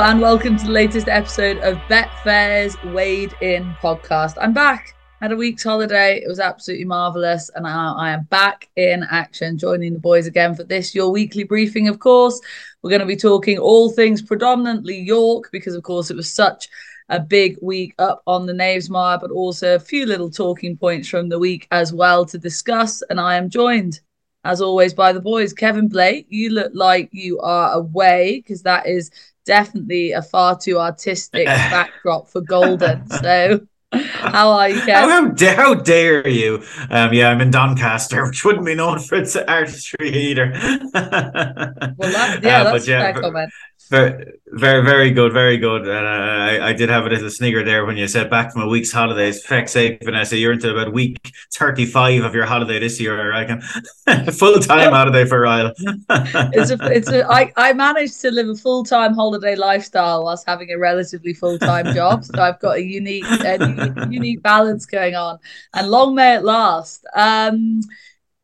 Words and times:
And 0.00 0.20
welcome 0.20 0.56
to 0.56 0.64
the 0.64 0.70
latest 0.70 1.08
episode 1.08 1.58
of 1.58 1.76
Betfair's 1.88 2.80
Weighed 2.94 3.34
In 3.40 3.74
podcast. 3.82 4.38
I'm 4.40 4.52
back. 4.52 4.94
Had 5.20 5.32
a 5.32 5.36
week's 5.36 5.64
holiday. 5.64 6.22
It 6.22 6.28
was 6.28 6.38
absolutely 6.38 6.84
marvelous, 6.84 7.50
and 7.56 7.66
I, 7.66 7.94
I 7.94 8.10
am 8.10 8.22
back 8.30 8.68
in 8.76 9.04
action, 9.10 9.58
joining 9.58 9.94
the 9.94 9.98
boys 9.98 10.28
again 10.28 10.54
for 10.54 10.62
this 10.62 10.94
your 10.94 11.10
weekly 11.10 11.42
briefing. 11.42 11.88
Of 11.88 11.98
course, 11.98 12.40
we're 12.80 12.90
going 12.90 13.00
to 13.00 13.06
be 13.06 13.16
talking 13.16 13.58
all 13.58 13.90
things 13.90 14.22
predominantly 14.22 15.00
York 15.00 15.48
because, 15.50 15.74
of 15.74 15.82
course, 15.82 16.12
it 16.12 16.16
was 16.16 16.32
such 16.32 16.68
a 17.08 17.18
big 17.18 17.56
week 17.60 17.96
up 17.98 18.22
on 18.28 18.46
the 18.46 18.52
Knavesmire, 18.52 19.20
but 19.20 19.32
also 19.32 19.74
a 19.74 19.80
few 19.80 20.06
little 20.06 20.30
talking 20.30 20.76
points 20.76 21.08
from 21.08 21.28
the 21.28 21.40
week 21.40 21.66
as 21.72 21.92
well 21.92 22.24
to 22.24 22.38
discuss. 22.38 23.02
And 23.10 23.18
I 23.18 23.34
am 23.34 23.50
joined 23.50 23.98
as 24.44 24.60
always, 24.60 24.94
by 24.94 25.12
the 25.12 25.20
boys. 25.20 25.52
Kevin 25.52 25.88
Blake, 25.88 26.26
you 26.28 26.50
look 26.50 26.72
like 26.74 27.08
you 27.12 27.40
are 27.40 27.72
away 27.72 28.36
because 28.36 28.62
that 28.62 28.86
is 28.86 29.10
definitely 29.48 30.12
a 30.12 30.20
far 30.20 30.56
too 30.56 30.78
artistic 30.78 31.46
backdrop 31.46 32.28
for 32.28 32.42
Golden. 32.42 33.08
So. 33.08 33.66
How 33.90 34.50
are 34.50 34.68
you, 34.68 34.80
Kev? 34.82 34.92
How, 34.92 35.08
how, 35.08 35.56
how, 35.56 35.74
dare 35.74 36.28
you? 36.28 36.62
Um, 36.90 37.10
yeah, 37.14 37.30
I'm 37.30 37.40
in 37.40 37.50
Doncaster, 37.50 38.22
which 38.26 38.44
wouldn't 38.44 38.66
be 38.66 38.74
known 38.74 38.98
for 38.98 39.14
its 39.14 39.34
artistry 39.34 40.10
either. 40.10 40.52
well, 40.52 40.92
that, 40.92 42.40
yeah, 42.42 42.60
uh, 42.60 42.72
that's 42.72 42.86
yeah, 42.86 42.98
a 42.98 43.14
fair 43.14 43.22
comment. 43.22 43.50
Very, 43.90 44.34
very, 44.52 44.84
very 44.84 45.10
good, 45.10 45.32
very 45.32 45.56
good. 45.56 45.88
And 45.88 46.06
uh, 46.06 46.10
I, 46.10 46.68
I 46.68 46.72
did 46.74 46.90
have 46.90 47.06
a 47.06 47.08
little 47.08 47.30
snigger 47.30 47.64
there 47.64 47.86
when 47.86 47.96
you 47.96 48.06
said 48.06 48.28
back 48.28 48.52
from 48.52 48.62
a 48.62 48.68
week's 48.68 48.92
holidays. 48.92 49.44
Feck's 49.44 49.72
sake, 49.72 50.04
Vanessa, 50.04 50.36
you're 50.36 50.52
into 50.52 50.70
about 50.70 50.92
week 50.92 51.32
35 51.54 52.24
of 52.24 52.34
your 52.34 52.44
holiday 52.44 52.78
this 52.78 53.00
year, 53.00 53.18
I 53.20 53.40
reckon. 53.40 53.60
full 54.32 54.58
time 54.60 54.92
holiday 54.92 55.24
for 55.24 55.40
Ryle. 55.40 55.72
it's 55.78 56.70
a, 56.70 56.78
it's 56.82 57.10
a, 57.10 57.26
I, 57.30 57.50
I 57.56 57.72
managed 57.72 58.20
to 58.20 58.30
live 58.30 58.48
a 58.48 58.56
full 58.56 58.84
time 58.84 59.14
holiday 59.14 59.56
lifestyle 59.56 60.24
whilst 60.24 60.46
having 60.46 60.70
a 60.70 60.78
relatively 60.78 61.32
full 61.32 61.58
time 61.58 61.94
job. 61.94 62.24
So 62.24 62.42
I've 62.42 62.60
got 62.60 62.76
a 62.76 62.84
unique, 62.84 63.24
a 63.24 64.06
unique 64.10 64.42
balance 64.42 64.84
going 64.84 65.14
on. 65.14 65.38
And 65.72 65.90
long 65.90 66.14
may 66.14 66.36
it 66.36 66.44
last. 66.44 67.06
Um, 67.14 67.80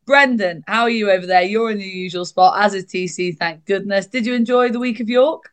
Brendan, 0.07 0.65
how 0.67 0.83
are 0.83 0.91
you 0.91 1.11
over 1.11 1.27
there? 1.27 1.43
You're 1.43 1.71
in 1.71 1.79
the 1.79 1.85
usual 1.85 2.25
spot, 2.25 2.63
as 2.63 2.75
is 2.75 2.87
TC, 2.87 3.37
thank 3.39 3.65
goodness. 3.65 4.07
Did 4.07 4.27
you 4.27 4.35
enjoy 4.35 4.71
the 4.71 4.79
week 4.79 5.01
of 5.01 5.09
York? 5.09 5.51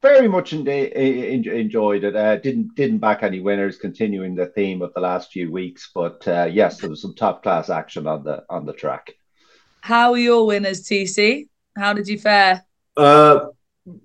Very 0.00 0.28
much 0.28 0.52
enjoyed 0.52 2.04
it. 2.04 2.14
Uh, 2.14 2.36
didn't 2.36 2.76
didn't 2.76 2.98
back 2.98 3.24
any 3.24 3.40
winners, 3.40 3.78
continuing 3.78 4.36
the 4.36 4.46
theme 4.46 4.80
of 4.80 4.94
the 4.94 5.00
last 5.00 5.32
few 5.32 5.50
weeks. 5.50 5.90
But 5.92 6.26
uh, 6.28 6.48
yes, 6.50 6.78
there 6.78 6.88
was 6.88 7.02
some 7.02 7.14
top 7.16 7.42
class 7.42 7.68
action 7.68 8.06
on 8.06 8.22
the 8.22 8.44
on 8.48 8.64
the 8.64 8.72
track. 8.72 9.10
How 9.80 10.12
are 10.12 10.18
your 10.18 10.46
winners, 10.46 10.82
TC? 10.84 11.48
How 11.76 11.94
did 11.94 12.06
you 12.06 12.18
fare? 12.18 12.64
Uh, 12.96 13.46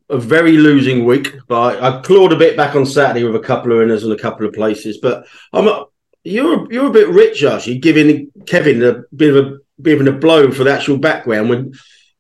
a 0.09 0.17
very 0.17 0.53
losing 0.53 1.05
week, 1.05 1.35
but 1.47 1.83
I, 1.83 1.97
I, 1.97 2.01
clawed 2.01 2.31
a 2.31 2.37
bit 2.37 2.55
back 2.55 2.75
on 2.75 2.85
Saturday 2.85 3.23
with 3.23 3.35
a 3.35 3.45
couple 3.45 3.71
of 3.71 3.79
winners 3.79 4.03
and 4.03 4.13
a 4.13 4.17
couple 4.17 4.47
of 4.47 4.53
places. 4.53 4.97
But 4.99 5.25
I'm 5.51 5.67
a, 5.67 5.85
you're 6.23 6.71
you're 6.71 6.87
a 6.87 6.91
bit 6.91 7.09
rich, 7.09 7.43
actually, 7.43 7.79
giving 7.79 8.31
Kevin 8.45 8.83
a 8.83 9.03
bit 9.15 9.35
of 9.35 9.45
a 9.45 9.57
giving 9.81 10.07
a 10.07 10.11
blow 10.11 10.51
for 10.51 10.63
the 10.63 10.73
actual 10.73 10.97
background 10.97 11.49
when 11.49 11.73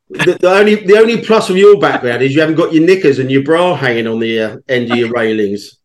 the, 0.09 0.37
the, 0.39 0.49
only 0.49 0.75
the 0.75 0.97
only 0.97 1.21
plus 1.21 1.49
of 1.49 1.57
your 1.57 1.79
background 1.79 2.21
is 2.21 2.33
you 2.33 2.41
haven't 2.41 2.55
got 2.55 2.73
your 2.73 2.85
knickers 2.85 3.19
and 3.19 3.31
your 3.31 3.43
bra 3.43 3.75
hanging 3.75 4.07
on 4.07 4.19
the 4.19 4.39
uh, 4.39 4.57
end 4.67 4.91
of 4.91 4.97
your 4.97 5.11
railings. 5.13 5.79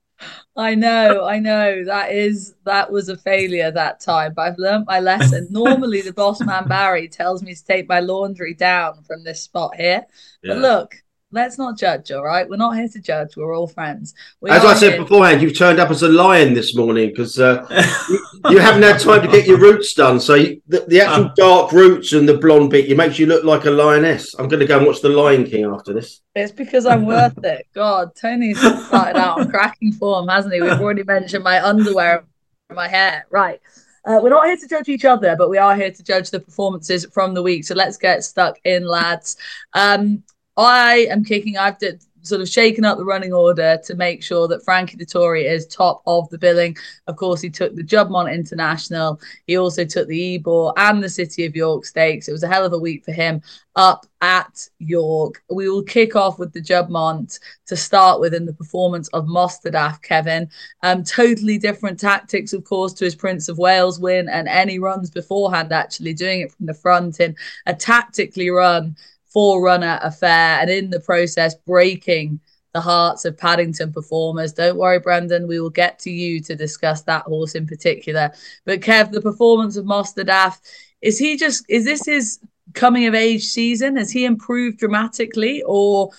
I 0.56 0.74
know, 0.74 1.24
I 1.24 1.38
know. 1.38 1.84
That 1.84 2.10
is 2.10 2.54
that 2.64 2.90
was 2.90 3.08
a 3.08 3.16
failure 3.16 3.70
that 3.70 4.00
time, 4.00 4.34
but 4.34 4.42
I've 4.42 4.58
learned 4.58 4.86
my 4.86 4.98
lesson. 4.98 5.46
Normally, 5.50 6.00
the 6.00 6.12
boss 6.12 6.40
man 6.40 6.66
Barry 6.66 7.08
tells 7.08 7.44
me 7.44 7.54
to 7.54 7.64
take 7.64 7.88
my 7.88 8.00
laundry 8.00 8.54
down 8.54 9.04
from 9.04 9.22
this 9.22 9.40
spot 9.40 9.76
here, 9.76 10.04
yeah. 10.42 10.54
but 10.54 10.58
look, 10.58 10.96
let's 11.30 11.58
not 11.58 11.76
judge, 11.78 12.10
all 12.10 12.24
right? 12.24 12.48
We're 12.48 12.56
not 12.56 12.76
here 12.76 12.88
to 12.88 13.00
judge. 13.00 13.36
We're 13.36 13.54
all 13.54 13.66
friends. 13.66 14.14
We 14.40 14.50
as 14.50 14.64
I 14.64 14.74
said 14.74 14.92
here... 14.92 15.02
beforehand, 15.02 15.42
you've 15.42 15.56
turned 15.56 15.78
up 15.78 15.90
as 15.90 16.02
a 16.02 16.08
lion 16.08 16.54
this 16.54 16.74
morning 16.74 17.10
because 17.10 17.38
uh, 17.38 17.66
you, 18.08 18.26
you, 18.50 18.58
haven't 18.58 18.82
had 18.82 19.00
time 19.00 19.22
to 19.22 19.28
get 19.28 19.46
your 19.46 19.58
roots 19.58 19.92
done. 19.92 20.20
So 20.20 20.34
you, 20.34 20.62
the, 20.68 20.84
the, 20.88 21.00
actual 21.00 21.26
uh. 21.26 21.34
dark 21.36 21.72
roots 21.72 22.12
and 22.12 22.28
the 22.28 22.38
blonde 22.38 22.70
bit, 22.70 22.90
it 22.90 22.96
makes 22.96 23.18
you 23.18 23.26
look 23.26 23.44
like 23.44 23.66
a 23.66 23.70
lioness. 23.70 24.34
I'm 24.38 24.48
going 24.48 24.60
to 24.60 24.66
go 24.66 24.78
and 24.78 24.86
watch 24.86 25.00
The 25.00 25.10
Lion 25.10 25.44
King 25.44 25.66
after 25.66 25.92
this. 25.92 26.22
It's 26.34 26.52
because 26.52 26.86
I'm 26.86 27.04
worth 27.04 27.44
it. 27.44 27.66
God, 27.74 28.14
Tony's 28.14 28.58
started 28.58 29.16
out 29.16 29.40
on 29.40 29.50
cracking 29.50 29.92
form, 29.92 30.28
hasn't 30.28 30.54
he? 30.54 30.62
We've 30.62 30.80
already 30.80 31.04
mentioned 31.04 31.44
my 31.44 31.62
underwear 31.62 32.24
and 32.70 32.76
my 32.76 32.88
hair. 32.88 33.26
Right. 33.30 33.60
Uh, 34.04 34.20
we're 34.22 34.30
not 34.30 34.46
here 34.46 34.56
to 34.56 34.68
judge 34.68 34.88
each 34.88 35.04
other, 35.04 35.36
but 35.36 35.50
we 35.50 35.58
are 35.58 35.76
here 35.76 35.90
to 35.90 36.02
judge 36.02 36.30
the 36.30 36.40
performances 36.40 37.04
from 37.12 37.34
the 37.34 37.42
week. 37.42 37.64
So 37.64 37.74
let's 37.74 37.98
get 37.98 38.24
stuck 38.24 38.58
in, 38.64 38.86
lads. 38.86 39.36
Um, 39.74 40.22
I 40.58 41.06
am 41.10 41.24
kicking. 41.24 41.56
I've 41.56 41.78
did, 41.78 42.02
sort 42.22 42.40
of 42.40 42.48
shaken 42.48 42.84
up 42.84 42.98
the 42.98 43.04
running 43.04 43.32
order 43.32 43.78
to 43.84 43.94
make 43.94 44.22
sure 44.22 44.48
that 44.48 44.64
Frankie 44.64 44.96
Dettori 44.96 45.44
is 45.44 45.66
top 45.66 46.02
of 46.06 46.28
the 46.30 46.38
billing. 46.38 46.76
Of 47.06 47.16
course, 47.16 47.40
he 47.40 47.48
took 47.48 47.74
the 47.74 47.82
Juddmonte 47.84 48.34
International. 48.34 49.20
He 49.46 49.56
also 49.56 49.84
took 49.84 50.08
the 50.08 50.34
Ebor 50.34 50.72
and 50.76 51.02
the 51.02 51.08
City 51.08 51.44
of 51.46 51.56
York 51.56 51.84
Stakes. 51.84 52.28
It 52.28 52.32
was 52.32 52.42
a 52.42 52.48
hell 52.48 52.64
of 52.64 52.72
a 52.72 52.78
week 52.78 53.04
for 53.04 53.12
him 53.12 53.40
up 53.76 54.04
at 54.20 54.68
York. 54.80 55.42
We 55.48 55.68
will 55.68 55.84
kick 55.84 56.16
off 56.16 56.40
with 56.40 56.52
the 56.52 56.60
Juddmonte 56.60 57.38
to 57.66 57.76
start 57.76 58.20
with 58.20 58.34
in 58.34 58.44
the 58.44 58.52
performance 58.52 59.08
of 59.08 59.26
Mostahdaf, 59.26 60.02
Kevin. 60.02 60.50
Um, 60.82 61.04
totally 61.04 61.58
different 61.58 62.00
tactics, 62.00 62.52
of 62.52 62.64
course, 62.64 62.92
to 62.94 63.04
his 63.04 63.14
Prince 63.14 63.48
of 63.48 63.58
Wales 63.58 64.00
win 64.00 64.28
and 64.28 64.48
any 64.48 64.80
runs 64.80 65.08
beforehand, 65.08 65.72
actually 65.72 66.14
doing 66.14 66.40
it 66.40 66.52
from 66.52 66.66
the 66.66 66.74
front 66.74 67.20
in 67.20 67.36
a 67.66 67.74
tactically 67.74 68.50
run 68.50 68.96
forerunner 69.32 69.98
affair 70.02 70.58
and 70.60 70.70
in 70.70 70.90
the 70.90 71.00
process 71.00 71.54
breaking 71.54 72.40
the 72.74 72.80
hearts 72.80 73.24
of 73.24 73.36
Paddington 73.36 73.92
performers. 73.92 74.52
Don't 74.52 74.76
worry, 74.76 74.98
Brendan, 74.98 75.48
we 75.48 75.60
will 75.60 75.70
get 75.70 75.98
to 76.00 76.10
you 76.10 76.40
to 76.42 76.54
discuss 76.54 77.02
that 77.02 77.24
horse 77.24 77.54
in 77.54 77.66
particular. 77.66 78.30
But 78.64 78.80
Kev, 78.80 79.10
the 79.10 79.20
performance 79.20 79.76
of 79.76 79.84
Mostahdaf, 79.84 80.58
is 81.00 81.18
he 81.18 81.36
just 81.36 81.64
is 81.68 81.84
this 81.84 82.04
his 82.04 82.38
coming 82.74 83.06
of 83.06 83.14
age 83.14 83.46
season? 83.46 83.96
Has 83.96 84.10
he 84.10 84.24
improved 84.24 84.78
dramatically 84.78 85.62
or 85.66 86.10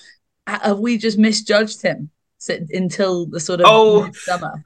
have 0.48 0.80
we 0.80 0.98
just 0.98 1.18
misjudged 1.18 1.82
him 1.82 2.10
until 2.48 3.26
the 3.26 3.40
sort 3.40 3.60
of 3.62 3.68
oh. 3.70 4.12
summer? 4.14 4.64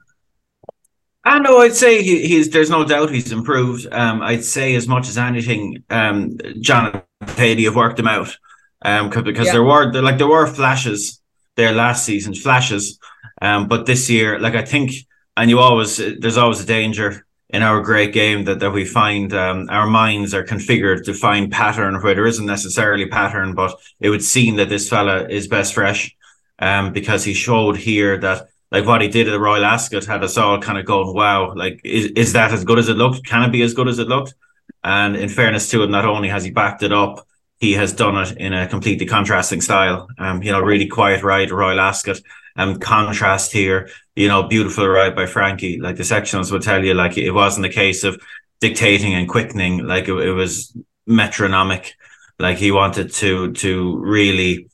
I 1.24 1.38
know. 1.38 1.58
I'd 1.58 1.74
say 1.74 2.02
he, 2.02 2.26
he's. 2.26 2.50
There's 2.50 2.70
no 2.70 2.84
doubt 2.84 3.10
he's 3.10 3.32
improved. 3.32 3.86
Um, 3.92 4.22
I'd 4.22 4.44
say 4.44 4.74
as 4.74 4.86
much 4.86 5.08
as 5.08 5.16
anything, 5.16 5.82
um, 5.88 6.36
John 6.60 7.02
Thady 7.24 7.64
have 7.64 7.76
worked 7.76 7.98
him 7.98 8.08
out. 8.08 8.36
Um, 8.84 9.08
because 9.08 9.46
yeah. 9.46 9.52
there 9.52 9.64
were 9.64 9.90
there, 9.90 10.02
like 10.02 10.18
there 10.18 10.28
were 10.28 10.46
flashes 10.46 11.22
there 11.56 11.72
last 11.72 12.04
season, 12.04 12.34
flashes. 12.34 12.98
Um, 13.40 13.66
but 13.66 13.86
this 13.86 14.10
year, 14.10 14.38
like 14.38 14.54
I 14.54 14.64
think, 14.64 14.92
and 15.36 15.48
you 15.48 15.58
always 15.58 15.96
there's 15.96 16.36
always 16.36 16.60
a 16.60 16.66
danger 16.66 17.26
in 17.48 17.62
our 17.62 17.80
great 17.80 18.12
game 18.12 18.44
that 18.44 18.60
that 18.60 18.72
we 18.72 18.84
find 18.84 19.32
um, 19.32 19.68
our 19.70 19.86
minds 19.86 20.34
are 20.34 20.44
configured 20.44 21.04
to 21.04 21.14
find 21.14 21.50
pattern 21.50 21.94
where 22.02 22.14
there 22.14 22.26
isn't 22.26 22.44
necessarily 22.44 23.06
pattern, 23.06 23.54
but 23.54 23.74
it 24.00 24.10
would 24.10 24.22
seem 24.22 24.56
that 24.56 24.68
this 24.68 24.88
fella 24.88 25.26
is 25.28 25.48
best 25.48 25.72
fresh, 25.72 26.14
um, 26.58 26.92
because 26.92 27.24
he 27.24 27.32
showed 27.32 27.78
here 27.78 28.18
that 28.18 28.48
like 28.70 28.86
what 28.86 29.02
he 29.02 29.08
did 29.08 29.28
at 29.28 29.32
the 29.32 29.40
Royal 29.40 29.64
Ascot 29.64 30.04
had 30.04 30.24
us 30.24 30.36
all 30.36 30.58
kind 30.60 30.78
of 30.78 30.84
going, 30.84 31.14
wow, 31.14 31.54
like 31.54 31.80
is, 31.84 32.06
is 32.16 32.32
that 32.32 32.52
as 32.52 32.64
good 32.64 32.78
as 32.78 32.88
it 32.88 32.96
looked? 32.96 33.26
Can 33.26 33.42
it 33.42 33.52
be 33.52 33.62
as 33.62 33.74
good 33.74 33.88
as 33.88 33.98
it 33.98 34.08
looked? 34.08 34.34
And 34.82 35.16
in 35.16 35.28
fairness 35.28 35.70
to 35.70 35.82
him, 35.82 35.90
not 35.90 36.04
only 36.04 36.28
has 36.28 36.44
he 36.44 36.50
backed 36.50 36.82
it 36.82 36.92
up, 36.92 37.26
he 37.58 37.72
has 37.74 37.92
done 37.92 38.16
it 38.16 38.36
in 38.36 38.52
a 38.52 38.68
completely 38.68 39.06
contrasting 39.06 39.60
style. 39.60 40.08
Um, 40.18 40.42
you 40.42 40.52
know, 40.52 40.60
really 40.60 40.86
quiet 40.86 41.22
ride, 41.22 41.50
Royal 41.50 41.80
Ascot. 41.80 42.20
Um, 42.56 42.78
contrast 42.78 43.52
here, 43.52 43.88
you 44.14 44.28
know, 44.28 44.44
beautiful 44.44 44.86
ride 44.86 45.16
by 45.16 45.26
Frankie. 45.26 45.80
Like 45.80 45.96
the 45.96 46.04
sectionals 46.04 46.52
would 46.52 46.62
tell 46.62 46.84
you, 46.84 46.94
like 46.94 47.18
it 47.18 47.32
wasn't 47.32 47.66
a 47.66 47.70
case 47.70 48.04
of 48.04 48.20
dictating 48.60 49.14
and 49.14 49.28
quickening, 49.28 49.86
like 49.86 50.08
it, 50.08 50.14
it 50.14 50.32
was 50.32 50.76
metronomic. 51.06 51.94
Like 52.38 52.58
he 52.58 52.70
wanted 52.70 53.12
to 53.14 53.52
to 53.54 53.98
really 53.98 54.68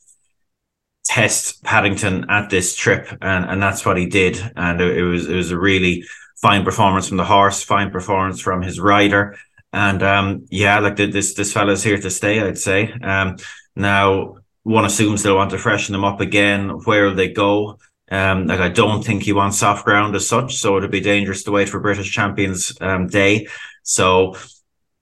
test 1.11 1.61
Paddington 1.63 2.25
at 2.29 2.49
this 2.49 2.73
trip, 2.75 3.07
and 3.21 3.45
and 3.45 3.61
that's 3.61 3.85
what 3.85 3.97
he 3.97 4.05
did. 4.05 4.39
And 4.55 4.79
it, 4.79 4.97
it 4.97 5.03
was 5.03 5.29
it 5.29 5.35
was 5.35 5.51
a 5.51 5.59
really 5.59 6.05
fine 6.41 6.63
performance 6.63 7.07
from 7.07 7.17
the 7.17 7.25
horse, 7.25 7.61
fine 7.61 7.91
performance 7.91 8.39
from 8.39 8.61
his 8.61 8.79
rider, 8.79 9.37
and 9.73 10.01
um, 10.03 10.45
yeah, 10.49 10.79
like 10.79 10.95
the, 10.95 11.07
this 11.07 11.33
this 11.33 11.51
fella's 11.51 11.83
here 11.83 11.99
to 11.99 12.09
stay. 12.09 12.39
I'd 12.39 12.57
say. 12.57 12.93
Um, 12.93 13.37
now 13.75 14.37
one 14.63 14.85
assumes 14.85 15.23
they'll 15.23 15.35
want 15.35 15.51
to 15.51 15.57
freshen 15.57 15.93
them 15.93 16.05
up 16.05 16.21
again. 16.21 16.69
Where 16.85 17.05
will 17.05 17.15
they 17.15 17.29
go? 17.29 17.79
Um, 18.09 18.47
like 18.47 18.59
I 18.59 18.69
don't 18.69 19.03
think 19.03 19.23
he 19.23 19.33
wants 19.33 19.59
soft 19.59 19.83
ground 19.85 20.15
as 20.15 20.27
such, 20.27 20.55
so 20.55 20.77
it'd 20.77 20.91
be 20.91 21.01
dangerous 21.01 21.43
to 21.43 21.51
wait 21.51 21.69
for 21.69 21.79
British 21.79 22.11
Champions 22.11 22.77
um, 22.79 23.07
Day. 23.07 23.47
So 23.83 24.35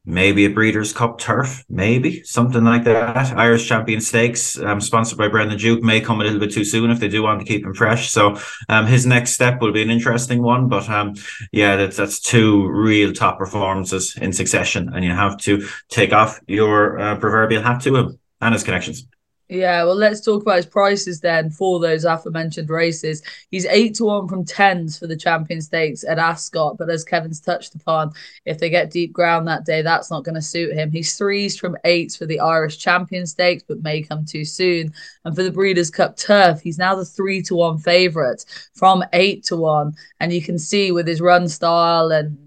maybe 0.09 0.45
a 0.45 0.49
Breeders' 0.49 0.91
Cup 0.91 1.19
turf, 1.19 1.63
maybe 1.69 2.23
something 2.23 2.63
like 2.63 2.83
that. 2.83 3.37
Irish 3.37 3.67
Champion 3.67 4.01
Stakes, 4.01 4.57
um, 4.59 4.81
sponsored 4.81 5.17
by 5.17 5.27
Brendan 5.27 5.59
Duke, 5.59 5.83
may 5.83 6.01
come 6.01 6.19
a 6.19 6.23
little 6.23 6.39
bit 6.39 6.51
too 6.51 6.65
soon 6.65 6.89
if 6.89 6.99
they 6.99 7.07
do 7.07 7.21
want 7.21 7.39
to 7.39 7.45
keep 7.45 7.63
him 7.63 7.73
fresh. 7.73 8.09
So 8.09 8.37
um, 8.67 8.87
his 8.87 9.05
next 9.05 9.33
step 9.33 9.61
will 9.61 9.71
be 9.71 9.83
an 9.83 9.91
interesting 9.91 10.41
one. 10.41 10.67
But 10.67 10.89
um, 10.89 11.13
yeah, 11.51 11.75
that's 11.75 11.95
that's 11.95 12.19
two 12.19 12.67
real 12.67 13.13
top 13.13 13.37
performances 13.37 14.17
in 14.17 14.33
succession, 14.33 14.91
and 14.93 15.05
you 15.05 15.11
have 15.11 15.37
to 15.37 15.67
take 15.89 16.11
off 16.11 16.39
your 16.47 16.99
uh, 16.99 17.15
proverbial 17.17 17.61
hat 17.61 17.81
to 17.83 17.95
him 17.95 18.19
and 18.41 18.53
his 18.53 18.63
connections. 18.63 19.05
Yeah, 19.51 19.83
well, 19.83 19.95
let's 19.95 20.21
talk 20.21 20.43
about 20.43 20.57
his 20.57 20.67
prices 20.67 21.21
then 21.21 21.49
for 21.49 21.79
those 21.79 22.05
aforementioned 22.05 22.69
races. 22.69 23.23
He's 23.49 23.65
eight 23.65 23.95
to 23.95 24.05
one 24.05 24.27
from 24.27 24.45
tens 24.45 24.99
for 24.99 25.07
the 25.07 25.17
Champion 25.17 25.59
Stakes 25.59 26.03
at 26.03 26.19
Ascot, 26.19 26.77
but 26.77 26.87
as 26.87 27.03
Kevin's 27.03 27.41
touched 27.41 27.73
upon, 27.73 28.11
if 28.45 28.59
they 28.59 28.69
get 28.69 28.91
deep 28.91 29.11
ground 29.11 29.47
that 29.47 29.65
day, 29.65 29.81
that's 29.81 30.11
not 30.11 30.23
going 30.23 30.35
to 30.35 30.41
suit 30.41 30.73
him. 30.73 30.91
He's 30.91 31.17
threes 31.17 31.57
from 31.57 31.75
eights 31.83 32.15
for 32.15 32.27
the 32.27 32.39
Irish 32.39 32.77
Champion 32.77 33.25
Stakes, 33.25 33.63
but 33.67 33.81
may 33.81 34.03
come 34.03 34.23
too 34.23 34.45
soon. 34.45 34.93
And 35.25 35.35
for 35.35 35.41
the 35.41 35.51
Breeders' 35.51 35.89
Cup 35.89 36.15
Turf, 36.15 36.61
he's 36.61 36.77
now 36.77 36.93
the 36.93 37.03
three 37.03 37.41
to 37.43 37.55
one 37.55 37.79
favourite 37.79 38.45
from 38.75 39.03
eight 39.13 39.43
to 39.45 39.57
one, 39.57 39.93
and 40.19 40.31
you 40.31 40.43
can 40.43 40.59
see 40.59 40.91
with 40.91 41.07
his 41.07 41.21
run 41.21 41.49
style 41.49 42.11
and 42.11 42.37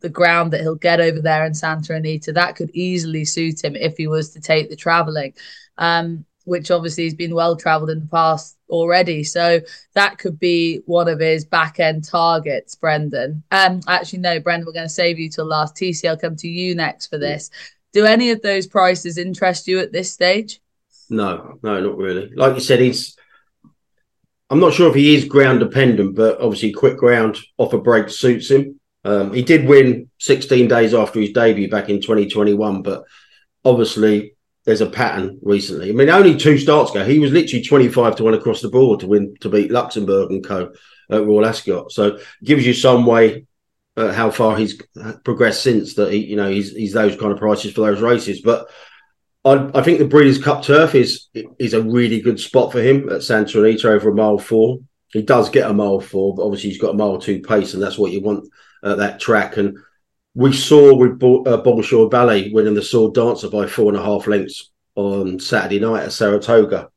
the 0.00 0.08
ground 0.08 0.52
that 0.52 0.60
he'll 0.60 0.76
get 0.76 1.00
over 1.00 1.20
there 1.20 1.44
in 1.44 1.54
Santa 1.54 1.94
Anita, 1.94 2.32
that 2.32 2.54
could 2.54 2.70
easily 2.72 3.24
suit 3.24 3.64
him 3.64 3.74
if 3.74 3.96
he 3.96 4.06
was 4.06 4.30
to 4.30 4.40
take 4.40 4.70
the 4.70 4.76
travelling. 4.76 5.34
Um, 5.78 6.26
which 6.48 6.70
obviously 6.70 7.04
has 7.04 7.14
been 7.14 7.34
well 7.34 7.54
traveled 7.54 7.90
in 7.90 8.00
the 8.00 8.06
past 8.06 8.56
already. 8.70 9.22
So 9.22 9.60
that 9.92 10.16
could 10.16 10.40
be 10.40 10.80
one 10.86 11.06
of 11.06 11.20
his 11.20 11.44
back 11.44 11.78
end 11.78 12.04
targets, 12.04 12.74
Brendan. 12.74 13.42
Um, 13.50 13.80
actually, 13.86 14.20
no, 14.20 14.40
Brendan, 14.40 14.66
we're 14.66 14.72
going 14.72 14.86
to 14.86 14.92
save 14.92 15.18
you 15.18 15.28
till 15.28 15.44
last. 15.44 15.76
TC, 15.76 16.08
I'll 16.08 16.16
come 16.16 16.36
to 16.36 16.48
you 16.48 16.74
next 16.74 17.08
for 17.08 17.18
this. 17.18 17.50
Do 17.92 18.06
any 18.06 18.30
of 18.30 18.40
those 18.40 18.66
prices 18.66 19.18
interest 19.18 19.68
you 19.68 19.78
at 19.78 19.92
this 19.92 20.10
stage? 20.10 20.60
No, 21.10 21.58
no, 21.62 21.80
not 21.80 21.96
really. 21.98 22.30
Like 22.34 22.54
you 22.54 22.60
said, 22.60 22.80
he's. 22.80 23.16
I'm 24.50 24.60
not 24.60 24.72
sure 24.72 24.88
if 24.88 24.94
he 24.94 25.14
is 25.14 25.26
ground 25.26 25.60
dependent, 25.60 26.16
but 26.16 26.40
obviously, 26.40 26.72
quick 26.72 26.96
ground 26.96 27.38
off 27.58 27.74
a 27.74 27.78
break 27.78 28.08
suits 28.08 28.50
him. 28.50 28.80
Um, 29.04 29.34
he 29.34 29.42
did 29.42 29.68
win 29.68 30.10
16 30.18 30.68
days 30.68 30.94
after 30.94 31.20
his 31.20 31.32
debut 31.32 31.70
back 31.70 31.90
in 31.90 32.00
2021, 32.00 32.82
but 32.82 33.04
obviously 33.64 34.34
there's 34.64 34.80
a 34.80 34.90
pattern 34.90 35.38
recently. 35.42 35.90
I 35.90 35.92
mean, 35.92 36.10
only 36.10 36.36
two 36.36 36.58
starts 36.58 36.90
ago, 36.90 37.04
he 37.04 37.18
was 37.18 37.32
literally 37.32 37.64
25 37.64 38.16
to 38.16 38.24
one 38.24 38.34
across 38.34 38.60
the 38.60 38.68
board 38.68 39.00
to 39.00 39.06
win 39.06 39.34
to 39.40 39.48
beat 39.48 39.70
Luxembourg 39.70 40.30
and 40.30 40.44
co 40.44 40.72
at 41.10 41.24
Royal 41.24 41.46
Ascot. 41.46 41.90
So 41.92 42.18
gives 42.44 42.66
you 42.66 42.74
some 42.74 43.06
way 43.06 43.46
uh, 43.96 44.12
how 44.12 44.30
far 44.30 44.56
he's 44.56 44.80
progressed 45.24 45.62
since 45.62 45.94
that. 45.94 46.12
He, 46.12 46.18
you 46.18 46.36
know, 46.36 46.50
he's 46.50 46.72
he's 46.72 46.92
those 46.92 47.16
kind 47.16 47.32
of 47.32 47.38
prices 47.38 47.72
for 47.72 47.80
those 47.82 48.00
races. 48.00 48.40
But 48.42 48.68
I, 49.44 49.70
I 49.74 49.82
think 49.82 49.98
the 49.98 50.06
Breeders' 50.06 50.42
Cup 50.42 50.62
turf 50.62 50.94
is 50.94 51.28
is 51.58 51.74
a 51.74 51.82
really 51.82 52.20
good 52.20 52.38
spot 52.38 52.72
for 52.72 52.80
him 52.80 53.08
at 53.08 53.22
Santa 53.22 53.62
Anita 53.62 53.88
over 53.88 54.10
a 54.10 54.14
mile 54.14 54.38
four. 54.38 54.78
He 55.12 55.22
does 55.22 55.48
get 55.48 55.70
a 55.70 55.74
mile 55.74 56.00
four, 56.00 56.34
but 56.34 56.44
obviously 56.44 56.70
he's 56.70 56.80
got 56.80 56.94
a 56.94 56.98
mile 56.98 57.18
two 57.18 57.40
pace, 57.40 57.74
and 57.74 57.82
that's 57.82 57.98
what 57.98 58.12
you 58.12 58.20
want 58.20 58.48
at 58.84 58.98
that 58.98 59.20
track. 59.20 59.56
And 59.56 59.78
we 60.34 60.52
saw 60.52 60.94
with 60.94 61.18
Bo- 61.18 61.42
uh, 61.44 62.08
Ballet 62.08 62.50
winning 62.50 62.74
the 62.74 62.82
Sword 62.82 63.14
Dancer 63.14 63.50
by 63.50 63.66
four 63.66 63.88
and 63.88 63.98
a 63.98 64.04
half 64.04 64.26
lengths 64.26 64.70
on 64.94 65.38
Saturday 65.38 65.80
night 65.80 66.04
at 66.04 66.12
Saratoga. 66.12 66.90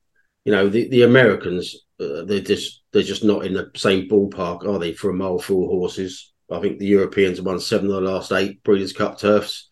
You 0.46 0.52
know, 0.52 0.70
the, 0.70 0.90
the 0.90 1.04
Americans, 1.04 1.76
uh, 2.00 2.24
they're 2.24 2.40
just 2.40 2.82
they're 2.92 3.04
just 3.04 3.24
not 3.24 3.46
in 3.46 3.54
the 3.54 3.72
same 3.76 4.10
ballpark, 4.10 4.68
are 4.68 4.80
they? 4.80 4.94
For 4.94 5.10
a 5.10 5.14
mile 5.14 5.40
full 5.40 5.68
horses, 5.68 6.32
I 6.52 6.60
think 6.60 6.80
the 6.80 6.88
Europeans 6.88 7.38
have 7.38 7.46
won 7.46 7.60
seven 7.60 7.88
of 7.88 7.94
the 7.94 8.02
last 8.02 8.32
eight 8.32 8.64
Breeders' 8.64 8.94
Cup 8.94 9.20
turfs. 9.20 9.70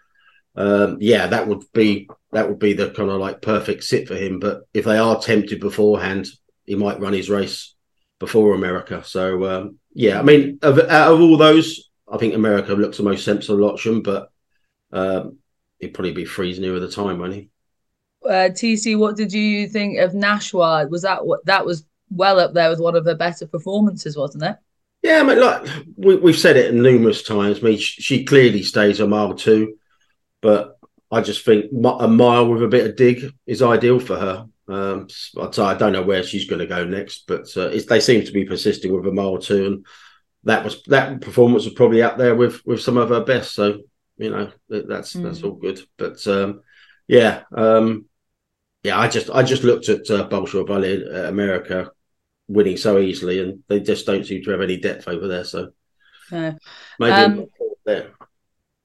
Um, 0.55 0.97
yeah, 0.99 1.27
that 1.27 1.47
would 1.47 1.63
be 1.73 2.07
that 2.31 2.47
would 2.47 2.59
be 2.59 2.73
the 2.73 2.91
kind 2.91 3.09
of 3.09 3.19
like 3.19 3.41
perfect 3.41 3.83
sit 3.83 4.07
for 4.07 4.15
him. 4.15 4.39
But 4.39 4.61
if 4.73 4.85
they 4.85 4.97
are 4.97 5.19
tempted 5.19 5.59
beforehand, 5.59 6.27
he 6.65 6.75
might 6.75 6.99
run 6.99 7.13
his 7.13 7.29
race 7.29 7.75
before 8.19 8.53
America. 8.53 9.03
So 9.03 9.45
um, 9.49 9.79
yeah, 9.93 10.19
I 10.19 10.23
mean, 10.23 10.59
of, 10.61 10.79
out 10.79 11.13
of 11.13 11.21
all 11.21 11.37
those, 11.37 11.88
I 12.11 12.17
think 12.17 12.33
America 12.33 12.73
looks 12.73 12.97
the 12.97 13.03
most 13.03 13.23
sensible 13.23 13.65
option, 13.65 14.01
but 14.01 14.31
um, 14.91 15.37
he'd 15.79 15.93
probably 15.93 16.13
be 16.13 16.25
freezing 16.25 16.63
nearer 16.63 16.79
the 16.79 16.89
time, 16.89 17.19
won't 17.19 17.33
he? 17.33 17.49
Uh, 18.25 18.49
TC, 18.51 18.97
what 18.97 19.15
did 19.15 19.31
you 19.31 19.67
think 19.67 19.97
of 19.99 20.11
Nashwa? 20.11 20.89
Was 20.89 21.03
that 21.03 21.25
what 21.25 21.45
that 21.45 21.65
was 21.65 21.85
well 22.09 22.39
up 22.39 22.53
there 22.53 22.69
with 22.69 22.79
one 22.79 22.95
of 22.95 23.05
her 23.05 23.15
better 23.15 23.47
performances, 23.47 24.17
wasn't 24.17 24.43
it? 24.43 24.57
Yeah, 25.01 25.19
I 25.19 25.23
mean, 25.23 25.39
like 25.39 25.67
we, 25.95 26.31
have 26.31 26.39
said 26.39 26.57
it 26.57 26.73
numerous 26.73 27.23
times. 27.23 27.59
I 27.59 27.61
mean, 27.61 27.77
she, 27.77 28.01
she, 28.01 28.25
clearly 28.25 28.63
stays 28.63 28.99
a 28.99 29.07
mile 29.07 29.33
two, 29.33 29.77
but 30.41 30.77
I 31.09 31.21
just 31.21 31.45
think 31.45 31.71
a 31.71 32.07
mile 32.07 32.49
with 32.49 32.63
a 32.63 32.67
bit 32.67 32.85
of 32.85 32.97
dig 32.97 33.33
is 33.47 33.61
ideal 33.61 33.99
for 33.99 34.17
her. 34.17 34.47
Um, 34.67 35.07
I 35.37 35.73
don't 35.73 35.93
know 35.93 36.03
where 36.03 36.23
she's 36.23 36.49
going 36.49 36.59
to 36.59 36.67
go 36.67 36.83
next, 36.83 37.27
but 37.27 37.55
uh, 37.55 37.69
they 37.87 37.99
seem 38.01 38.25
to 38.25 38.31
be 38.31 38.45
persisting 38.45 38.93
with 38.93 39.07
a 39.07 39.11
mile 39.11 39.37
two, 39.37 39.65
and 39.65 39.85
that 40.43 40.63
was 40.63 40.83
that 40.83 41.21
performance 41.21 41.65
was 41.65 41.73
probably 41.73 42.01
up 42.01 42.17
there 42.17 42.35
with 42.35 42.65
with 42.65 42.81
some 42.81 42.97
of 42.97 43.09
her 43.09 43.23
best. 43.23 43.53
So 43.53 43.81
you 44.17 44.29
know 44.29 44.51
that's 44.69 45.13
mm. 45.13 45.23
that's 45.23 45.43
all 45.43 45.53
good. 45.53 45.81
But 45.97 46.25
um, 46.27 46.61
yeah, 47.07 47.43
um, 47.55 48.05
yeah, 48.83 48.97
I 48.97 49.07
just 49.07 49.29
I 49.29 49.43
just 49.43 49.63
looked 49.63 49.89
at 49.89 50.09
uh, 50.09 50.27
Bolshoi 50.29 50.65
Ballet 50.65 51.03
uh, 51.03 51.29
America 51.29 51.91
winning 52.47 52.77
so 52.77 52.97
easily, 52.99 53.41
and 53.41 53.63
they 53.67 53.79
just 53.79 54.05
don't 54.05 54.25
seem 54.25 54.43
to 54.43 54.51
have 54.51 54.61
any 54.61 54.77
depth 54.77 55.07
over 55.07 55.27
there. 55.27 55.43
So 55.43 55.71
no. 56.31 56.55
maybe 56.99 57.11
um, 57.11 57.45
there. 57.85 58.11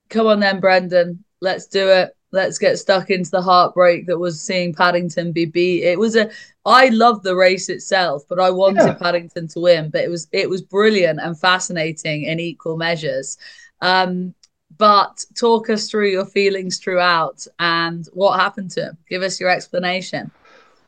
Come 0.08 0.26
on 0.26 0.40
then, 0.40 0.60
Brendan. 0.60 1.24
Let's 1.40 1.66
do 1.66 1.88
it 1.88 2.16
let's 2.34 2.58
get 2.58 2.78
stuck 2.78 3.10
into 3.10 3.30
the 3.30 3.40
heartbreak 3.40 4.06
that 4.06 4.18
was 4.18 4.40
seeing 4.40 4.74
Paddington 4.74 5.32
be 5.32 5.44
beat. 5.44 5.84
It 5.84 5.98
was 5.98 6.16
a 6.16 6.30
I 6.66 6.88
love 6.88 7.22
the 7.22 7.36
race 7.36 7.68
itself, 7.68 8.24
but 8.28 8.40
I 8.40 8.50
wanted 8.50 8.86
yeah. 8.86 8.94
Paddington 8.94 9.48
to 9.48 9.60
win. 9.60 9.90
But 9.90 10.02
it 10.02 10.10
was 10.10 10.26
it 10.32 10.50
was 10.50 10.60
brilliant 10.60 11.20
and 11.20 11.38
fascinating 11.38 12.24
in 12.24 12.40
equal 12.40 12.76
measures. 12.76 13.38
Um, 13.80 14.34
but 14.76 15.24
talk 15.36 15.70
us 15.70 15.88
through 15.88 16.08
your 16.08 16.26
feelings 16.26 16.78
throughout 16.78 17.46
and 17.60 18.06
what 18.12 18.40
happened 18.40 18.72
to 18.72 18.86
him. 18.86 18.98
Give 19.08 19.22
us 19.22 19.38
your 19.38 19.50
explanation. 19.50 20.32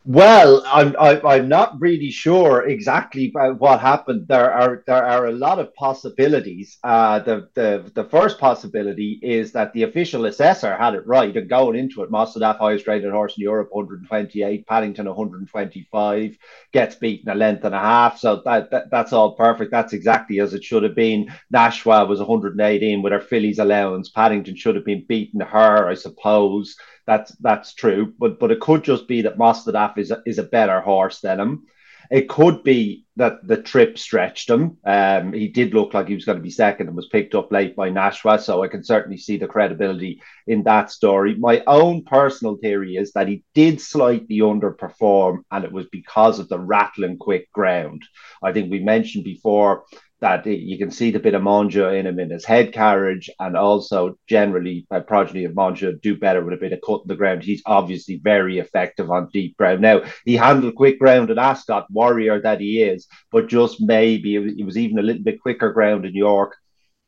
Well, 0.08 0.62
I'm 0.66 0.94
I, 1.00 1.36
am 1.38 1.48
not 1.48 1.80
really 1.80 2.12
sure 2.12 2.64
exactly 2.68 3.32
what 3.58 3.80
happened. 3.80 4.28
There 4.28 4.52
are 4.52 4.84
there 4.86 5.04
are 5.04 5.26
a 5.26 5.32
lot 5.32 5.58
of 5.58 5.74
possibilities. 5.74 6.78
Uh, 6.84 7.18
the 7.18 7.48
the 7.54 7.90
the 7.92 8.04
first 8.04 8.38
possibility 8.38 9.18
is 9.20 9.50
that 9.52 9.72
the 9.72 9.82
official 9.82 10.26
assessor 10.26 10.76
had 10.76 10.94
it 10.94 11.04
right, 11.08 11.36
and 11.36 11.50
going 11.50 11.76
into 11.76 12.04
it, 12.04 12.10
Mostahdaf 12.12 12.58
highest 12.58 12.86
rated 12.86 13.10
horse 13.10 13.36
in 13.36 13.42
Europe, 13.42 13.70
128, 13.72 14.64
Paddington 14.68 15.06
125, 15.06 16.38
gets 16.72 16.94
beaten 16.94 17.28
a 17.28 17.34
length 17.34 17.64
and 17.64 17.74
a 17.74 17.80
half. 17.80 18.16
So 18.20 18.42
that, 18.44 18.70
that 18.70 18.90
that's 18.92 19.12
all 19.12 19.34
perfect. 19.34 19.72
That's 19.72 19.92
exactly 19.92 20.38
as 20.38 20.54
it 20.54 20.62
should 20.62 20.84
have 20.84 20.94
been. 20.94 21.32
Nashwa 21.52 22.06
was 22.06 22.20
118 22.20 23.02
with 23.02 23.12
her 23.12 23.20
fillies 23.20 23.58
allowance. 23.58 24.08
Paddington 24.10 24.54
should 24.54 24.76
have 24.76 24.84
been 24.84 25.04
beaten 25.08 25.40
her, 25.40 25.88
I 25.88 25.94
suppose. 25.94 26.76
That's 27.06 27.30
that's 27.36 27.74
true, 27.74 28.12
but 28.18 28.38
but 28.40 28.50
it 28.50 28.60
could 28.60 28.82
just 28.82 29.06
be 29.06 29.22
that 29.22 29.38
Mostahdaf 29.38 29.96
is 29.98 30.10
a, 30.10 30.22
is 30.26 30.38
a 30.38 30.42
better 30.42 30.80
horse 30.80 31.20
than 31.20 31.40
him. 31.40 31.66
It 32.10 32.28
could 32.28 32.62
be 32.62 33.04
that 33.16 33.46
the 33.46 33.60
trip 33.62 33.98
stretched 33.98 34.48
him. 34.48 34.76
Um, 34.84 35.32
he 35.32 35.48
did 35.48 35.74
look 35.74 35.92
like 35.92 36.06
he 36.06 36.14
was 36.14 36.24
going 36.24 36.38
to 36.38 36.42
be 36.42 36.50
second 36.50 36.86
and 36.86 36.94
was 36.94 37.08
picked 37.08 37.34
up 37.34 37.50
late 37.50 37.74
by 37.74 37.90
Nashwa, 37.90 38.40
so 38.40 38.62
I 38.62 38.68
can 38.68 38.84
certainly 38.84 39.16
see 39.16 39.38
the 39.38 39.48
credibility 39.48 40.20
in 40.46 40.62
that 40.64 40.90
story. 40.90 41.34
My 41.34 41.62
own 41.66 42.04
personal 42.04 42.56
theory 42.56 42.96
is 42.96 43.12
that 43.12 43.28
he 43.28 43.42
did 43.54 43.80
slightly 43.80 44.38
underperform, 44.38 45.42
and 45.50 45.64
it 45.64 45.72
was 45.72 45.86
because 45.90 46.38
of 46.38 46.48
the 46.48 46.58
rattling 46.60 47.18
quick 47.18 47.50
ground. 47.52 48.02
I 48.42 48.52
think 48.52 48.70
we 48.70 48.80
mentioned 48.80 49.24
before 49.24 49.84
that 50.20 50.46
you 50.46 50.78
can 50.78 50.90
see 50.90 51.10
the 51.10 51.18
bit 51.18 51.34
of 51.34 51.42
Monja 51.42 51.98
in 51.98 52.06
him 52.06 52.18
in 52.18 52.30
his 52.30 52.44
head 52.44 52.72
carriage, 52.72 53.28
and 53.38 53.56
also 53.56 54.18
generally 54.26 54.86
by 54.88 55.00
progeny 55.00 55.44
of 55.44 55.52
Monja 55.52 56.00
do 56.00 56.16
better 56.16 56.42
with 56.42 56.54
a 56.54 56.56
bit 56.56 56.72
of 56.72 56.80
cut 56.86 57.02
in 57.02 57.08
the 57.08 57.16
ground. 57.16 57.42
He's 57.42 57.62
obviously 57.66 58.20
very 58.22 58.58
effective 58.58 59.10
on 59.10 59.28
deep 59.32 59.56
ground. 59.56 59.82
Now 59.82 60.02
he 60.24 60.36
handled 60.36 60.74
quick 60.76 60.98
ground 60.98 61.30
at 61.30 61.38
Ascot, 61.38 61.90
warrior 61.90 62.40
that 62.40 62.60
he 62.60 62.82
is, 62.82 63.06
but 63.30 63.48
just 63.48 63.80
maybe 63.80 64.54
he 64.54 64.64
was 64.64 64.78
even 64.78 64.98
a 64.98 65.02
little 65.02 65.22
bit 65.22 65.40
quicker 65.40 65.72
ground 65.72 66.06
in 66.06 66.14
York. 66.14 66.56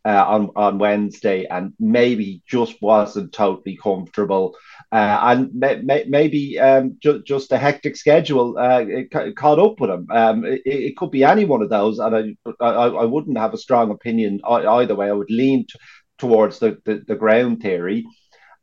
Uh, 0.04 0.24
on 0.26 0.50
on 0.56 0.78
Wednesday, 0.78 1.44
and 1.50 1.74
maybe 1.78 2.40
just 2.46 2.80
wasn't 2.80 3.32
totally 3.32 3.76
comfortable 3.76 4.54
uh, 4.90 5.18
and 5.22 5.54
may, 5.54 5.80
may, 5.82 6.04
maybe 6.08 6.58
um, 6.58 6.96
ju- 7.02 7.22
just 7.22 7.52
a 7.52 7.58
hectic 7.58 7.94
schedule 7.94 8.56
uh, 8.58 8.84
ca- 9.12 9.32
caught 9.36 9.58
up 9.58 9.78
with 9.80 9.90
him. 9.90 10.06
Um, 10.10 10.44
it, 10.46 10.62
it, 10.64 10.96
could 10.96 11.10
be 11.10 11.24
any 11.24 11.44
one 11.44 11.60
of 11.60 11.68
those, 11.68 11.98
and 11.98 12.16
I, 12.16 12.64
I, 12.64 12.86
I 12.86 13.04
wouldn't 13.04 13.36
have 13.36 13.52
a 13.52 13.58
strong 13.58 13.90
opinion 13.90 14.40
either 14.44 14.94
way. 14.94 15.08
I 15.10 15.12
would 15.12 15.30
lean 15.30 15.66
t- 15.66 15.78
towards 16.16 16.58
the, 16.58 16.78
the, 16.86 17.04
the 17.06 17.16
ground 17.16 17.60
theory. 17.60 18.06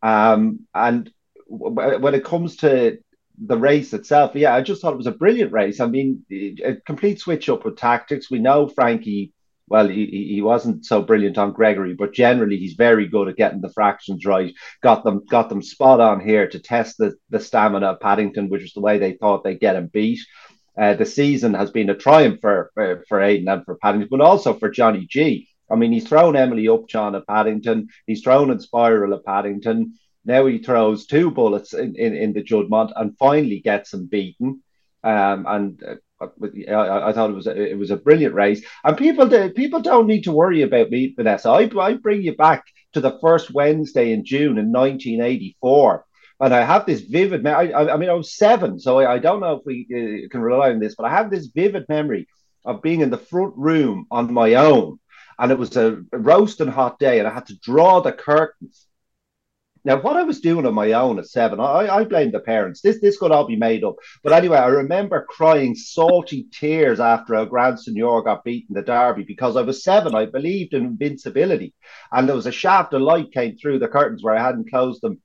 Um, 0.01 0.61
and 0.73 1.11
w- 1.49 1.99
when 1.99 2.15
it 2.15 2.25
comes 2.25 2.55
to 2.57 2.97
the 3.37 3.57
race 3.57 3.93
itself, 3.93 4.31
yeah, 4.33 4.55
I 4.55 4.61
just 4.61 4.81
thought 4.81 4.93
it 4.93 4.97
was 4.97 5.05
a 5.05 5.11
brilliant 5.11 5.51
race. 5.51 5.79
I 5.79 5.85
mean, 5.85 6.25
a 6.31 6.77
complete 6.87 7.19
switch 7.19 7.49
up 7.49 7.65
with 7.65 7.77
tactics. 7.77 8.31
We 8.31 8.39
know 8.39 8.67
Frankie 8.67 9.31
well, 9.67 9.87
he, 9.87 10.05
he 10.33 10.41
wasn't 10.41 10.85
so 10.85 11.01
brilliant 11.01 11.37
on 11.37 11.53
Gregory, 11.53 11.93
but 11.95 12.13
generally 12.13 12.57
he's 12.57 12.73
very 12.73 13.07
good 13.07 13.27
at 13.27 13.35
getting 13.35 13.61
the 13.61 13.71
fractions 13.71 14.25
right. 14.25 14.53
Got 14.81 15.03
them 15.03 15.23
got 15.27 15.49
them 15.49 15.63
spot 15.63 15.99
on 15.99 16.19
here 16.19 16.47
to 16.47 16.59
test 16.59 16.97
the, 16.97 17.15
the 17.29 17.39
stamina 17.39 17.87
of 17.87 17.99
Paddington, 17.99 18.49
which 18.49 18.63
is 18.63 18.73
the 18.73 18.81
way 18.81 18.99
they 18.99 19.13
thought 19.13 19.43
they'd 19.43 19.59
get 19.59 19.75
him 19.75 19.87
beat. 19.87 20.19
Uh, 20.77 20.93
the 20.93 21.05
season 21.05 21.53
has 21.53 21.71
been 21.71 21.89
a 21.89 21.95
triumph 21.95 22.41
for, 22.41 22.69
for, 22.73 23.03
for 23.07 23.21
Aidan 23.21 23.47
and 23.47 23.65
for 23.65 23.77
Paddington, 23.77 24.09
but 24.11 24.21
also 24.21 24.53
for 24.53 24.69
Johnny 24.69 25.05
G. 25.05 25.47
I 25.71 25.75
mean, 25.75 25.91
he's 25.91 26.07
thrown 26.07 26.35
Emily 26.35 26.67
Upjohn 26.67 27.15
at 27.15 27.25
Paddington, 27.25 27.87
he's 28.05 28.21
thrown 28.21 28.49
Inspiral 28.49 29.15
at 29.15 29.25
Paddington. 29.25 29.93
Now 30.25 30.45
he 30.47 30.57
throws 30.57 31.05
two 31.05 31.31
bullets 31.31 31.73
in, 31.73 31.95
in, 31.95 32.15
in 32.15 32.33
the 32.33 32.43
Juddmonte 32.43 32.93
and 32.95 33.17
finally 33.17 33.59
gets 33.59 33.93
him 33.93 34.07
beaten. 34.07 34.63
Um, 35.03 35.45
and 35.47 35.83
uh, 35.83 35.95
I, 36.21 37.09
I, 37.09 37.13
thought 37.13 37.29
it 37.29 37.35
was 37.35 37.47
a, 37.47 37.71
it 37.71 37.77
was 37.77 37.91
a 37.91 37.97
brilliant 37.97 38.33
race. 38.33 38.65
And 38.83 38.97
people 38.97 39.27
people 39.51 39.81
don't 39.81 40.07
need 40.07 40.23
to 40.23 40.31
worry 40.31 40.61
about 40.61 40.89
me, 40.89 41.13
Vanessa. 41.15 41.49
I, 41.49 41.69
I 41.79 41.93
bring 41.95 42.21
you 42.21 42.35
back 42.35 42.63
to 42.93 43.01
the 43.01 43.17
first 43.19 43.53
Wednesday 43.53 44.13
in 44.13 44.23
June 44.23 44.57
in 44.57 44.71
1984. 44.71 46.05
And 46.39 46.53
I 46.53 46.63
have 46.63 46.85
this 46.85 47.01
vivid, 47.01 47.45
I, 47.47 47.71
I 47.71 47.97
mean, 47.97 48.09
I 48.09 48.13
was 48.13 48.35
seven, 48.35 48.79
so 48.79 48.99
I, 48.99 49.13
I 49.13 49.19
don't 49.19 49.39
know 49.39 49.53
if 49.53 49.61
we 49.65 49.87
uh, 49.89 50.27
can 50.29 50.41
rely 50.41 50.71
on 50.71 50.79
this, 50.79 50.95
but 50.95 51.05
I 51.05 51.09
have 51.09 51.29
this 51.29 51.47
vivid 51.47 51.85
memory 51.87 52.27
of 52.65 52.81
being 52.81 53.01
in 53.01 53.09
the 53.09 53.17
front 53.17 53.53
room 53.55 54.05
on 54.11 54.33
my 54.33 54.55
own. 54.55 54.99
And 55.39 55.51
it 55.51 55.59
was 55.59 55.75
a 55.77 56.01
roasting 56.11 56.67
hot 56.67 56.99
day, 56.99 57.19
and 57.19 57.27
I 57.27 57.33
had 57.33 57.47
to 57.47 57.59
draw 57.59 58.01
the 58.01 58.11
curtains 58.11 58.84
now, 59.85 60.01
what 60.01 60.17
I 60.17 60.23
was 60.23 60.39
doing 60.41 60.65
on 60.65 60.73
my 60.73 60.93
own 60.93 61.19
at 61.19 61.27
seven, 61.27 61.59
I, 61.59 61.87
I 61.87 62.03
blame 62.05 62.31
the 62.31 62.39
parents. 62.39 62.81
This 62.81 62.99
this 62.99 63.19
could 63.19 63.31
all 63.31 63.45
be 63.45 63.55
made 63.55 63.83
up. 63.83 63.97
But 64.23 64.33
anyway, 64.33 64.57
I 64.57 64.67
remember 64.67 65.27
crying 65.29 65.75
salty 65.75 66.47
tears 66.51 66.99
after 66.99 67.35
a 67.35 67.45
Gran 67.45 67.77
Senor 67.77 68.23
got 68.23 68.43
beaten 68.43 68.73
the 68.73 68.81
Derby 68.81 69.23
because 69.23 69.55
I 69.55 69.61
was 69.61 69.83
seven. 69.83 70.15
I 70.15 70.25
believed 70.25 70.73
in 70.73 70.85
invincibility, 70.85 71.75
and 72.11 72.27
there 72.27 72.35
was 72.35 72.47
a 72.47 72.51
shaft 72.51 72.95
of 72.95 73.01
light 73.01 73.31
came 73.31 73.57
through 73.57 73.77
the 73.77 73.87
curtains 73.87 74.23
where 74.23 74.35
I 74.35 74.43
hadn't 74.43 74.71
closed 74.71 75.01
them 75.01 75.21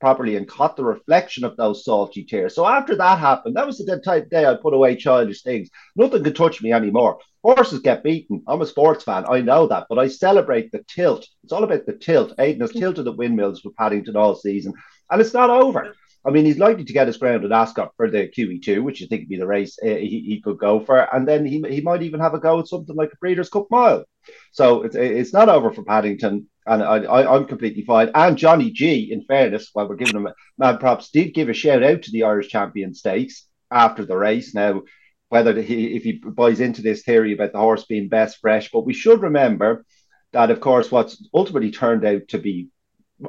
properly 0.00 0.36
and 0.36 0.48
caught 0.48 0.76
the 0.76 0.84
reflection 0.84 1.44
of 1.44 1.56
those 1.56 1.84
salty 1.84 2.24
tears. 2.24 2.54
So 2.54 2.66
after 2.66 2.96
that 2.96 3.18
happened, 3.18 3.56
that 3.56 3.66
was 3.66 3.78
the 3.78 4.00
type 4.00 4.30
day 4.30 4.46
I 4.46 4.54
put 4.54 4.74
away 4.74 4.96
childish 4.96 5.42
things. 5.42 5.70
Nothing 5.96 6.24
could 6.24 6.36
touch 6.36 6.62
me 6.62 6.72
anymore. 6.72 7.18
Horses 7.42 7.80
get 7.80 8.02
beaten. 8.02 8.42
I'm 8.46 8.62
a 8.62 8.66
sports 8.66 9.04
fan. 9.04 9.24
I 9.28 9.40
know 9.40 9.66
that, 9.68 9.86
but 9.88 9.98
I 9.98 10.08
celebrate 10.08 10.72
the 10.72 10.84
tilt. 10.88 11.26
It's 11.44 11.52
all 11.52 11.64
about 11.64 11.86
the 11.86 11.94
tilt. 11.94 12.34
Aidan 12.38 12.60
has 12.60 12.72
tilted 12.72 13.06
at 13.06 13.16
windmills 13.16 13.64
with 13.64 13.76
Paddington 13.76 14.16
all 14.16 14.34
season, 14.34 14.74
and 15.10 15.20
it's 15.20 15.34
not 15.34 15.50
over. 15.50 15.94
I 16.26 16.30
mean, 16.30 16.44
he's 16.44 16.58
likely 16.58 16.84
to 16.84 16.92
get 16.92 17.06
his 17.06 17.16
ground 17.16 17.44
at 17.44 17.52
Ascot 17.52 17.92
for 17.96 18.10
the 18.10 18.28
QE2, 18.28 18.82
which 18.82 19.00
you 19.00 19.06
think 19.06 19.22
would 19.22 19.28
be 19.28 19.38
the 19.38 19.46
race 19.46 19.78
uh, 19.82 19.86
he, 19.86 20.24
he 20.26 20.40
could 20.42 20.58
go 20.58 20.80
for. 20.80 20.98
And 21.14 21.26
then 21.26 21.46
he, 21.46 21.64
he 21.68 21.80
might 21.80 22.02
even 22.02 22.20
have 22.20 22.34
a 22.34 22.40
go 22.40 22.58
at 22.58 22.66
something 22.68 22.96
like 22.96 23.12
a 23.12 23.16
Breeders' 23.16 23.48
Cup 23.48 23.66
Mile. 23.70 24.04
So 24.52 24.82
it's, 24.82 24.96
it's 24.96 25.32
not 25.32 25.48
over 25.48 25.72
for 25.72 25.84
Paddington 25.84 26.48
and 26.68 26.82
I, 26.82 27.34
am 27.36 27.46
completely 27.46 27.82
fine. 27.82 28.10
And 28.14 28.36
Johnny 28.36 28.70
G, 28.70 29.10
in 29.10 29.22
fairness, 29.24 29.70
while 29.72 29.88
we're 29.88 29.96
giving 29.96 30.16
him 30.16 30.28
mad 30.58 30.80
props, 30.80 31.10
did 31.10 31.34
give 31.34 31.48
a 31.48 31.54
shout 31.54 31.82
out 31.82 32.02
to 32.02 32.10
the 32.10 32.24
Irish 32.24 32.48
Champion 32.48 32.94
Stakes 32.94 33.46
after 33.70 34.04
the 34.04 34.16
race. 34.16 34.54
Now, 34.54 34.82
whether 35.28 35.60
he 35.60 35.96
if 35.96 36.04
he 36.04 36.12
buys 36.12 36.60
into 36.60 36.82
this 36.82 37.02
theory 37.02 37.32
about 37.32 37.52
the 37.52 37.58
horse 37.58 37.84
being 37.84 38.08
best 38.08 38.38
fresh, 38.40 38.70
but 38.70 38.86
we 38.86 38.94
should 38.94 39.22
remember 39.22 39.84
that, 40.32 40.50
of 40.50 40.60
course, 40.60 40.90
what's 40.90 41.26
ultimately 41.34 41.70
turned 41.70 42.04
out 42.04 42.28
to 42.28 42.38
be 42.38 42.68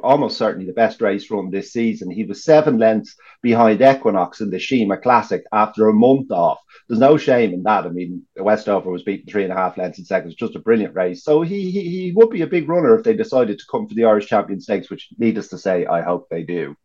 almost 0.02 0.38
certainly 0.38 0.66
the 0.66 0.72
best 0.72 1.00
race 1.00 1.30
run 1.30 1.50
this 1.50 1.72
season. 1.72 2.10
He 2.10 2.24
was 2.24 2.44
seven 2.44 2.78
lengths 2.78 3.16
behind 3.42 3.82
Equinox 3.82 4.40
in 4.40 4.50
the 4.50 4.56
Sheema 4.56 5.02
Classic 5.02 5.42
after 5.52 5.88
a 5.88 5.92
month 5.92 6.30
off. 6.30 6.60
There's 6.88 7.00
no 7.00 7.16
shame 7.16 7.52
in 7.52 7.62
that. 7.64 7.86
I 7.86 7.88
mean, 7.88 8.26
Westover 8.36 8.90
was 8.90 9.02
beaten 9.02 9.30
three 9.30 9.44
and 9.44 9.52
a 9.52 9.56
half 9.56 9.76
lengths 9.76 9.98
in 9.98 10.04
seconds, 10.04 10.34
just 10.34 10.56
a 10.56 10.60
brilliant 10.60 10.94
race. 10.94 11.24
So 11.24 11.42
he, 11.42 11.70
he 11.70 11.88
he 11.88 12.12
would 12.12 12.30
be 12.30 12.42
a 12.42 12.46
big 12.46 12.68
runner 12.68 12.96
if 12.96 13.04
they 13.04 13.14
decided 13.14 13.58
to 13.58 13.64
come 13.70 13.88
for 13.88 13.94
the 13.94 14.04
Irish 14.04 14.26
Champion 14.26 14.60
Stakes, 14.60 14.90
which 14.90 15.08
needless 15.18 15.48
to 15.48 15.58
say, 15.58 15.86
I 15.86 16.02
hope 16.02 16.28
they 16.28 16.42
do. 16.42 16.76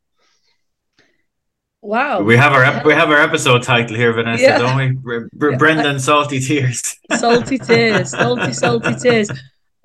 Wow. 1.81 2.21
We 2.21 2.35
have 2.35 2.53
our 2.53 2.83
we 2.83 2.93
have 2.93 3.11
our 3.11 3.21
episode 3.21 3.61
title 3.61 3.95
here, 3.95 4.11
Vanessa, 4.11 4.41
yeah. 4.41 4.57
don't 4.57 4.77
we? 5.03 5.29
yeah. 5.51 5.57
Brendan 5.57 5.99
Salty 5.99 6.39
Tears. 6.39 6.97
Salty 7.15 7.59
Tears. 7.59 8.09
Salty, 8.09 8.53
salty 8.53 8.95
tears. 8.95 9.29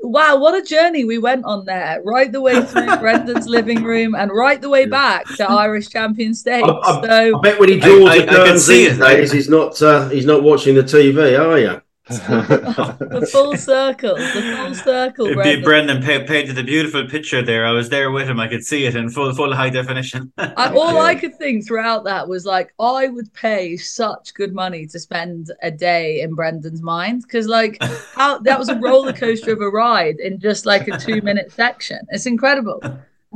Wow, 0.03 0.39
what 0.39 0.55
a 0.55 0.67
journey 0.67 1.05
we 1.05 1.19
went 1.19 1.45
on 1.45 1.65
there. 1.65 2.01
Right 2.05 2.33
the 2.33 2.41
way 2.41 2.63
through 2.65 2.97
Brendan's 3.01 3.47
living 3.47 3.83
room 3.83 4.15
and 4.15 4.31
right 4.33 4.61
the 4.61 4.69
way 4.69 4.87
back 4.87 5.27
to 5.37 5.49
Irish 5.49 5.89
Champion 5.89 6.35
Stakes. 6.35 6.67
I, 6.67 6.73
I, 6.73 7.07
so 7.07 7.39
I 7.39 7.41
bet 7.43 7.61
when 7.61 7.69
he 7.69 7.79
draws 7.79 8.09
I, 8.09 8.19
the 8.21 8.27
curtains 8.27 8.67
these 8.67 8.99
days, 8.99 9.31
he's 9.31 9.49
not 9.49 9.81
uh, 9.83 10.09
he's 10.09 10.27
not 10.27 10.43
watching 10.43 10.75
the 10.75 10.83
TV, 10.83 11.39
are 11.39 11.59
you? 11.59 11.83
The 12.19 13.29
full 13.31 13.57
circle, 13.57 14.17
the 14.17 14.57
full 14.57 14.75
circle. 14.75 15.27
It, 15.27 15.35
Brendan, 15.35 16.01
Brendan 16.01 16.27
painted 16.27 16.59
a 16.59 16.65
beautiful 16.65 17.07
picture 17.07 17.43
there. 17.43 17.65
I 17.65 17.73
was 17.73 17.89
there 17.89 18.11
with 18.11 18.29
him. 18.29 18.41
I 18.41 18.49
could 18.49 18.65
see 18.65 18.87
it 18.87 18.97
in 18.97 19.11
full, 19.11 19.33
full 19.35 19.55
high 19.55 19.71
definition. 19.71 20.33
I, 20.39 20.73
all 20.75 20.99
I 20.99 21.15
could 21.15 21.37
think 21.37 21.67
throughout 21.67 22.05
that 22.05 22.29
was 22.29 22.45
like, 22.45 22.75
I 22.79 23.09
would 23.09 23.33
pay 23.33 23.77
such 23.77 24.35
good 24.35 24.55
money 24.55 24.87
to 24.87 24.99
spend 24.99 25.53
a 25.63 25.71
day 25.71 26.21
in 26.21 26.35
Brendan's 26.35 26.83
mind 26.83 27.23
because, 27.23 27.47
like, 27.47 27.79
how 28.15 28.39
that 28.39 28.59
was 28.59 28.69
a 28.69 28.79
roller 28.79 29.13
coaster 29.13 29.53
of 29.53 29.61
a 29.61 29.69
ride 29.69 30.19
in 30.21 30.39
just 30.39 30.67
like 30.67 30.89
a 30.89 30.99
two 30.99 31.23
minute 31.23 31.53
section. 31.53 32.01
It's 32.11 32.27
incredible. 32.27 32.81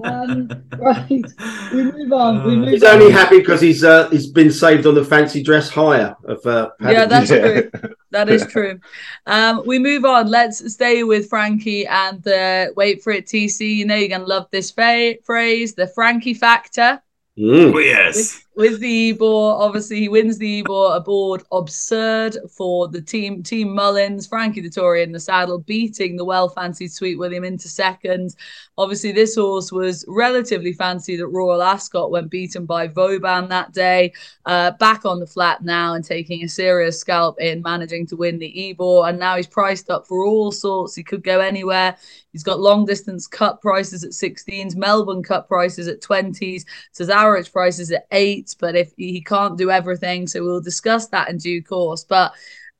Um, 0.02 0.48
right, 0.76 1.24
we 1.72 1.84
move 1.84 2.12
on. 2.12 2.44
We 2.44 2.56
move 2.56 2.68
he's 2.70 2.82
on. 2.82 3.00
only 3.00 3.12
happy 3.12 3.38
because 3.38 3.60
he's 3.60 3.84
uh, 3.84 4.08
he's 4.10 4.26
been 4.26 4.50
saved 4.50 4.86
on 4.86 4.94
the 4.94 5.04
fancy 5.04 5.42
dress 5.42 5.68
hire 5.68 6.16
of. 6.24 6.44
Uh, 6.44 6.70
yeah, 6.80 7.06
that's 7.06 7.28
true. 7.28 7.70
That 8.10 8.28
is 8.28 8.44
true. 8.50 8.80
Um, 9.26 9.62
we 9.66 9.78
move 9.78 10.04
on. 10.04 10.28
Let's 10.28 10.72
stay 10.72 11.04
with 11.04 11.28
Frankie 11.28 11.86
and 11.86 12.22
the 12.24 12.72
wait 12.76 13.02
for 13.02 13.12
it 13.12 13.26
TC. 13.26 13.76
You 13.76 13.84
know 13.84 13.94
you're 13.94 14.08
gonna 14.08 14.24
love 14.24 14.48
this 14.50 14.70
fa- 14.70 15.16
phrase, 15.24 15.74
the 15.74 15.86
Frankie 15.86 16.34
factor. 16.34 17.00
Mm. 17.38 17.74
Oh, 17.74 17.78
yes 17.78 18.43
with 18.56 18.80
the 18.80 19.10
Ebor. 19.10 19.56
Obviously, 19.58 20.00
he 20.00 20.08
wins 20.08 20.38
the 20.38 20.60
Ebor 20.60 20.94
aboard 20.94 21.42
Absurde 21.52 22.38
for 22.50 22.88
the 22.88 23.00
team. 23.00 23.42
Team 23.42 23.74
Mullins, 23.74 24.26
Frankie 24.26 24.62
Dettori 24.62 25.02
in 25.02 25.12
the 25.12 25.20
saddle, 25.20 25.58
beating 25.58 26.16
the 26.16 26.24
well 26.24 26.48
fancied 26.48 26.92
Sweet 26.92 27.16
William 27.16 27.44
into 27.44 27.68
second. 27.68 28.36
Obviously, 28.78 29.12
this 29.12 29.34
horse 29.34 29.72
was 29.72 30.04
relatively 30.08 30.72
fancied 30.72 31.20
at 31.20 31.30
Royal 31.30 31.62
Ascot 31.62 32.10
when 32.10 32.28
beaten 32.28 32.66
by 32.66 32.86
Vauban 32.86 33.48
that 33.48 33.72
day. 33.72 34.12
Uh, 34.46 34.70
back 34.72 35.04
on 35.04 35.20
the 35.20 35.26
flat 35.26 35.62
now 35.62 35.94
and 35.94 36.04
taking 36.04 36.44
a 36.44 36.48
serious 36.48 36.98
scalp 36.98 37.40
in 37.40 37.62
managing 37.62 38.06
to 38.06 38.16
win 38.16 38.38
the 38.38 38.70
Ebor. 38.70 39.08
And 39.08 39.18
now 39.18 39.36
he's 39.36 39.46
priced 39.46 39.90
up 39.90 40.06
for 40.06 40.24
all 40.24 40.52
sorts. 40.52 40.94
He 40.94 41.02
could 41.02 41.24
go 41.24 41.40
anywhere. 41.40 41.96
He's 42.32 42.42
got 42.42 42.58
Long 42.58 42.84
Distance 42.84 43.28
Cup 43.28 43.62
prices 43.62 44.02
at 44.02 44.10
16s, 44.10 44.74
Melbourne 44.74 45.22
Cup 45.22 45.46
prices 45.46 45.86
at 45.86 46.00
20s, 46.00 46.64
Cesarewitch 46.92 47.52
prices 47.52 47.92
at 47.92 48.06
8 48.10 48.43
but 48.52 48.76
if 48.76 48.92
he 48.96 49.22
can't 49.22 49.56
do 49.56 49.70
everything, 49.70 50.26
so 50.26 50.42
we'll 50.42 50.60
discuss 50.60 51.06
that 51.08 51.30
in 51.30 51.38
due 51.38 51.62
course. 51.62 52.04
But 52.04 52.34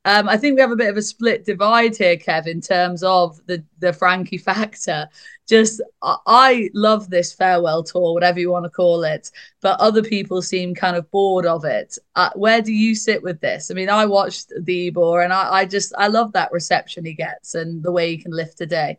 um, 0.05 0.29
I 0.29 0.37
think 0.37 0.53
we 0.53 0.61
have 0.61 0.71
a 0.71 0.75
bit 0.75 0.89
of 0.89 0.97
a 0.97 1.01
split 1.01 1.45
divide 1.45 1.97
here, 1.97 2.15
Kev, 2.15 2.45
in 2.45 2.61
terms 2.61 3.01
of 3.01 3.43
the 3.47 3.63
the 3.79 3.91
Frankie 3.91 4.37
factor. 4.37 5.09
Just 5.47 5.81
I 6.03 6.69
love 6.73 7.09
this 7.09 7.33
farewell 7.33 7.83
tour, 7.83 8.13
whatever 8.13 8.39
you 8.39 8.51
want 8.51 8.65
to 8.65 8.69
call 8.69 9.03
it, 9.03 9.31
but 9.61 9.79
other 9.79 10.03
people 10.03 10.41
seem 10.43 10.75
kind 10.75 10.95
of 10.95 11.09
bored 11.09 11.47
of 11.47 11.65
it. 11.65 11.97
Uh, 12.15 12.29
where 12.35 12.61
do 12.61 12.71
you 12.71 12.93
sit 12.93 13.23
with 13.23 13.41
this? 13.41 13.71
I 13.71 13.73
mean, 13.73 13.89
I 13.89 14.05
watched 14.05 14.51
the 14.61 14.87
Ebor, 14.87 15.21
and 15.21 15.33
I, 15.33 15.53
I 15.53 15.65
just 15.65 15.91
I 15.97 16.07
love 16.07 16.33
that 16.33 16.51
reception 16.51 17.03
he 17.03 17.13
gets 17.13 17.55
and 17.55 17.81
the 17.81 17.91
way 17.91 18.11
he 18.11 18.17
can 18.17 18.31
lift 18.31 18.61
a 18.61 18.67
day. 18.67 18.97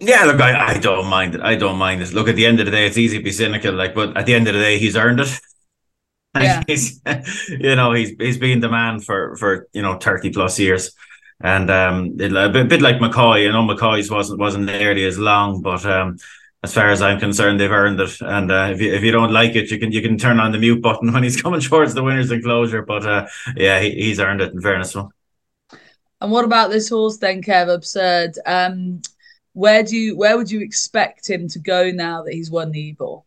Yeah, 0.00 0.24
look, 0.24 0.40
I, 0.40 0.74
I 0.74 0.78
don't 0.78 1.06
mind 1.08 1.34
it. 1.34 1.40
I 1.40 1.56
don't 1.56 1.76
mind 1.76 2.02
it. 2.02 2.12
Look, 2.12 2.28
at 2.28 2.36
the 2.36 2.46
end 2.46 2.60
of 2.60 2.66
the 2.66 2.72
day, 2.72 2.86
it's 2.86 2.98
easy 2.98 3.18
to 3.18 3.24
be 3.24 3.32
cynical, 3.32 3.74
like, 3.74 3.94
but 3.94 4.16
at 4.16 4.26
the 4.26 4.34
end 4.34 4.46
of 4.46 4.54
the 4.54 4.60
day, 4.60 4.78
he's 4.78 4.96
earned 4.96 5.20
it. 5.20 5.28
Yeah. 6.36 6.62
he's, 6.68 7.00
you 7.48 7.74
know, 7.74 7.92
he's 7.94 8.12
he's 8.20 8.38
been 8.38 8.60
the 8.60 8.68
man 8.68 9.00
for 9.00 9.34
for 9.36 9.66
you 9.72 9.82
know 9.82 9.96
thirty 9.98 10.30
plus 10.30 10.58
years, 10.60 10.94
and 11.40 11.68
um, 11.70 12.16
it, 12.20 12.30
a 12.36 12.48
bit, 12.48 12.66
a 12.66 12.68
bit 12.68 12.82
like 12.82 12.96
McCoy. 12.96 13.42
You 13.42 13.50
know, 13.50 13.66
McCoy's 13.66 14.10
wasn't 14.10 14.38
wasn't 14.38 14.66
nearly 14.66 15.04
as 15.04 15.18
long, 15.18 15.62
but 15.62 15.84
um, 15.86 16.18
as 16.62 16.74
far 16.74 16.90
as 16.90 17.02
I'm 17.02 17.18
concerned, 17.18 17.58
they've 17.58 17.70
earned 17.70 17.98
it. 17.98 18.20
And 18.20 18.52
uh, 18.52 18.68
if 18.72 18.80
you 18.80 18.92
if 18.92 19.02
you 19.02 19.10
don't 19.10 19.32
like 19.32 19.56
it, 19.56 19.70
you 19.70 19.78
can 19.78 19.90
you 19.90 20.02
can 20.02 20.18
turn 20.18 20.38
on 20.38 20.52
the 20.52 20.58
mute 20.58 20.82
button 20.82 21.12
when 21.14 21.22
he's 21.22 21.40
coming 21.40 21.60
towards 21.60 21.94
the 21.94 22.02
winners 22.02 22.30
enclosure. 22.30 22.82
But 22.82 23.06
uh, 23.06 23.26
yeah, 23.56 23.80
he, 23.80 23.90
he's 23.92 24.20
earned 24.20 24.40
it. 24.40 24.52
In 24.52 24.60
fairness, 24.60 24.94
And 24.94 26.30
what 26.30 26.44
about 26.44 26.70
this 26.70 26.88
horse 26.88 27.16
then, 27.16 27.42
Kev? 27.42 27.74
Absurde. 27.74 28.38
Um, 28.44 29.00
where 29.52 29.82
do 29.82 29.96
you 29.96 30.16
where 30.16 30.36
would 30.36 30.50
you 30.50 30.60
expect 30.60 31.28
him 31.28 31.48
to 31.48 31.58
go 31.58 31.90
now 31.90 32.22
that 32.22 32.34
he's 32.34 32.50
won 32.50 32.70
the 32.70 32.90
Ebor? 32.90 33.22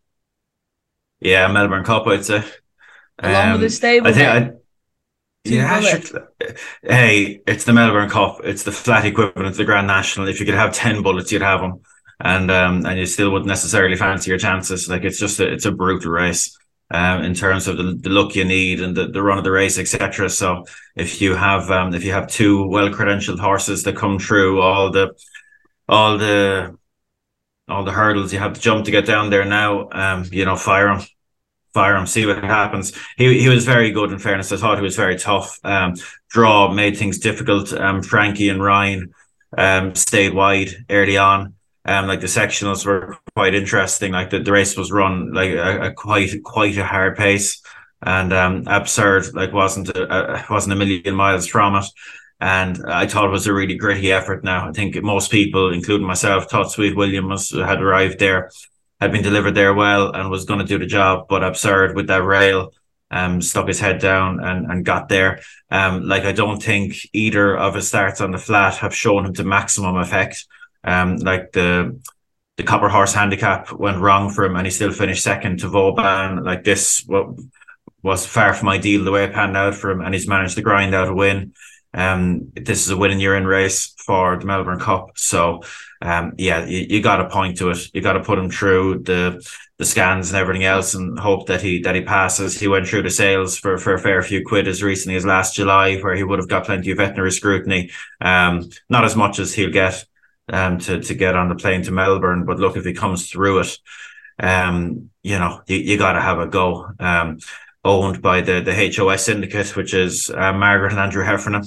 Yeah, 1.20 1.48
Melbourne 1.52 1.84
Cup, 1.84 2.08
I'd 2.08 2.26
say. 2.26 2.44
Along 3.20 3.46
um, 3.46 3.52
with 3.54 3.62
his 3.62 3.78
stable. 3.78 4.08
I 4.08 4.12
think 4.14 4.28
I, 4.28 4.52
yeah, 5.44 5.80
sure. 5.80 6.32
Hey, 6.84 7.42
it's 7.48 7.66
the 7.66 7.74
Melbourne 7.74 8.10
Cup. 8.10 8.42
It's 8.44 8.64
the 8.64 8.72
flat 8.72 9.06
equivalent 9.06 9.48
of 9.48 9.58
the 9.58 9.66
Grand 9.66 9.88
National. 9.88 10.28
If 10.28 10.40
you 10.40 10.46
could 10.46 10.56
have 10.56 10.74
ten 10.74 11.02
bullets, 11.02 11.32
you'd 11.32 11.42
have 11.42 11.62
them, 11.62 11.82
and 12.20 12.52
um, 12.52 12.86
and 12.86 13.00
you 13.00 13.06
still 13.06 13.32
wouldn't 13.32 13.48
necessarily 13.48 13.96
fancy 13.96 14.30
your 14.30 14.40
chances. 14.40 14.90
Like 14.90 15.04
it's 15.04 15.20
just 15.20 15.40
a, 15.40 15.52
it's 15.52 15.66
a 15.66 15.72
brutal 15.72 16.12
race. 16.12 16.58
Um, 16.94 17.24
in 17.24 17.34
terms 17.34 17.70
of 17.70 17.78
the, 17.78 17.98
the 18.02 18.10
look 18.10 18.36
you 18.36 18.44
need 18.44 18.82
and 18.82 18.98
the, 18.98 19.08
the 19.08 19.24
run 19.24 19.38
of 19.38 19.46
the 19.46 19.52
race, 19.52 19.80
etc. 19.80 20.30
So 20.30 20.66
if 20.98 21.22
you 21.22 21.36
have 21.36 21.72
um, 21.72 21.94
if 21.94 22.04
you 22.04 22.12
have 22.12 22.28
two 22.28 22.68
well 22.68 22.90
credentialed 22.90 23.40
horses 23.40 23.84
that 23.84 23.96
come 23.96 24.20
through 24.20 24.62
all 24.62 24.92
the 24.92 25.14
all 25.88 26.18
the 26.18 26.78
all 27.68 27.84
the 27.84 27.92
hurdles 27.92 28.34
you 28.34 28.40
have 28.40 28.54
to 28.54 28.62
jump 28.62 28.86
to 28.86 28.92
get 28.92 29.06
down 29.06 29.30
there 29.30 29.46
now. 29.46 29.90
Um, 29.92 30.26
you 30.32 30.46
know, 30.46 30.56
fire 30.56 30.90
him, 30.90 31.02
fire 31.74 31.96
him, 31.96 32.06
see 32.06 32.26
what 32.26 32.44
happens. 32.44 32.94
He 33.18 33.40
he 33.40 33.50
was 33.50 33.66
very 33.66 33.92
good. 33.92 34.12
In 34.12 34.20
fairness, 34.20 34.52
I 34.52 34.58
thought 34.58 34.78
he 34.78 34.84
was 34.84 34.96
very 34.96 35.18
tough. 35.18 35.60
Um, 35.64 35.96
draw 36.30 36.72
made 36.72 36.98
things 36.98 37.20
difficult. 37.20 37.74
Um, 37.74 38.02
Frankie 38.02 38.50
and 38.50 38.64
Ryan 38.64 39.14
um 39.58 39.94
stayed 39.96 40.34
wide 40.34 40.70
early 40.90 41.18
on. 41.18 41.56
Um, 41.84 42.08
like 42.08 42.22
the 42.22 42.28
sectionals 42.28 42.86
were 42.86 43.18
quite 43.36 43.56
interesting. 43.56 44.12
Like 44.12 44.30
the, 44.30 44.40
the 44.40 44.52
race 44.52 44.78
was 44.78 44.92
run 44.92 45.34
like 45.34 45.52
a, 45.52 45.88
a 45.88 45.94
quite 45.94 46.44
quite 46.44 46.78
a 46.78 46.86
hard 46.86 47.18
pace, 47.18 47.62
and 48.02 48.32
um, 48.34 48.68
Absurde. 48.68 49.34
Like 49.34 49.52
wasn't 49.52 49.90
a, 49.90 50.36
a, 50.36 50.46
wasn't 50.50 50.74
a 50.74 50.76
million 50.76 51.16
miles 51.16 51.48
from 51.48 51.76
it. 51.76 51.86
And 52.42 52.84
I 52.88 53.06
thought 53.06 53.26
it 53.26 53.32
was 53.32 53.46
a 53.46 53.54
really 53.54 53.76
gritty 53.76 54.12
effort. 54.12 54.44
Now 54.44 54.68
I 54.68 54.72
think 54.74 55.02
most 55.04 55.32
people, 55.32 55.72
including 55.72 56.08
myself, 56.08 56.50
thought 56.50 56.72
Sweet 56.72 56.98
William 56.98 57.30
was 57.30 57.52
had 57.52 57.82
arrived 57.82 58.20
there, 58.20 58.50
had 59.00 59.12
been 59.12 59.22
delivered 59.22 59.56
there 59.56 59.76
well, 59.76 60.12
and 60.12 60.30
was 60.32 60.46
going 60.46 60.60
to 60.60 60.66
do 60.66 60.80
the 60.80 60.88
job. 60.88 61.28
But 61.30 61.44
Absurde 61.44 61.96
with 61.96 62.08
that 62.08 62.24
rail 62.24 62.74
um, 63.12 63.42
stuck 63.42 63.68
his 63.68 63.80
head 63.80 64.00
down 64.00 64.44
and, 64.44 64.72
and 64.72 64.86
got 64.86 65.08
there. 65.08 65.42
Um, 65.70 66.08
like 66.08 66.24
I 66.24 66.32
don't 66.32 66.62
think 66.62 66.96
either 67.14 67.56
of 67.56 67.76
his 67.76 67.88
starts 67.88 68.22
on 68.22 68.32
the 68.32 68.38
flat 68.38 68.78
have 68.78 68.96
shown 68.96 69.26
him 69.26 69.34
to 69.36 69.44
maximum 69.44 69.98
effect. 69.98 70.46
Um, 70.84 71.18
like 71.18 71.52
the 71.52 72.02
the 72.58 72.64
Copper 72.64 72.90
Horse 72.90 73.14
handicap 73.14 73.72
went 73.72 74.00
wrong 74.00 74.30
for 74.30 74.46
him, 74.46 74.56
and 74.56 74.66
he 74.66 74.72
still 74.72 74.92
finished 74.92 75.24
second 75.24 75.60
to 75.60 75.68
Vauban. 75.68 76.44
Like 76.44 76.64
this, 76.64 77.04
what 77.06 77.28
was 78.04 78.26
far 78.26 78.54
from 78.54 78.70
ideal 78.70 79.04
the 79.04 79.12
way 79.12 79.26
it 79.26 79.34
panned 79.34 79.56
out 79.56 79.76
for 79.76 79.92
him, 79.92 80.02
and 80.02 80.14
he's 80.14 80.28
managed 80.28 80.56
to 80.56 80.62
grind 80.62 80.96
out 80.96 81.08
a 81.08 81.14
win. 81.14 81.54
Um, 81.94 82.52
this 82.56 82.86
is 82.86 82.90
a 82.90 82.98
win 82.98 83.12
in 83.12 83.20
year 83.20 83.36
in 83.36 83.46
race 83.46 83.94
for 83.98 84.38
the 84.38 84.46
Melbourne 84.46 84.80
Cup. 84.80 85.12
So, 85.16 85.62
um, 86.02 86.34
yeah, 86.38 86.66
you, 86.66 86.86
you 86.90 87.02
got 87.02 87.18
to 87.18 87.30
point 87.30 87.58
to 87.58 87.70
it. 87.70 87.94
You 87.94 88.02
got 88.02 88.14
to 88.14 88.24
put 88.24 88.40
him 88.40 88.50
through 88.50 89.00
the 89.00 89.46
the 89.78 89.86
scans 89.86 90.30
and 90.30 90.38
everything 90.38 90.64
else, 90.64 90.94
and 90.94 91.18
hope 91.20 91.48
that 91.48 91.62
he 91.62 91.82
that 91.82 91.96
he 91.96 92.02
passes. 92.02 92.60
He 92.60 92.68
went 92.68 92.88
through 92.88 93.04
the 93.04 93.10
sales 93.10 93.58
for 93.58 93.78
for 93.78 93.94
a 93.94 94.00
fair 94.00 94.22
few 94.22 94.46
quid 94.46 94.68
as 94.68 94.84
recently 94.84 95.16
as 95.16 95.26
last 95.26 95.56
July, 95.56 95.98
where 95.98 96.16
he 96.16 96.24
would 96.24 96.40
have 96.40 96.50
got 96.50 96.66
plenty 96.66 96.92
of 96.92 96.98
veterinary 96.98 97.32
scrutiny. 97.32 97.92
Um, 98.22 98.70
not 98.90 99.06
as 99.06 99.16
much 99.16 99.40
as 99.40 99.54
he'll 99.54 99.72
get 99.72 100.06
um 100.52 100.80
to 100.80 101.02
to 101.02 101.14
get 101.14 101.36
on 101.36 101.50
the 101.50 101.56
plane 101.56 101.84
to 101.84 101.92
Melbourne, 101.92 102.46
but 102.46 102.60
look 102.60 102.78
if 102.78 102.86
he 102.86 102.94
comes 102.94 103.30
through 103.30 103.60
it, 103.60 103.78
um, 104.40 105.10
you 105.24 105.38
know, 105.38 105.62
you, 105.68 105.78
you 105.78 105.98
got 105.98 106.14
to 106.14 106.22
have 106.22 106.40
a 106.40 106.48
go. 106.48 106.88
Um, 107.00 107.40
owned 107.84 108.22
by 108.22 108.42
the 108.42 108.62
the 108.62 108.94
HOS 108.96 109.26
syndicate, 109.26 109.76
which 109.76 109.94
is 109.94 110.30
uh, 110.30 110.54
Margaret 110.54 110.92
and 110.92 111.02
Andrew 111.02 111.24
Heffernan 111.24 111.64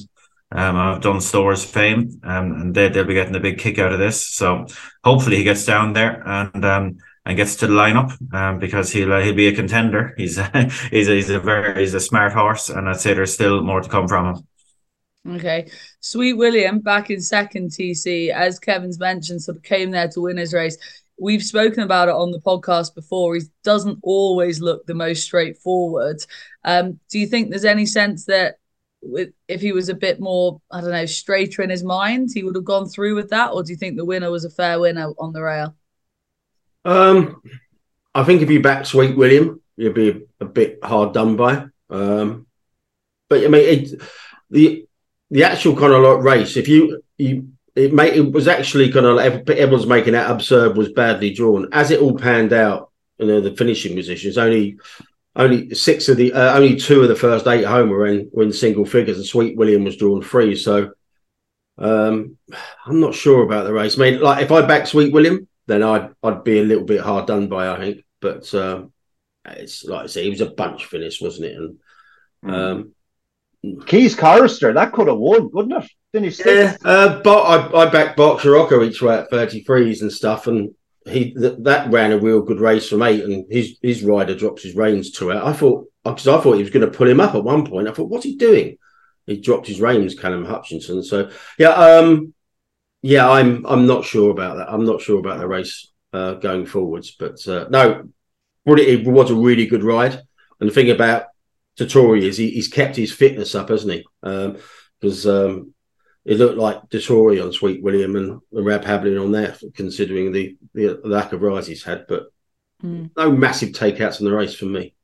um, 0.52 0.76
of 0.76 1.00
Dunnes 1.00 1.26
Stores 1.26 1.64
fame, 1.64 2.20
um, 2.22 2.52
and 2.52 2.74
they, 2.74 2.88
they'll 2.88 3.04
be 3.04 3.14
getting 3.14 3.34
a 3.34 3.40
big 3.40 3.58
kick 3.58 3.78
out 3.78 3.92
of 3.92 3.98
this. 3.98 4.28
So 4.28 4.66
hopefully 5.02 5.36
he 5.36 5.44
gets 5.44 5.64
down 5.64 5.92
there 5.92 6.22
and 6.26 6.64
um, 6.64 6.98
and 7.26 7.36
gets 7.36 7.56
to 7.56 7.66
the 7.66 7.74
lineup 7.74 8.12
um, 8.34 8.58
because 8.58 8.92
he'll 8.92 9.12
uh, 9.12 9.20
he'll 9.20 9.34
be 9.34 9.48
a 9.48 9.54
contender. 9.54 10.14
He's 10.18 10.38
a, 10.38 10.70
he's 10.90 11.08
a, 11.08 11.14
he's 11.14 11.30
a 11.30 11.40
very 11.40 11.80
he's 11.80 11.94
a 11.94 12.00
smart 12.00 12.32
horse, 12.32 12.70
and 12.70 12.88
I'd 12.88 13.00
say 13.00 13.14
there's 13.14 13.34
still 13.34 13.62
more 13.62 13.80
to 13.80 13.88
come 13.88 14.08
from 14.08 14.34
him. 14.34 14.46
Okay, 15.36 15.70
Sweet 16.00 16.34
William 16.34 16.80
back 16.80 17.10
in 17.10 17.20
second 17.20 17.70
TC, 17.70 18.28
as 18.28 18.58
Kevin's 18.58 18.98
mentioned, 18.98 19.42
sort 19.42 19.56
of 19.56 19.62
came 19.62 19.90
there 19.90 20.08
to 20.08 20.20
win 20.20 20.36
his 20.36 20.52
race. 20.52 20.76
We've 21.18 21.42
spoken 21.42 21.82
about 21.82 22.08
it 22.08 22.14
on 22.14 22.30
the 22.30 22.40
podcast 22.40 22.94
before. 22.94 23.36
He 23.36 23.42
doesn't 23.62 24.00
always 24.02 24.60
look 24.60 24.84
the 24.84 24.94
most 24.94 25.22
straightforward. 25.22 26.22
Um, 26.64 26.98
do 27.08 27.18
you 27.18 27.26
think 27.26 27.48
there's 27.48 27.64
any 27.64 27.86
sense 27.86 28.26
that 28.26 28.56
with 29.04 29.30
if 29.48 29.60
he 29.60 29.72
was 29.72 29.88
a 29.88 29.94
bit 29.94 30.20
more, 30.20 30.60
I 30.70 30.80
don't 30.80 30.90
know, 30.90 31.06
straighter 31.06 31.62
in 31.62 31.70
his 31.70 31.84
mind, 31.84 32.30
he 32.32 32.42
would 32.42 32.54
have 32.54 32.64
gone 32.64 32.88
through 32.88 33.14
with 33.14 33.30
that, 33.30 33.52
or 33.52 33.62
do 33.62 33.72
you 33.72 33.76
think 33.76 33.96
the 33.96 34.04
winner 34.04 34.30
was 34.30 34.44
a 34.44 34.50
fair 34.50 34.80
winner 34.80 35.12
on 35.18 35.32
the 35.32 35.42
rail? 35.42 35.76
Um, 36.84 37.42
I 38.14 38.24
think 38.24 38.42
if 38.42 38.50
you 38.50 38.60
back 38.60 38.86
Sweet 38.86 39.16
William, 39.16 39.60
you'd 39.76 39.94
be 39.94 40.26
a, 40.40 40.44
bit 40.44 40.78
hard 40.82 41.14
done 41.14 41.36
by. 41.36 41.66
Um, 41.90 42.46
but 43.28 43.44
I 43.44 43.48
mean, 43.48 43.62
it, 43.64 44.02
the 44.50 44.86
the 45.30 45.44
actual 45.44 45.76
kind 45.76 45.92
of 45.92 46.02
like 46.02 46.22
race, 46.22 46.56
if 46.56 46.68
you 46.68 47.02
you 47.18 47.48
it 47.74 47.92
made 47.92 48.14
it 48.14 48.32
was 48.32 48.46
actually 48.46 48.92
kind 48.92 49.06
of 49.06 49.16
like 49.16 49.48
everyone's 49.50 49.86
making 49.86 50.12
that 50.12 50.30
Absurde 50.30 50.76
was 50.76 50.92
badly 50.92 51.32
drawn 51.32 51.68
as 51.72 51.90
it 51.90 52.00
all 52.00 52.16
panned 52.16 52.52
out. 52.52 52.90
You 53.18 53.26
know, 53.26 53.40
the 53.40 53.56
finishing 53.56 53.96
positions 53.96 54.38
only 54.38 54.78
only 55.36 55.74
six 55.74 56.08
of 56.08 56.16
the 56.16 56.32
uh, 56.32 56.56
only 56.56 56.76
two 56.76 57.02
of 57.02 57.08
the 57.08 57.16
first 57.16 57.46
eight 57.46 57.64
home 57.64 57.90
were 57.90 58.06
in 58.06 58.30
were 58.32 58.44
in 58.44 58.52
single 58.52 58.84
figures, 58.84 59.16
and 59.16 59.26
Sweet 59.26 59.56
William 59.56 59.84
was 59.84 59.96
drawn 59.96 60.22
free. 60.22 60.56
So 60.56 60.92
um, 61.78 62.38
I'm 62.86 63.00
not 63.00 63.14
sure 63.14 63.42
about 63.42 63.64
the 63.64 63.72
race. 63.72 63.98
I 63.98 64.02
mean, 64.02 64.20
like 64.20 64.42
if 64.42 64.52
I 64.52 64.62
back 64.62 64.86
Sweet 64.86 65.12
William, 65.12 65.48
then 65.66 65.82
I'd 65.82 66.10
I'd 66.22 66.44
be 66.44 66.60
a 66.60 66.64
little 66.64 66.84
bit 66.84 67.00
hard 67.00 67.26
done 67.26 67.48
by. 67.48 67.68
I 67.68 67.78
think, 67.78 68.04
but 68.20 68.54
um, 68.54 68.92
it's 69.44 69.84
like 69.84 70.04
I 70.04 70.06
say, 70.06 70.26
it 70.26 70.30
was 70.30 70.40
a 70.40 70.50
bunch 70.50 70.86
finish, 70.86 71.20
wasn't 71.20 71.46
it? 71.46 71.56
And 71.56 71.78
hmm. 72.42 72.50
um, 72.50 72.94
Keys 73.86 74.14
Chorister 74.14 74.72
that 74.72 74.92
could 74.92 75.08
have 75.08 75.18
won, 75.18 75.50
couldn't 75.50 75.82
it? 75.82 75.90
Finished 76.12 76.42
yeah, 76.46 76.76
uh, 76.84 77.20
but 77.22 77.42
I 77.42 77.82
I 77.82 77.90
backed 77.90 78.16
Boxer 78.16 78.52
Rocker 78.52 78.84
each 78.84 79.02
way 79.02 79.18
at 79.18 79.32
33s 79.32 80.02
and 80.02 80.12
stuff, 80.12 80.46
and 80.46 80.72
he 81.06 81.34
th- 81.34 81.56
that 81.60 81.90
ran 81.90 82.12
a 82.12 82.18
real 82.18 82.42
good 82.42 82.60
race 82.60 82.88
from 82.88 83.02
eight, 83.02 83.24
and 83.24 83.46
his 83.50 83.78
his 83.82 84.02
rider 84.02 84.34
drops 84.34 84.62
his 84.62 84.74
reins 84.74 85.10
to 85.12 85.30
it. 85.30 85.36
I 85.36 85.52
thought 85.52 85.86
because 86.04 86.28
I 86.28 86.40
thought 86.40 86.54
he 86.54 86.62
was 86.62 86.70
going 86.70 86.90
to 86.90 86.96
pull 86.96 87.08
him 87.08 87.20
up 87.20 87.34
at 87.34 87.44
one 87.44 87.66
point. 87.66 87.88
I 87.88 87.92
thought, 87.92 88.08
what's 88.08 88.24
he 88.24 88.36
doing? 88.36 88.78
He 89.26 89.40
dropped 89.40 89.66
his 89.66 89.80
reins, 89.80 90.18
Callum 90.18 90.44
Hutchinson. 90.44 91.02
So 91.02 91.30
yeah, 91.58 91.70
um, 91.70 92.34
yeah, 93.02 93.28
I'm 93.28 93.64
I'm 93.66 93.86
not 93.86 94.04
sure 94.04 94.30
about 94.30 94.56
that. 94.56 94.72
I'm 94.72 94.84
not 94.84 95.00
sure 95.00 95.18
about 95.18 95.38
the 95.38 95.48
race 95.48 95.90
uh, 96.12 96.34
going 96.34 96.66
forwards, 96.66 97.16
but 97.18 97.46
uh, 97.48 97.66
no, 97.70 98.08
really 98.66 98.86
it 98.86 99.06
was 99.06 99.30
a 99.30 99.34
really 99.34 99.66
good 99.66 99.84
ride. 99.84 100.20
And 100.60 100.70
the 100.70 100.74
thing 100.74 100.90
about 100.90 101.26
Dettori 101.78 102.22
is 102.22 102.36
he, 102.36 102.50
he's 102.50 102.68
kept 102.68 102.96
his 102.96 103.12
fitness 103.12 103.54
up, 103.54 103.68
hasn't 103.68 103.92
he? 103.92 104.06
Um 104.22 104.58
because 105.04 105.26
um, 105.26 105.50
um, 105.50 105.73
it 106.24 106.38
looked 106.38 106.58
like 106.58 106.88
Dettori 106.88 107.42
on 107.42 107.52
Sweet 107.52 107.82
William 107.82 108.16
and, 108.16 108.40
and 108.52 108.66
Rab 108.66 108.82
Havlin 108.82 109.22
on 109.22 109.32
there, 109.32 109.56
considering 109.74 110.32
the, 110.32 110.56
the 110.72 111.00
lack 111.04 111.32
of 111.32 111.42
rise 111.42 111.66
he's 111.66 111.84
had. 111.84 112.06
But 112.08 112.24
mm. 112.82 113.10
no 113.16 113.30
massive 113.30 113.70
takeouts 113.70 114.20
in 114.20 114.26
the 114.26 114.34
race 114.34 114.54
for 114.54 114.64
me. 114.64 114.94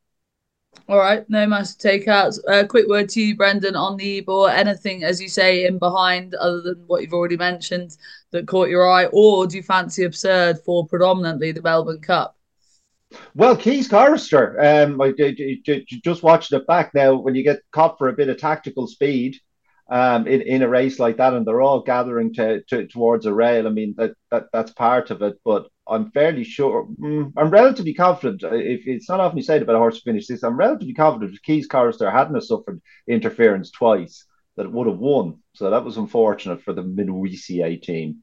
All 0.88 0.98
right, 0.98 1.28
no 1.28 1.46
massive 1.46 1.78
takeouts. 1.78 2.38
A 2.48 2.60
uh, 2.60 2.66
quick 2.66 2.88
word 2.88 3.08
to 3.10 3.20
you, 3.20 3.36
Brendan, 3.36 3.76
on 3.76 3.96
the 3.96 4.18
Ebor. 4.18 4.50
Anything, 4.50 5.04
as 5.04 5.20
you 5.20 5.28
say, 5.28 5.66
in 5.66 5.78
behind 5.78 6.34
other 6.34 6.62
than 6.62 6.84
what 6.86 7.02
you've 7.02 7.12
already 7.12 7.36
mentioned 7.36 7.96
that 8.30 8.46
caught 8.46 8.68
your 8.68 8.88
eye, 8.88 9.06
or 9.12 9.46
do 9.46 9.56
you 9.56 9.62
fancy 9.62 10.04
Absurde 10.04 10.58
for 10.64 10.86
predominantly 10.86 11.52
the 11.52 11.62
Melbourne 11.62 12.00
Cup? 12.00 12.36
Well, 13.34 13.56
Keys 13.56 13.88
Chorister, 13.88 14.58
um, 14.60 15.00
I, 15.00 15.12
I, 15.18 15.60
I, 15.68 15.84
just 16.04 16.22
watching 16.22 16.58
it 16.58 16.66
back 16.66 16.94
now. 16.94 17.14
When 17.14 17.34
you 17.34 17.42
get 17.42 17.60
caught 17.72 17.98
for 17.98 18.08
a 18.08 18.12
bit 18.12 18.28
of 18.28 18.38
tactical 18.38 18.86
speed, 18.86 19.36
um, 19.90 20.26
in, 20.26 20.40
in 20.42 20.62
a 20.62 20.68
race 20.68 20.98
like 20.98 21.16
that, 21.16 21.34
and 21.34 21.46
they're 21.46 21.60
all 21.60 21.82
gathering 21.82 22.32
to, 22.34 22.62
to 22.68 22.86
towards 22.86 23.26
a 23.26 23.34
rail. 23.34 23.66
I 23.66 23.70
mean 23.70 23.94
that, 23.98 24.12
that 24.30 24.46
that's 24.52 24.72
part 24.72 25.10
of 25.10 25.20
it, 25.22 25.38
but 25.44 25.66
I'm 25.86 26.10
fairly 26.12 26.44
sure. 26.44 26.86
Mm, 27.00 27.32
I'm 27.36 27.50
relatively 27.50 27.94
confident. 27.94 28.44
Uh, 28.44 28.54
if 28.54 28.86
it's 28.86 29.08
not 29.08 29.20
often 29.20 29.36
you 29.36 29.42
say 29.42 29.56
it 29.56 29.62
about 29.62 29.76
a 29.76 29.78
horse 29.78 30.00
finish 30.00 30.26
this, 30.26 30.44
I'm 30.44 30.56
relatively 30.56 30.94
confident 30.94 31.34
if 31.34 31.42
Keys 31.42 31.66
Chorister 31.66 32.10
hadn't 32.10 32.34
have 32.34 32.44
suffered 32.44 32.80
interference 33.08 33.70
twice, 33.70 34.24
that 34.56 34.66
it 34.66 34.72
would 34.72 34.86
have 34.86 34.98
won. 34.98 35.40
So 35.54 35.70
that 35.70 35.84
was 35.84 35.96
unfortunate 35.96 36.62
for 36.62 36.72
the 36.72 36.82
Minwisier 36.82 37.82
team. 37.82 38.18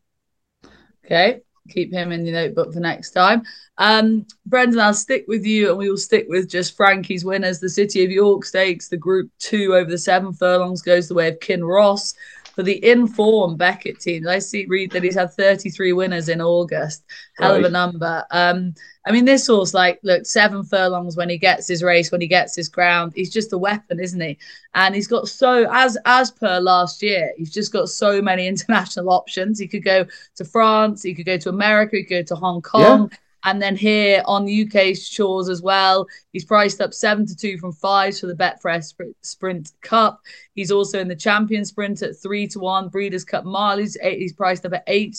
Okay 1.06 1.42
keep 1.68 1.92
him 1.92 2.12
in 2.12 2.24
the 2.24 2.32
notebook 2.32 2.74
for 2.74 2.80
next 2.80 3.12
time. 3.12 3.44
Um, 3.78 4.26
Brendan, 4.46 4.80
I'll 4.80 4.94
stick 4.94 5.26
with 5.28 5.46
you 5.46 5.70
and 5.70 5.78
we 5.78 5.90
will 5.90 5.98
stick 5.98 6.26
with 6.30 6.50
just 6.50 6.76
Frankie's 6.76 7.24
winners. 7.24 7.60
The 7.60 7.70
City 7.70 8.04
of 8.04 8.12
York 8.12 8.44
Stakes, 8.44 8.88
the 8.88 8.98
Group 8.98 9.30
2 9.40 9.76
over 9.76 9.90
the 9.90 9.98
seven 9.98 10.34
furlongs 10.34 10.82
goes 10.82 11.08
the 11.08 11.14
way 11.14 11.28
of 11.30 11.40
Kinross 11.40 12.16
for 12.58 12.64
the 12.64 12.84
Inform 12.84 13.56
Beckett 13.56 14.00
team. 14.00 14.28
I 14.28 14.40
see 14.40 14.66
read 14.66 14.90
that 14.90 15.04
he's 15.04 15.14
had 15.14 15.32
33 15.32 15.94
winners 15.94 16.28
in 16.28 16.42
August. 16.42 17.04
Hell 17.38 17.52
right. 17.52 17.60
of 17.60 17.66
a 17.66 17.70
number. 17.70 18.26
Um, 18.32 18.74
I 19.06 19.12
mean, 19.12 19.26
this 19.26 19.46
horse, 19.46 19.76
like, 19.76 20.00
look, 20.02 20.26
seven 20.26 20.64
furlongs 20.64 21.16
when 21.16 21.30
he 21.30 21.38
gets 21.38 21.68
his 21.68 21.84
race, 21.84 22.12
when 22.12 22.20
he 22.20 22.26
gets 22.26 22.56
his 22.56 22.68
ground, 22.68 23.14
he's 23.16 23.32
just 23.32 23.54
a 23.54 23.60
weapon, 23.60 24.00
isn't 24.00 24.20
he? 24.20 24.40
And 24.74 24.96
he's 24.96 25.06
got 25.06 25.28
so, 25.28 25.70
as 25.72 26.00
as 26.06 26.32
per 26.32 26.60
last 26.60 27.04
year, 27.04 27.32
he's 27.38 27.54
just 27.54 27.72
got 27.72 27.90
so 27.90 28.24
many 28.24 28.48
international 28.54 29.12
options. 29.12 29.60
He 29.60 29.68
could 29.68 29.84
go 29.84 30.08
to 30.38 30.44
France, 30.44 31.04
he 31.04 31.14
could 31.14 31.28
go 31.28 31.38
to 31.38 31.50
America, 31.50 31.98
he 31.98 32.06
could 32.06 32.10
go 32.10 32.24
to 32.24 32.36
Hong 32.36 32.64
Kong. 32.64 33.10
Yeah. 33.12 33.18
And 33.48 33.62
then 33.62 33.78
here 33.78 34.22
on 34.26 34.44
the 34.44 34.64
UK 34.64 34.94
shores 34.94 35.48
as 35.48 35.62
well, 35.62 36.06
he's 36.34 36.44
priced 36.44 36.82
up 36.82 36.94
seven 36.94 37.26
to 37.28 37.34
two 37.34 37.58
from 37.58 37.72
fives 37.72 38.20
for 38.20 38.28
the 38.28 38.36
Betfred 38.36 38.84
Sprint 39.22 39.72
Cup. 39.80 40.20
He's 40.54 40.70
also 40.70 41.00
in 41.00 41.08
the 41.08 41.16
Champion 41.16 41.64
Sprint 41.64 42.02
at 42.02 42.18
three 42.18 42.46
to 42.50 42.60
one. 42.60 42.90
Breeders' 42.90 43.24
Cup 43.24 43.46
he's, 43.80 43.98
eight, 44.02 44.20
he's 44.20 44.34
priced 44.34 44.66
up 44.66 44.74
at 44.74 44.84
eight 44.88 45.18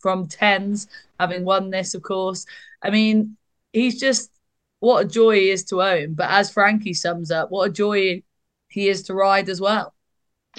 from 0.00 0.26
tens, 0.26 0.88
having 1.20 1.44
won 1.44 1.70
this, 1.70 1.94
of 1.94 2.02
course. 2.02 2.46
I 2.82 2.90
mean, 2.90 3.36
he's 3.72 4.00
just 4.00 4.32
what 4.80 5.06
a 5.06 5.08
joy 5.08 5.36
he 5.36 5.50
is 5.50 5.62
to 5.66 5.80
own. 5.80 6.14
But 6.14 6.30
as 6.30 6.50
Frankie 6.50 6.94
sums 6.94 7.30
up, 7.30 7.52
what 7.52 7.70
a 7.70 7.72
joy 7.72 8.24
he 8.66 8.88
is 8.88 9.04
to 9.04 9.14
ride 9.14 9.48
as 9.48 9.60
well. 9.60 9.94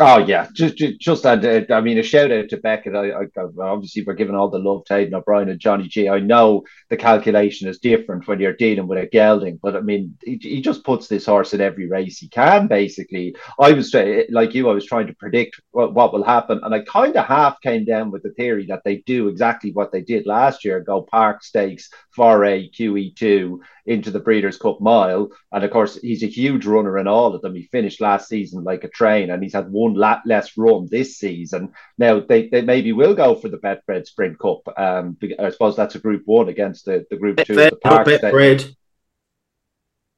Oh 0.01 0.19
yeah, 0.19 0.47
just 0.53 0.77
just, 0.77 0.99
just 0.99 1.25
uh, 1.25 1.37
I 1.71 1.81
mean 1.81 1.97
a 1.97 2.03
shout 2.03 2.31
out 2.31 2.47
to 2.49 2.57
Beckett. 2.57 2.95
I, 2.95 3.09
I, 3.09 3.25
obviously 3.61 4.03
we're 4.03 4.13
giving 4.13 4.35
all 4.35 4.49
the 4.49 4.57
love 4.57 4.85
to 4.85 4.95
Aidan 4.95 5.15
O'Brien 5.15 5.49
and 5.49 5.59
Johnny 5.59 5.89
G. 5.89 6.07
I 6.07 6.19
know 6.19 6.63
the 6.89 6.95
calculation 6.95 7.67
is 7.67 7.79
different 7.79 8.25
when 8.25 8.39
you're 8.39 8.53
dealing 8.53 8.87
with 8.87 8.97
a 8.97 9.07
gelding, 9.07 9.59
but 9.61 9.75
I 9.75 9.81
mean 9.81 10.17
he, 10.23 10.39
he 10.41 10.61
just 10.61 10.85
puts 10.85 11.07
this 11.07 11.25
horse 11.25 11.53
in 11.53 11.59
every 11.59 11.89
race 11.89 12.17
he 12.19 12.29
can. 12.29 12.67
Basically, 12.67 13.35
I 13.59 13.73
was 13.73 13.93
like 14.29 14.53
you, 14.53 14.69
I 14.69 14.73
was 14.73 14.85
trying 14.85 15.07
to 15.07 15.15
predict 15.15 15.59
what, 15.71 15.93
what 15.93 16.13
will 16.13 16.23
happen, 16.23 16.61
and 16.63 16.73
I 16.73 16.79
kind 16.79 17.17
of 17.17 17.25
half 17.25 17.59
came 17.59 17.83
down 17.83 18.09
with 18.09 18.23
the 18.23 18.31
theory 18.31 18.67
that 18.67 18.83
they 18.85 18.97
do 19.05 19.27
exactly 19.27 19.71
what 19.73 19.91
they 19.91 20.01
did 20.01 20.25
last 20.25 20.63
year: 20.63 20.79
go 20.79 21.01
Park 21.01 21.43
Stakes, 21.43 21.89
Forêt, 22.17 22.71
QE 22.73 23.15
two, 23.15 23.59
into 23.85 24.11
the 24.11 24.19
Breeders' 24.19 24.57
Cup 24.57 24.79
Mile. 24.79 25.29
And 25.51 25.63
of 25.63 25.71
course, 25.71 25.99
he's 25.99 26.23
a 26.23 26.27
huge 26.27 26.65
runner 26.65 26.97
in 26.99 27.07
all 27.07 27.33
of 27.35 27.41
them. 27.41 27.55
He 27.55 27.63
finished 27.63 27.99
last 27.99 28.29
season 28.29 28.63
like 28.63 28.83
a 28.83 28.89
train, 28.89 29.31
and 29.31 29.41
he's 29.43 29.53
had 29.53 29.69
one 29.71 29.78
lap 29.87 30.23
less 30.25 30.57
run 30.57 30.87
this 30.89 31.17
season. 31.17 31.73
Now 31.97 32.19
they, 32.19 32.49
they 32.49 32.61
maybe 32.61 32.91
will 32.91 33.13
go 33.15 33.35
for 33.35 33.49
the 33.49 33.57
Betfred 33.57 34.05
Sprint 34.05 34.39
Cup. 34.39 34.61
Um, 34.77 35.17
I 35.39 35.49
suppose 35.49 35.75
that's 35.75 35.95
a 35.95 35.99
Group 35.99 36.23
One 36.25 36.49
against 36.49 36.85
the, 36.85 37.05
the 37.09 37.17
Group 37.17 37.37
Two. 37.43 37.55
Bet, 37.55 37.71
the 37.71 37.77
Park 37.77 38.07
Betfred. 38.07 38.75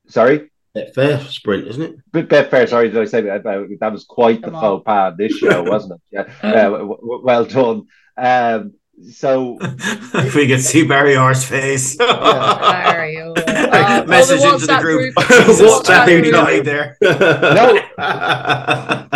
Sorry. 0.07 0.49
Betfair 0.75 1.27
sprint, 1.27 1.67
isn't 1.67 1.81
it? 1.81 1.95
But 2.13 2.29
Betfair, 2.29 2.67
sorry, 2.67 2.89
did 2.89 3.01
I 3.01 3.05
say 3.05 3.21
that? 3.21 3.43
That 3.43 3.91
was 3.91 4.05
quite 4.05 4.41
the 4.41 4.51
faux 4.51 4.83
pas 4.85 5.13
this 5.17 5.37
show, 5.37 5.63
wasn't 5.63 6.01
it? 6.11 6.27
Yeah, 6.41 6.49
uh, 6.69 6.87
well 7.01 7.43
done. 7.45 7.87
Um, 8.17 8.73
so 9.09 9.57
if 9.61 10.35
we 10.35 10.47
could 10.47 10.61
see 10.61 10.85
Barry 10.85 11.17
Orr's 11.17 11.43
face, 11.43 11.95
Barry, 11.97 13.21
oh. 13.21 13.33
uh, 13.47 14.05
message 14.07 14.41
into 14.41 14.65
the 14.65 14.77
group. 14.79 15.15
WhatsApp 15.15 16.25
inside 16.25 16.65
there. 16.65 16.97
no, 17.01 17.79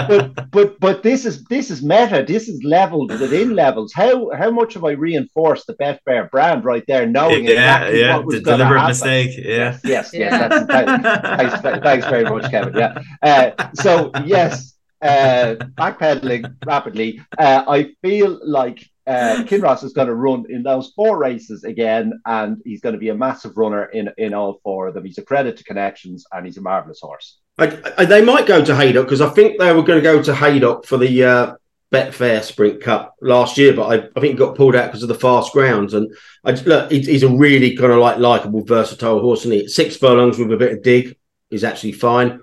but 0.08 0.52
but 0.52 0.80
but 0.80 1.04
this 1.04 1.26
is 1.26 1.44
this 1.46 1.70
is 1.70 1.84
meta. 1.84 2.24
This 2.28 2.48
is 2.48 2.64
leveled 2.64 3.12
within 3.20 3.56
levels. 3.56 3.94
How 3.94 4.32
how 4.32 4.52
much 4.52 4.74
have 4.74 4.84
I 4.84 4.92
reinforced 4.92 5.68
the 5.68 5.74
Betfair 5.76 6.30
brand 6.32 6.66
right 6.66 6.84
there, 6.88 7.06
knowing 7.06 7.46
yeah, 7.46 7.52
exactly 7.52 8.00
yeah, 8.00 8.16
what 8.16 8.26
was 8.26 8.36
the 8.36 8.42
deliberate 8.42 8.80
happen. 8.80 8.88
mistake. 8.90 9.38
Yeah, 9.38 9.78
yes, 9.84 9.84
yes, 9.84 10.14
yeah. 10.14 10.50
yes. 10.50 10.66
That's, 10.68 11.62
thanks, 11.62 11.84
thanks 11.84 12.06
very 12.08 12.24
much, 12.24 12.50
Kevin. 12.50 12.74
Yeah. 12.76 13.02
Uh, 13.22 13.72
so 13.74 14.12
yes. 14.26 14.74
Uh, 15.02 15.56
backpedaling 15.78 16.56
rapidly, 16.66 17.22
uh, 17.38 17.64
I 17.68 17.94
feel 18.02 18.40
like 18.44 18.90
uh, 19.08 19.44
Kinross 19.46 19.84
is 19.84 19.94
going 19.94 20.08
to 20.08 20.16
run 20.16 20.46
in 20.50 20.64
those 20.64 20.92
four 20.96 21.18
races 21.18 21.64
again, 21.64 22.20
and 22.26 22.62
he's 22.66 22.82
going 22.82 22.94
to 22.94 23.00
be 23.00 23.10
a 23.10 23.16
massive 23.16 23.58
runner 23.58 23.86
in 23.86 24.10
in 24.18 24.34
all 24.34 24.60
four 24.64 24.88
of 24.88 24.94
them. 24.94 25.06
He's 25.06 25.18
a 25.18 25.24
credit 25.24 25.58
to 25.58 25.64
connections, 25.64 26.26
and 26.32 26.46
he's 26.46 26.58
a 26.58 26.62
marvelous 26.62 27.02
horse. 27.02 27.38
I, 27.58 27.94
I, 27.98 28.06
they 28.06 28.24
might 28.24 28.48
go 28.48 28.64
to 28.64 28.76
Haydock 28.76 29.06
because 29.06 29.22
I 29.22 29.30
think 29.30 29.60
they 29.60 29.74
were 29.74 29.84
going 29.84 30.00
to 30.00 30.10
go 30.12 30.22
to 30.22 30.36
Haydock 30.36 30.86
for 30.86 30.98
the 30.98 31.24
uh, 31.24 31.56
Betfair 31.92 32.44
Sprint 32.44 32.82
Cup 32.82 33.16
last 33.22 33.58
year, 33.58 33.74
but 33.74 33.86
I, 33.88 33.96
I 34.16 34.20
think 34.20 34.34
he 34.34 34.34
got 34.34 34.56
pulled 34.56 34.76
out 34.76 34.88
because 34.88 35.04
of 35.04 35.08
the 35.08 35.16
fast 35.16 35.54
grounds. 35.54 35.94
And 35.94 36.14
I, 36.44 36.52
look, 36.52 36.92
he's 36.92 37.24
a 37.24 37.30
really 37.30 37.78
kind 37.78 37.94
of 37.94 38.00
like 38.00 38.18
likable, 38.18 38.66
versatile 38.66 39.22
horse, 39.22 39.46
and 39.46 39.54
he 39.54 39.68
six 39.68 39.96
furlongs 39.96 40.38
with 40.38 40.52
a 40.52 40.58
bit 40.58 40.74
of 40.74 40.84
dig 40.84 41.16
is 41.50 41.64
actually 41.64 41.94
fine. 41.94 42.42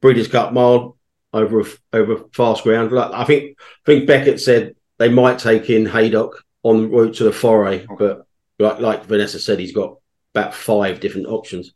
Breeders' 0.00 0.28
Cup 0.28 0.52
Mile 0.52 0.96
over 1.32 1.64
over 1.92 2.24
fast 2.32 2.62
ground. 2.62 2.92
Like, 2.92 3.12
I 3.12 3.24
think 3.24 3.58
I 3.58 3.84
think 3.84 4.06
Beckett 4.06 4.40
said 4.40 4.74
they 4.98 5.08
might 5.08 5.38
take 5.38 5.70
in 5.70 5.86
Haydock 5.86 6.44
on 6.62 6.82
the 6.82 6.88
route 6.88 7.14
to 7.16 7.24
the 7.24 7.30
Forêt, 7.30 7.86
but 7.98 8.26
like, 8.58 8.80
like 8.80 9.04
Vanessa 9.04 9.38
said, 9.38 9.58
he's 9.58 9.72
got 9.72 9.96
about 10.34 10.54
five 10.54 11.00
different 11.00 11.28
options. 11.28 11.72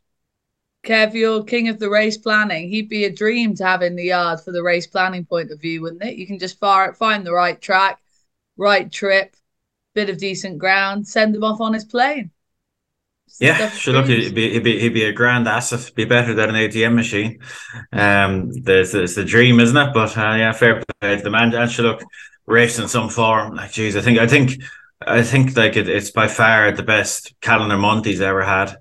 Kev, 0.85 1.13
you're 1.13 1.43
king 1.45 1.69
of 1.69 1.79
the 1.79 1.89
race 1.89 2.17
planning. 2.17 2.69
He'd 2.69 2.89
be 2.89 3.05
a 3.05 3.11
dream 3.11 3.55
to 3.55 3.65
have 3.65 3.81
in 3.81 3.95
the 3.95 4.03
yard 4.03 4.41
for 4.41 4.51
the 4.51 4.61
race 4.61 4.85
planning 4.85 5.25
point 5.25 5.49
of 5.49 5.61
view, 5.61 5.81
wouldn't 5.81 6.03
it? 6.03 6.17
You 6.17 6.27
can 6.27 6.39
just 6.39 6.59
fire, 6.59 6.93
find 6.93 7.25
the 7.25 7.31
right 7.31 7.59
track, 7.59 7.99
right 8.57 8.91
trip, 8.91 9.35
bit 9.95 10.09
of 10.09 10.17
decent 10.17 10.57
ground, 10.57 11.07
send 11.07 11.35
him 11.35 11.43
off 11.43 11.61
on 11.61 11.73
his 11.73 11.85
plane. 11.85 12.31
Yeah, 13.39 13.69
sure. 13.71 13.93
Look, 13.93 14.07
he'd 14.07 14.35
be, 14.35 14.53
he'd 14.53 14.63
be 14.63 14.79
he'd 14.79 14.93
be 14.93 15.05
a 15.05 15.11
grand 15.11 15.47
asset. 15.47 15.91
Be 15.95 16.05
better 16.05 16.33
than 16.33 16.49
an 16.49 16.55
ATM 16.55 16.93
machine. 16.93 17.39
Um, 17.91 18.51
there's, 18.51 18.91
there's 18.91 19.15
the 19.15 19.25
dream, 19.25 19.59
isn't 19.59 19.75
it? 19.75 19.93
But 19.93 20.17
uh, 20.17 20.35
yeah, 20.35 20.51
fair 20.51 20.83
play 20.99 21.17
to 21.17 21.23
the 21.23 21.29
man. 21.29 21.53
And 21.53 21.71
sure, 21.71 21.85
look, 21.85 22.03
race 22.45 22.79
in 22.79 22.87
some 22.87 23.09
form. 23.09 23.55
Like, 23.55 23.71
geez, 23.71 23.95
I 23.95 24.01
think, 24.01 24.19
I 24.19 24.27
think, 24.27 24.61
I 25.05 25.23
think 25.23 25.57
like 25.57 25.75
it, 25.75 25.89
it's 25.89 26.11
by 26.11 26.27
far 26.27 26.71
the 26.71 26.83
best 26.83 27.33
calendar 27.41 27.77
month 27.77 28.05
he's 28.05 28.21
ever 28.21 28.43
had. 28.43 28.77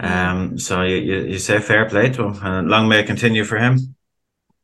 Mm. 0.00 0.10
Um, 0.10 0.58
so 0.58 0.82
you, 0.82 0.96
you, 0.96 1.18
you 1.24 1.38
say 1.38 1.60
fair 1.60 1.88
play 1.88 2.10
to 2.10 2.24
him, 2.24 2.38
and 2.42 2.68
long 2.68 2.88
may 2.88 3.00
it 3.00 3.06
continue 3.06 3.44
for 3.44 3.58
him. 3.58 3.94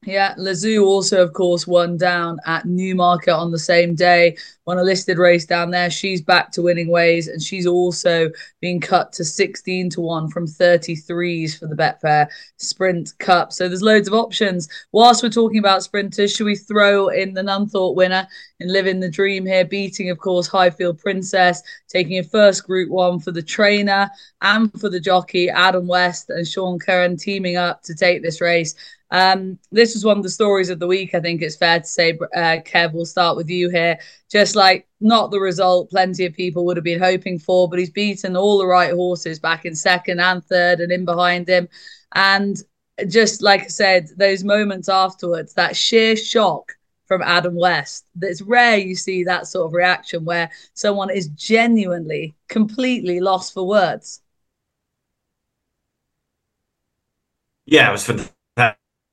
Yeah, 0.09 0.35
Lezoo 0.37 0.87
also, 0.87 1.23
of 1.23 1.35
course, 1.35 1.67
won 1.67 1.99
down 1.99 2.39
at 2.47 2.65
Newmarket 2.65 3.35
on 3.35 3.51
the 3.51 3.59
same 3.59 3.95
day. 3.95 4.39
Won 4.65 4.79
a 4.79 4.83
listed 4.83 5.19
race 5.19 5.45
down 5.45 5.71
there. 5.71 5.91
She's 5.91 6.23
back 6.23 6.51
to 6.53 6.63
winning 6.63 6.89
ways, 6.91 7.29
and 7.29 7.43
she's 7.43 7.67
also 7.67 8.31
been 8.63 8.81
cut 8.81 9.13
to 9.15 9.25
16 9.25 9.91
to 9.91 10.01
1 10.01 10.31
from 10.31 10.47
33s 10.47 11.59
for 11.59 11.67
the 11.67 11.75
Betfair 11.75 12.27
Sprint 12.57 13.19
Cup. 13.19 13.53
So 13.53 13.69
there's 13.69 13.83
loads 13.83 14.09
of 14.09 14.15
options. 14.15 14.67
Whilst 14.93 15.23
we're 15.23 15.29
talking 15.29 15.59
about 15.59 15.83
sprinters, 15.83 16.35
should 16.35 16.47
we 16.47 16.57
throw 16.57 17.09
in 17.09 17.35
the 17.35 17.43
Nunthorpe 17.43 17.95
winner 17.95 18.27
and 18.61 18.73
Live 18.73 18.87
In 18.87 19.01
The 19.01 19.11
Dream 19.11 19.45
here, 19.45 19.67
beating, 19.67 20.09
of 20.09 20.17
course, 20.17 20.47
Highfield 20.47 20.99
Princess, 20.99 21.63
taking 21.87 22.19
a 22.19 22.25
first 22.25 22.67
group 22.67 22.89
one 22.89 23.21
for 23.21 23.31
the 23.31 23.43
trainer 23.43 24.09
and 24.41 24.73
for 24.81 24.89
the 24.89 25.01
jockey, 25.01 25.51
Adam 25.51 25.87
West 25.87 26.31
and 26.31 26.49
Sean 26.49 26.79
Kirrane 26.79 27.21
teaming 27.21 27.57
up 27.57 27.83
to 27.83 27.95
take 27.95 28.23
this 28.23 28.41
race. 28.41 28.75
Um, 29.11 29.59
this 29.73 29.95
was 29.95 30.05
one 30.05 30.19
of 30.19 30.23
the 30.23 30.29
stories 30.29 30.71
of 30.71 30.79
the 30.79 30.87
week. 30.87 31.15
I 31.15 31.21
think 31.21 31.41
it's 31.41 31.57
fair 31.57 31.81
to 31.81 31.87
say, 31.87 32.19
uh, 32.35 32.59
Kev, 32.65 32.93
we'll 32.93 33.07
start 33.07 33.37
with 33.37 33.49
you 33.49 33.71
here. 33.71 33.99
Just 34.31 34.55
like 34.55 34.87
not 35.01 35.31
the 35.31 35.41
result 35.41 35.91
plenty 35.91 36.27
of 36.27 36.35
people 36.35 36.67
would 36.67 36.77
have 36.77 36.85
been 36.85 37.01
hoping 37.01 37.39
for, 37.39 37.69
but 37.69 37.79
he's 37.79 37.91
beaten 37.91 38.37
all 38.37 38.59
the 38.59 38.67
right 38.67 38.93
horses 38.93 39.39
back 39.39 39.65
in 39.65 39.75
second 39.75 40.21
and 40.21 40.45
third 40.45 40.81
and 40.81 40.93
in 40.93 41.05
behind 41.05 41.49
him. 41.49 41.69
And 42.15 42.57
just 43.09 43.43
like 43.43 43.63
I 43.63 43.69
said, 43.69 44.09
those 44.17 44.45
moments 44.45 44.89
afterwards, 44.89 45.55
that 45.55 45.77
sheer 45.77 46.17
shock 46.17 46.75
from 47.07 47.23
Adam 47.23 47.57
West. 47.57 48.05
It's 48.21 48.43
rare 48.43 48.77
you 48.77 48.95
see 48.95 49.25
that 49.25 49.47
sort 49.47 49.67
of 49.67 49.73
reaction 49.73 50.27
where 50.27 50.51
someone 50.75 51.09
is 51.09 51.29
genuinely, 51.29 52.35
completely 52.49 53.21
lost 53.21 53.55
for 53.55 53.67
words. 53.67 54.21
Yeah, 57.65 57.89
it 57.89 57.93
was 57.93 58.05
fantastic 58.05 58.38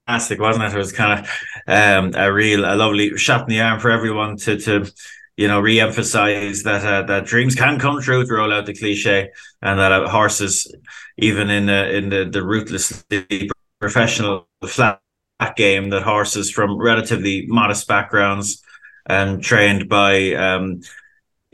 fantastic, 0.05 0.39
wasn't 0.39 0.65
it? 0.65 0.73
It 0.73 0.77
was 0.77 0.91
kind 0.91 1.19
of 1.19 1.29
um, 1.67 2.11
a 2.15 2.31
real, 2.31 2.65
a 2.65 2.75
lovely 2.75 3.17
shot 3.17 3.41
in 3.41 3.47
the 3.47 3.61
arm 3.61 3.79
for 3.79 3.91
everyone 3.91 4.37
to 4.37 4.57
to 4.59 4.91
you 5.37 5.47
know 5.47 5.59
re-emphasize 5.59 6.63
that 6.63 6.85
uh, 6.85 7.03
that 7.07 7.25
dreams 7.25 7.55
can 7.55 7.79
come 7.79 8.01
true 8.01 8.25
to 8.25 8.33
roll 8.33 8.53
out 8.53 8.65
the 8.65 8.73
cliche, 8.73 9.31
and 9.61 9.79
that 9.79 9.91
uh, 9.91 10.07
horses, 10.09 10.73
even 11.17 11.49
in 11.49 11.65
the 11.67 11.95
in 11.95 12.09
the 12.09 12.25
the 12.25 12.43
ruthlessly 12.43 13.49
professional 13.79 14.47
flat 14.65 15.01
game, 15.55 15.89
that 15.89 16.03
horses 16.03 16.51
from 16.51 16.77
relatively 16.77 17.45
modest 17.47 17.87
backgrounds 17.87 18.61
and 19.07 19.43
trained 19.43 19.87
by 19.87 20.33
um, 20.33 20.81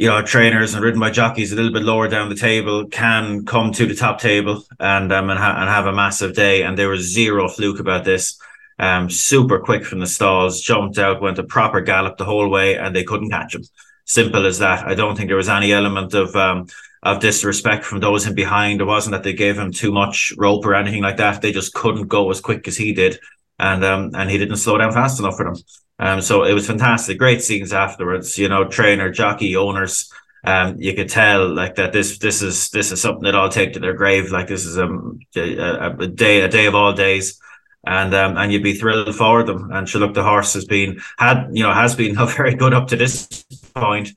you 0.02 0.08
know 0.08 0.20
trainers 0.24 0.74
and 0.74 0.84
ridden 0.84 1.00
by 1.00 1.12
jockeys 1.12 1.52
a 1.52 1.56
little 1.56 1.72
bit 1.72 1.84
lower 1.84 2.08
down 2.08 2.28
the 2.28 2.34
table 2.34 2.88
can 2.88 3.46
come 3.46 3.72
to 3.72 3.86
the 3.86 3.94
top 3.94 4.20
table 4.20 4.64
and 4.80 5.14
um 5.14 5.30
and, 5.30 5.38
ha- 5.38 5.58
and 5.60 5.70
have 5.70 5.86
a 5.86 5.94
massive 5.94 6.34
day. 6.34 6.64
And 6.64 6.76
there 6.76 6.90
was 6.90 7.14
zero 7.14 7.48
fluke 7.48 7.80
about 7.80 8.04
this. 8.04 8.40
Um 8.80 9.12
super 9.12 9.60
quick 9.60 9.86
from 9.86 10.00
the 10.00 10.08
stalls 10.08 10.60
jumped 10.60 10.98
out 10.98 11.22
went 11.22 11.38
a 11.38 11.44
proper 11.44 11.82
gallop 11.82 12.18
the 12.18 12.26
whole 12.26 12.50
way 12.50 12.78
and 12.78 12.96
they 12.96 13.04
couldn't 13.04 13.30
catch 13.30 13.54
him. 13.54 13.64
Simple 14.06 14.48
as 14.48 14.58
that. 14.58 14.88
I 14.88 14.96
don't 14.96 15.16
think 15.16 15.28
there 15.30 15.38
was 15.38 15.50
any 15.50 15.72
element 15.72 16.16
of 16.16 16.36
um 16.36 16.66
of 17.04 17.20
disrespect 17.20 17.86
from 17.86 18.00
those 18.00 18.26
in 18.26 18.34
behind. 18.34 18.82
It 18.82 18.86
wasn't 18.86 19.12
that 19.12 19.22
they 19.22 19.34
gave 19.34 19.56
him 19.56 19.72
too 19.72 19.92
much 19.92 20.34
rope 20.36 20.66
or 20.66 20.74
anything 20.74 21.04
like 21.04 21.18
that. 21.18 21.44
They 21.44 21.52
just 21.52 21.76
couldn't 21.76 22.08
go 22.08 22.32
as 22.32 22.42
quick 22.42 22.68
as 22.68 22.76
he 22.76 22.92
did 22.92 23.20
and 23.62 23.86
um 23.86 24.12
and 24.14 24.30
he 24.30 24.38
didn't 24.38 24.58
slow 24.58 24.78
down 24.78 24.92
fast 24.92 25.20
enough 25.20 25.38
for 25.38 25.46
them 25.46 25.56
um, 26.02 26.20
so 26.20 26.44
it 26.44 26.54
was 26.54 26.66
fantastic. 26.66 27.20
Great 27.20 27.44
scenes 27.44 27.72
afterwards. 27.72 28.36
You 28.36 28.50
know, 28.50 28.68
trainer, 28.68 29.12
jockey, 29.12 29.56
owners. 29.56 30.12
Um, 30.44 30.78
you 30.80 30.96
could 30.96 31.10
tell 31.10 31.48
like 31.54 31.76
that. 31.76 31.94
This 31.94 32.18
this 32.18 32.42
is 32.42 32.72
this 32.72 32.92
is 32.92 33.00
something 33.00 33.26
that 33.26 33.36
I'll 33.36 33.50
take 33.50 33.74
to 33.74 33.80
their 33.80 33.94
grave. 33.94 34.32
Like 34.32 34.48
this 34.48 34.66
is 34.66 34.78
a, 34.78 34.90
a, 35.36 35.96
a 35.96 36.08
day 36.08 36.42
a 36.42 36.48
day 36.48 36.66
of 36.66 36.74
all 36.74 36.94
days 36.94 37.40
and 37.86 38.14
um, 38.16 38.38
and 38.38 38.52
you'd 38.52 38.64
be 38.64 38.74
thrilled 38.74 39.16
for 39.16 39.44
them. 39.44 39.72
And 39.72 39.88
sure, 39.88 40.02
look, 40.02 40.16
the 40.16 40.24
horse 40.24 40.54
has 40.54 40.66
been 40.66 41.00
had 41.18 41.50
you 41.52 41.64
know 41.64 41.74
has 41.74 41.96
been 41.96 42.14
not 42.16 42.32
very 42.32 42.56
good 42.56 42.74
up 42.74 42.88
to 42.88 42.96
this 42.96 43.44
point, 43.76 44.10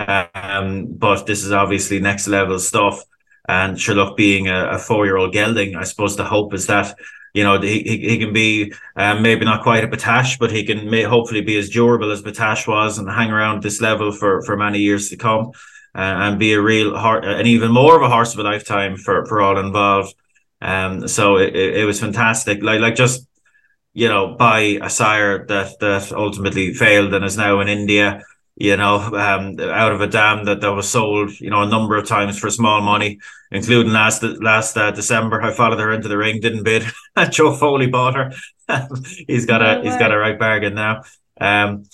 um, 0.00 0.86
but 0.86 1.26
this 1.26 1.44
is 1.44 1.52
obviously 1.52 2.00
next 2.00 2.26
level 2.26 2.58
stuff. 2.58 3.02
And 3.48 3.80
sure, 3.80 3.94
look, 3.94 4.16
being 4.16 4.48
a, 4.48 4.70
a 4.70 4.78
four 4.78 5.06
year 5.06 5.16
old 5.16 5.32
gelding, 5.32 5.74
I 5.74 5.84
suppose 5.84 6.16
the 6.16 6.24
hope 6.24 6.52
is 6.52 6.66
that 6.66 6.96
you 7.34 7.44
know, 7.44 7.60
he, 7.60 7.82
he 7.82 8.18
can 8.18 8.32
be 8.32 8.72
um, 8.96 9.22
maybe 9.22 9.44
not 9.44 9.62
quite 9.62 9.84
a 9.84 9.88
Battaash, 9.88 10.38
but 10.38 10.50
he 10.50 10.64
can 10.64 10.90
may, 10.90 11.02
hopefully 11.02 11.40
be 11.40 11.58
as 11.58 11.70
durable 11.70 12.10
as 12.10 12.22
Battaash 12.22 12.66
was 12.66 12.98
and 12.98 13.08
hang 13.10 13.30
around 13.30 13.62
this 13.62 13.80
level 13.80 14.12
for, 14.12 14.42
for 14.42 14.56
many 14.56 14.78
years 14.78 15.08
to 15.08 15.16
come 15.16 15.52
uh, 15.94 16.16
and 16.24 16.38
be 16.38 16.52
a 16.52 16.60
real 16.60 16.96
heart 16.96 17.24
and 17.24 17.46
even 17.46 17.70
more 17.70 17.96
of 17.96 18.02
a 18.02 18.08
horse 18.08 18.32
of 18.32 18.40
a 18.40 18.42
lifetime 18.42 18.96
for, 18.96 19.26
for 19.26 19.40
all 19.40 19.58
involved. 19.58 20.14
Um, 20.60 21.06
so 21.06 21.36
it, 21.36 21.54
it, 21.54 21.76
it 21.78 21.84
was 21.84 22.00
fantastic. 22.00 22.62
Like, 22.62 22.80
like 22.80 22.96
just, 22.96 23.26
you 23.92 24.08
know, 24.08 24.36
by 24.36 24.78
a 24.82 24.90
sire 24.90 25.46
that 25.46 25.78
that 25.80 26.12
ultimately 26.12 26.72
failed 26.72 27.14
and 27.14 27.24
is 27.24 27.36
now 27.36 27.60
in 27.60 27.68
India 27.68 28.22
you 28.60 28.76
know, 28.76 28.96
um, 28.96 29.60
out 29.60 29.92
of 29.92 30.00
a 30.00 30.08
dam 30.08 30.44
that, 30.44 30.60
that 30.60 30.72
was 30.72 30.88
sold, 30.88 31.30
you 31.40 31.48
know, 31.48 31.62
a 31.62 31.68
number 31.68 31.96
of 31.96 32.08
times 32.08 32.38
for 32.38 32.50
small 32.50 32.80
money, 32.80 33.20
including 33.52 33.92
last 33.92 34.22
last 34.22 34.76
uh, 34.76 34.90
December. 34.90 35.40
I 35.40 35.52
followed 35.52 35.78
her 35.78 35.92
into 35.92 36.08
the 36.08 36.18
ring, 36.18 36.40
didn't 36.40 36.64
bid. 36.64 36.84
Joe 37.30 37.54
Foley 37.54 37.86
bought 37.86 38.16
her. 38.16 38.32
he's 39.28 39.46
got 39.46 39.58
no 39.60 39.66
a 39.66 39.78
way. 39.78 39.84
he's 39.84 39.96
got 39.96 40.12
a 40.12 40.18
right 40.18 40.36
bargain 40.36 40.74
now. 40.74 41.02
Um, 41.40 41.84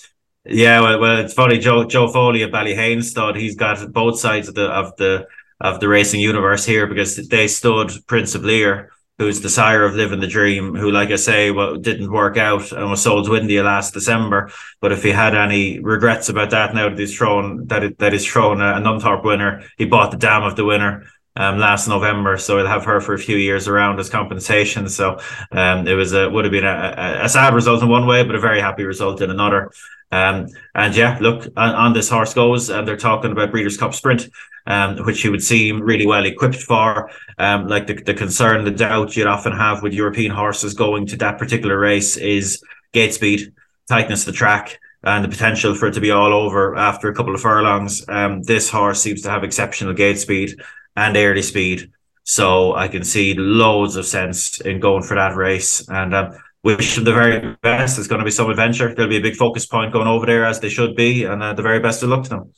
yeah, 0.43 0.81
well, 0.81 0.99
well, 0.99 1.17
it's 1.19 1.35
funny. 1.35 1.59
Joe 1.59 1.85
Joe 1.85 2.11
Foley 2.11 2.41
at 2.41 2.51
Ballyhane 2.51 3.03
stud. 3.03 3.35
He's 3.35 3.55
got 3.55 3.91
both 3.93 4.19
sides 4.19 4.47
of 4.47 4.55
the 4.55 4.65
of 4.65 4.95
the 4.97 5.27
of 5.61 5.79
the 5.79 5.87
racing 5.87 6.19
universe 6.19 6.65
here 6.65 6.87
because 6.87 7.15
they 7.29 7.47
stood 7.47 7.91
Prince 8.07 8.33
of 8.33 8.43
Lir 8.43 8.89
who's 9.17 9.41
the 9.41 9.49
sire 9.49 9.83
of 9.83 9.95
Live 9.95 10.11
In 10.11 10.19
The 10.19 10.27
Dream, 10.27 10.75
who, 10.75 10.91
like 10.91 11.09
I 11.09 11.15
say, 11.15 11.51
well, 11.51 11.77
didn't 11.77 12.11
work 12.11 12.37
out 12.37 12.71
and 12.71 12.89
was 12.89 13.01
sold 13.01 13.25
to 13.25 13.35
India 13.35 13.63
last 13.63 13.93
December. 13.93 14.51
But 14.81 14.91
if 14.91 15.03
he 15.03 15.11
had 15.11 15.35
any 15.35 15.79
regrets 15.79 16.27
about 16.27 16.49
that 16.49 16.75
now 16.75 16.89
that 16.89 16.99
he's 16.99 17.15
thrown 17.15 17.67
that 17.67 17.83
it, 17.83 17.99
that 17.99 18.13
he's 18.13 18.25
thrown 18.25 18.61
a, 18.61 18.75
a 18.75 18.79
Nunthorpe 18.79 19.23
winner, 19.23 19.63
he 19.77 19.85
bought 19.85 20.11
the 20.11 20.17
dam 20.17 20.43
of 20.43 20.55
the 20.55 20.65
winner. 20.65 21.05
Um, 21.37 21.59
last 21.59 21.89
November, 21.89 22.37
so 22.37 22.55
he'll 22.55 22.65
have 22.65 22.85
her 22.85 23.01
for 23.01 23.13
a 23.13 23.19
few 23.19 23.35
years 23.35 23.67
around 23.67 23.99
as 23.99 24.09
compensation. 24.09 24.87
So 24.87 25.19
um, 25.51 25.85
it 25.85 25.93
was 25.93 26.13
a 26.13 26.29
would 26.29 26.45
have 26.45 26.51
been 26.53 26.63
a, 26.63 27.23
a, 27.23 27.27
sad 27.27 27.53
result 27.53 27.83
in 27.83 27.89
one 27.89 28.07
way, 28.07 28.23
but 28.23 28.35
a 28.35 28.39
very 28.39 28.61
happy 28.61 28.85
result 28.85 29.21
in 29.21 29.29
another. 29.29 29.69
Um, 30.13 30.47
and 30.75 30.95
yeah, 30.95 31.17
look, 31.19 31.45
on, 31.57 31.75
on, 31.75 31.93
this 31.93 32.09
horse 32.09 32.33
goes, 32.33 32.69
and 32.69 32.87
they're 32.87 32.95
talking 32.95 33.33
about 33.33 33.51
Breeders' 33.51 33.75
Cup 33.75 33.93
Sprint, 33.93 34.29
um, 34.65 34.97
which 34.99 35.21
he 35.21 35.29
would 35.29 35.43
seem 35.43 35.81
really 35.81 36.05
well 36.05 36.25
equipped 36.25 36.61
for. 36.61 37.09
Um, 37.37 37.67
like 37.67 37.87
the, 37.87 37.95
the 37.95 38.13
concern, 38.13 38.63
the 38.63 38.71
doubt 38.71 39.17
you'd 39.17 39.27
often 39.27 39.51
have 39.51 39.83
with 39.83 39.93
European 39.93 40.31
horses 40.31 40.73
going 40.73 41.05
to 41.07 41.17
that 41.17 41.37
particular 41.37 41.77
race 41.77 42.15
is 42.15 42.63
gate 42.93 43.13
speed, 43.13 43.53
tightness 43.89 44.21
of 44.21 44.27
the 44.27 44.37
track, 44.37 44.79
and 45.03 45.23
the 45.23 45.29
potential 45.29 45.75
for 45.75 45.87
it 45.87 45.93
to 45.95 46.01
be 46.01 46.11
all 46.11 46.33
over 46.33 46.75
after 46.77 47.09
a 47.09 47.13
couple 47.13 47.35
of 47.35 47.41
furlongs. 47.41 48.07
Um, 48.07 48.41
this 48.43 48.69
horse 48.69 49.01
seems 49.01 49.21
to 49.23 49.29
have 49.29 49.43
exceptional 49.43 49.93
gate 49.93 50.19
speed 50.19 50.55
and 50.95 51.17
early 51.17 51.41
speed. 51.41 51.91
So 52.23 52.73
I 52.75 52.87
can 52.87 53.03
see 53.03 53.35
loads 53.35 53.95
of 53.95 54.05
sense 54.05 54.59
in 54.61 54.79
going 54.79 55.03
for 55.03 55.15
that 55.15 55.35
race. 55.35 55.87
And 55.89 56.15
um, 56.15 56.37
wish 56.65 56.95
them 56.95 57.03
the 57.03 57.13
very 57.13 57.55
best. 57.61 57.99
It's 57.99 58.07
going 58.07 58.19
to 58.19 58.25
be 58.25 58.31
some 58.31 58.49
adventure. 58.49 58.93
There'll 58.93 59.09
be 59.09 59.17
a 59.17 59.21
big 59.21 59.35
focus 59.35 59.67
point 59.67 59.93
going 59.93 60.07
over 60.07 60.25
there 60.25 60.43
as 60.43 60.59
they 60.59 60.69
should 60.69 60.95
be, 60.95 61.23
and 61.23 61.41
uh, 61.41 61.53
the 61.53 61.61
very 61.61 61.79
best 61.79 62.01
of 62.01 62.09
luck 62.09 62.23
to 62.23 62.29
them. 62.29 62.53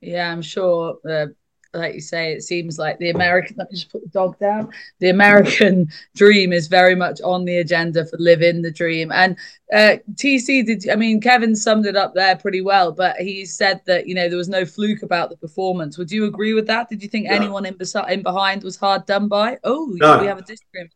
Yeah, 0.00 0.30
I'm 0.30 0.42
sure. 0.42 0.98
Uh, 1.08 1.26
like 1.74 1.94
you 1.94 2.00
say, 2.00 2.32
it 2.32 2.42
seems 2.42 2.78
like 2.78 2.98
the 2.98 3.10
American. 3.10 3.56
Let 3.58 3.70
me 3.70 3.76
just 3.76 3.90
put 3.90 4.02
the 4.02 4.08
dog 4.08 4.38
down. 4.38 4.70
The 4.98 5.08
American 5.08 5.88
dream 6.16 6.52
is 6.52 6.66
very 6.66 6.94
much 6.94 7.20
on 7.22 7.44
the 7.44 7.58
agenda 7.58 8.04
for 8.04 8.18
Live 8.18 8.42
In 8.42 8.62
The 8.62 8.70
Dream. 8.70 9.10
And 9.10 9.38
uh, 9.72 9.96
TC 10.14 10.66
did. 10.66 10.88
I 10.90 10.96
mean, 10.96 11.20
Kevin 11.20 11.56
summed 11.56 11.86
it 11.86 11.96
up 11.96 12.14
there 12.14 12.36
pretty 12.36 12.60
well. 12.60 12.92
But 12.92 13.16
he 13.16 13.46
said 13.46 13.80
that 13.86 14.06
you 14.06 14.14
know 14.14 14.28
there 14.28 14.38
was 14.38 14.48
no 14.48 14.64
fluke 14.64 15.02
about 15.02 15.30
the 15.30 15.36
performance. 15.36 15.96
Would 15.96 16.10
you 16.10 16.26
agree 16.26 16.54
with 16.54 16.66
that? 16.66 16.88
Did 16.88 17.02
you 17.02 17.08
think 17.08 17.28
anyone 17.28 17.64
in, 17.64 17.76
in 18.08 18.22
behind 18.22 18.62
was 18.62 18.76
hard 18.76 19.06
done 19.06 19.28
by? 19.28 19.58
Oh, 19.64 19.90
no. 19.94 20.20
we 20.20 20.26
have 20.26 20.38
a 20.38 20.42
disagreement. 20.42 20.92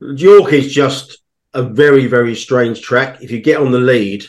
York 0.00 0.52
is 0.52 0.72
just 0.72 1.18
a 1.54 1.62
very, 1.62 2.06
very 2.06 2.36
strange 2.36 2.82
track. 2.82 3.20
If 3.20 3.30
you 3.30 3.40
get 3.40 3.60
on 3.60 3.72
the 3.72 3.80
lead, 3.80 4.24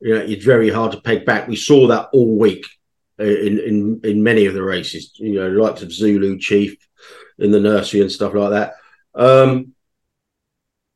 you 0.00 0.14
know, 0.14 0.20
it's 0.20 0.44
very 0.44 0.70
hard 0.70 0.92
to 0.92 1.00
peg 1.00 1.24
back. 1.24 1.48
We 1.48 1.56
saw 1.56 1.88
that 1.88 2.10
all 2.12 2.38
week 2.38 2.66
in 3.18 3.58
in 3.58 4.00
in 4.04 4.22
many 4.22 4.46
of 4.46 4.54
the 4.54 4.62
races. 4.62 5.12
You 5.16 5.34
know, 5.34 5.48
likes 5.48 5.82
of 5.82 5.92
Zulu 5.92 6.38
Chief 6.38 6.76
in 7.38 7.50
the 7.50 7.60
nursery 7.60 8.00
and 8.00 8.12
stuff 8.12 8.34
like 8.34 8.50
that. 8.50 8.74
Um, 9.14 9.74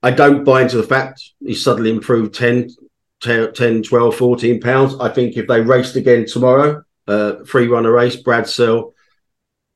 I 0.03 0.11
don't 0.11 0.45
buy 0.45 0.63
into 0.63 0.77
the 0.77 0.83
fact 0.83 1.23
he 1.41 1.55
suddenly 1.55 1.91
improved 1.91 2.35
10, 2.35 2.71
10, 3.21 3.83
12, 3.83 4.17
14 4.17 4.61
pounds. 4.61 4.95
I 4.99 5.11
think 5.11 5.37
if 5.37 5.47
they 5.47 5.61
raced 5.61 5.97
again 5.97 6.25
tomorrow, 6.27 6.83
uh, 7.07 7.45
free 7.45 7.67
runner 7.67 7.93
race, 7.93 8.17
Brad 8.17 8.49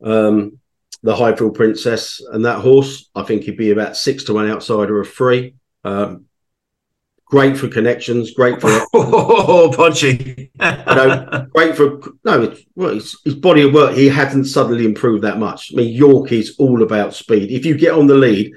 um, 0.03 0.59
the 1.03 1.15
Highfield 1.15 1.55
Princess 1.55 2.23
and 2.33 2.45
that 2.47 2.61
horse. 2.61 3.11
I 3.15 3.23
think 3.23 3.43
he'd 3.43 3.59
be 3.59 3.71
about 3.71 3.97
six 3.97 4.25
to 4.25 4.35
one 4.35 4.51
outsider 4.51 5.01
of 5.01 5.13
three. 5.13 5.55
Um, 5.85 6.25
great 7.27 7.57
for 7.57 7.69
connections, 7.69 8.33
great 8.33 8.61
for 8.61 8.69
oh, 8.95 9.73
punchy. 9.75 10.51
you 10.55 10.61
know, 10.61 11.47
great 11.55 11.77
for 11.77 12.01
no, 12.25 12.55
well, 12.75 12.95
his, 12.95 13.17
his, 13.25 13.35
body 13.35 13.63
of 13.63 13.75
work. 13.75 13.95
He 13.95 14.09
hasn't 14.09 14.47
suddenly 14.47 14.85
improved 14.85 15.25
that 15.25 15.39
much. 15.39 15.73
I 15.73 15.77
mean, 15.77 15.95
York 15.95 16.33
is 16.33 16.57
all 16.59 16.83
about 16.83 17.15
speed. 17.15 17.51
If 17.51 17.65
you 17.65 17.77
get 17.77 17.93
on 17.95 18.07
the 18.07 18.15
lead, 18.15 18.53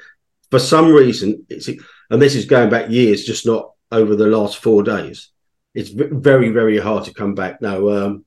for 0.51 0.59
some 0.59 0.91
reason, 0.91 1.45
it's 1.49 1.67
and 1.67 2.21
this 2.21 2.35
is 2.35 2.45
going 2.45 2.69
back 2.69 2.89
years, 2.89 3.25
just 3.25 3.45
not 3.45 3.71
over 3.91 4.15
the 4.15 4.27
last 4.27 4.57
four 4.57 4.83
days. 4.83 5.29
It's 5.73 5.89
very, 5.89 6.49
very 6.49 6.79
hard 6.79 7.05
to 7.05 7.13
come 7.13 7.35
back. 7.35 7.61
No, 7.61 7.89
um, 7.89 8.25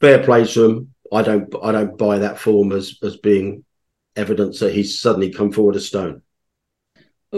fair 0.00 0.22
play 0.22 0.44
to 0.46 0.64
him. 0.64 0.94
I 1.12 1.22
don't 1.22 1.54
I 1.62 1.72
don't 1.72 1.98
buy 1.98 2.18
that 2.18 2.38
form 2.38 2.72
as 2.72 2.98
as 3.02 3.16
being 3.16 3.64
evidence 4.16 4.60
that 4.60 4.72
he's 4.72 5.00
suddenly 5.00 5.30
come 5.30 5.52
forward 5.52 5.76
a 5.76 5.80
stone. 5.80 6.22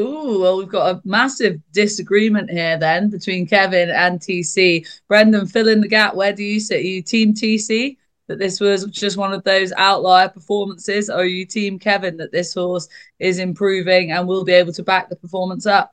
Oh, 0.01 0.41
well, 0.41 0.59
we've 0.59 0.69
got 0.69 0.95
a 0.95 1.03
massive 1.05 1.61
disagreement 1.73 2.51
here 2.51 2.79
then 2.79 3.11
between 3.11 3.47
Kevin 3.47 3.91
and 3.91 4.21
TC. 4.21 4.87
Brendan, 5.09 5.47
fill 5.47 5.69
in 5.69 5.81
the 5.81 5.89
gap. 5.89 6.15
Where 6.15 6.33
do 6.33 6.45
you 6.45 6.61
sit? 6.61 6.79
Are 6.79 6.89
you 6.89 7.03
team 7.03 7.35
TC 7.35 7.97
that 8.29 8.39
this 8.39 8.61
was 8.61 8.85
just 8.87 9.17
one 9.17 9.33
of 9.33 9.43
those 9.43 9.73
outlier 9.77 10.29
performances? 10.29 11.11
Or 11.11 11.21
are 11.21 11.25
you 11.25 11.45
team 11.45 11.79
Kevin 11.79 12.17
that 12.19 12.31
this 12.31 12.55
horse 12.55 12.89
is 13.19 13.39
improving 13.39 14.13
and 14.13 14.29
will 14.29 14.45
be 14.45 14.53
able 14.53 14.73
to 14.75 14.83
back 14.85 15.09
the 15.09 15.17
performance 15.17 15.67
up? 15.67 15.93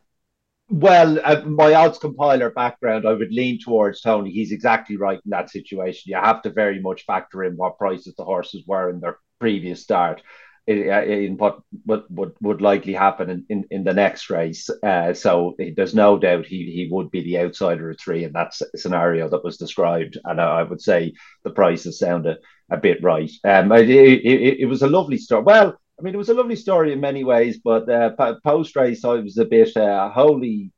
Well, 0.69 1.19
uh, 1.23 1.41
my 1.41 1.73
odds 1.73 1.99
compiler 1.99 2.49
background, 2.49 3.07
I 3.07 3.13
would 3.13 3.31
lean 3.31 3.59
towards 3.59 4.01
Tony. 4.01 4.31
He's 4.31 4.51
exactly 4.51 4.97
right 4.97 5.19
in 5.23 5.29
that 5.29 5.49
situation. 5.49 6.11
You 6.11 6.17
have 6.17 6.41
to 6.43 6.49
very 6.49 6.79
much 6.79 7.05
factor 7.05 7.43
in 7.43 7.55
what 7.55 7.77
prices 7.77 8.15
the 8.15 8.25
horses 8.25 8.63
were 8.65 8.89
in 8.89 8.99
their 8.99 9.19
previous 9.39 9.81
start, 9.81 10.23
in, 10.67 11.37
what 11.37 11.59
what 11.85 12.09
would, 12.11 12.33
would 12.41 12.61
likely 12.61 12.93
happen 12.93 13.29
in, 13.29 13.45
in, 13.49 13.65
in 13.71 13.83
the 13.83 13.93
next 13.93 14.29
race. 14.29 14.69
Uh, 14.83 15.13
so 15.13 15.55
there's 15.75 15.95
no 15.95 16.17
doubt 16.17 16.45
he 16.45 16.71
he 16.71 16.87
would 16.91 17.11
be 17.11 17.21
the 17.23 17.39
outsider 17.39 17.89
of 17.89 17.99
three 17.99 18.23
in 18.23 18.33
that 18.33 18.53
scenario 18.75 19.29
that 19.29 19.43
was 19.43 19.57
described. 19.57 20.17
And 20.23 20.41
I, 20.41 20.59
I 20.59 20.63
would 20.63 20.81
say 20.81 21.13
the 21.43 21.51
prices 21.51 21.99
sound 21.99 22.25
a, 22.25 22.37
a 22.71 22.77
bit 22.77 23.03
right. 23.03 23.31
Um, 23.43 23.71
it, 23.71 23.89
it, 23.89 24.59
it 24.59 24.65
was 24.65 24.81
a 24.81 24.87
lovely 24.87 25.17
story. 25.17 25.43
Well, 25.43 25.79
I 25.97 26.01
mean, 26.01 26.13
it 26.13 26.17
was 26.17 26.29
a 26.29 26.33
lovely 26.33 26.57
story 26.57 26.91
in 26.91 26.99
many 26.99 27.23
ways, 27.23 27.59
but 27.63 27.89
uh, 27.89 28.11
post 28.43 28.75
race, 28.75 29.05
I 29.05 29.13
was 29.13 29.37
a 29.37 29.45
bit 29.45 29.75
uh, 29.77 30.09
holy 30.09 30.71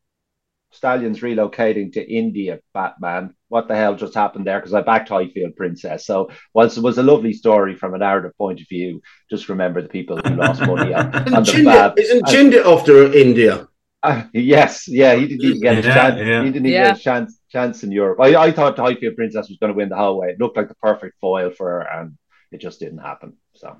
stallions 0.71 1.21
relocating 1.21 1.93
to 1.93 2.12
India, 2.12 2.60
Batman. 2.73 3.34
What 3.49 3.67
the 3.67 3.75
hell 3.75 3.95
just 3.95 4.13
happened 4.13 4.45
there? 4.45 4.60
Because 4.60 4.73
I 4.73 4.82
backed 4.82 5.10
Highfield 5.10 5.56
Princess. 5.56 6.06
So, 6.06 6.30
whilst 6.53 6.77
it 6.77 6.84
was 6.84 6.97
a 6.97 7.03
lovely 7.03 7.34
story 7.34 7.75
from 7.75 7.93
an 7.93 8.01
narrative 8.01 8.38
point 8.38 8.62
of 8.62 8.67
view, 8.67 9.01
just 9.30 9.49
remember 9.49 9.82
the 9.82 9.89
people 9.89 10.17
who 10.17 10.36
lost 10.36 10.62
money 10.62 10.93
on, 10.93 11.15
on 11.34 11.43
the 11.43 11.62
fab. 11.63 11.97
Isn't 11.97 12.25
Jinder 12.25 12.65
after 12.65 13.12
India? 13.13 13.67
Uh, 14.03 14.23
yes, 14.34 14.88
yeah, 14.88 15.15
he 15.15 15.27
didn't 15.27 15.43
even 15.43 15.62
get 15.62 15.77
a 15.80 15.82
chance. 15.82 16.19
Yeah. 16.19 16.43
He 16.43 16.51
didn't 16.51 16.65
even 16.67 16.71
yeah. 16.71 16.88
get 16.89 16.97
a 16.97 17.01
chance 17.01 17.39
chance 17.49 17.84
in 17.84 17.91
Europe. 17.91 18.19
I, 18.19 18.36
I 18.36 18.51
thought 18.51 18.77
Highfield 18.77 19.15
Princess 19.15 19.49
was 19.49 19.58
going 19.58 19.73
to 19.73 19.77
win 19.77 19.89
the 19.89 19.95
whole 19.95 20.19
way. 20.19 20.30
It 20.30 20.39
looked 20.39 20.58
like 20.58 20.67
the 20.67 20.75
perfect 20.75 21.19
foil 21.19 21.49
for 21.49 21.67
her, 21.67 21.82
and 21.82 22.17
it 22.51 22.62
just 22.62 22.80
didn't 22.80 22.99
happen. 22.99 23.34
So 23.56 23.77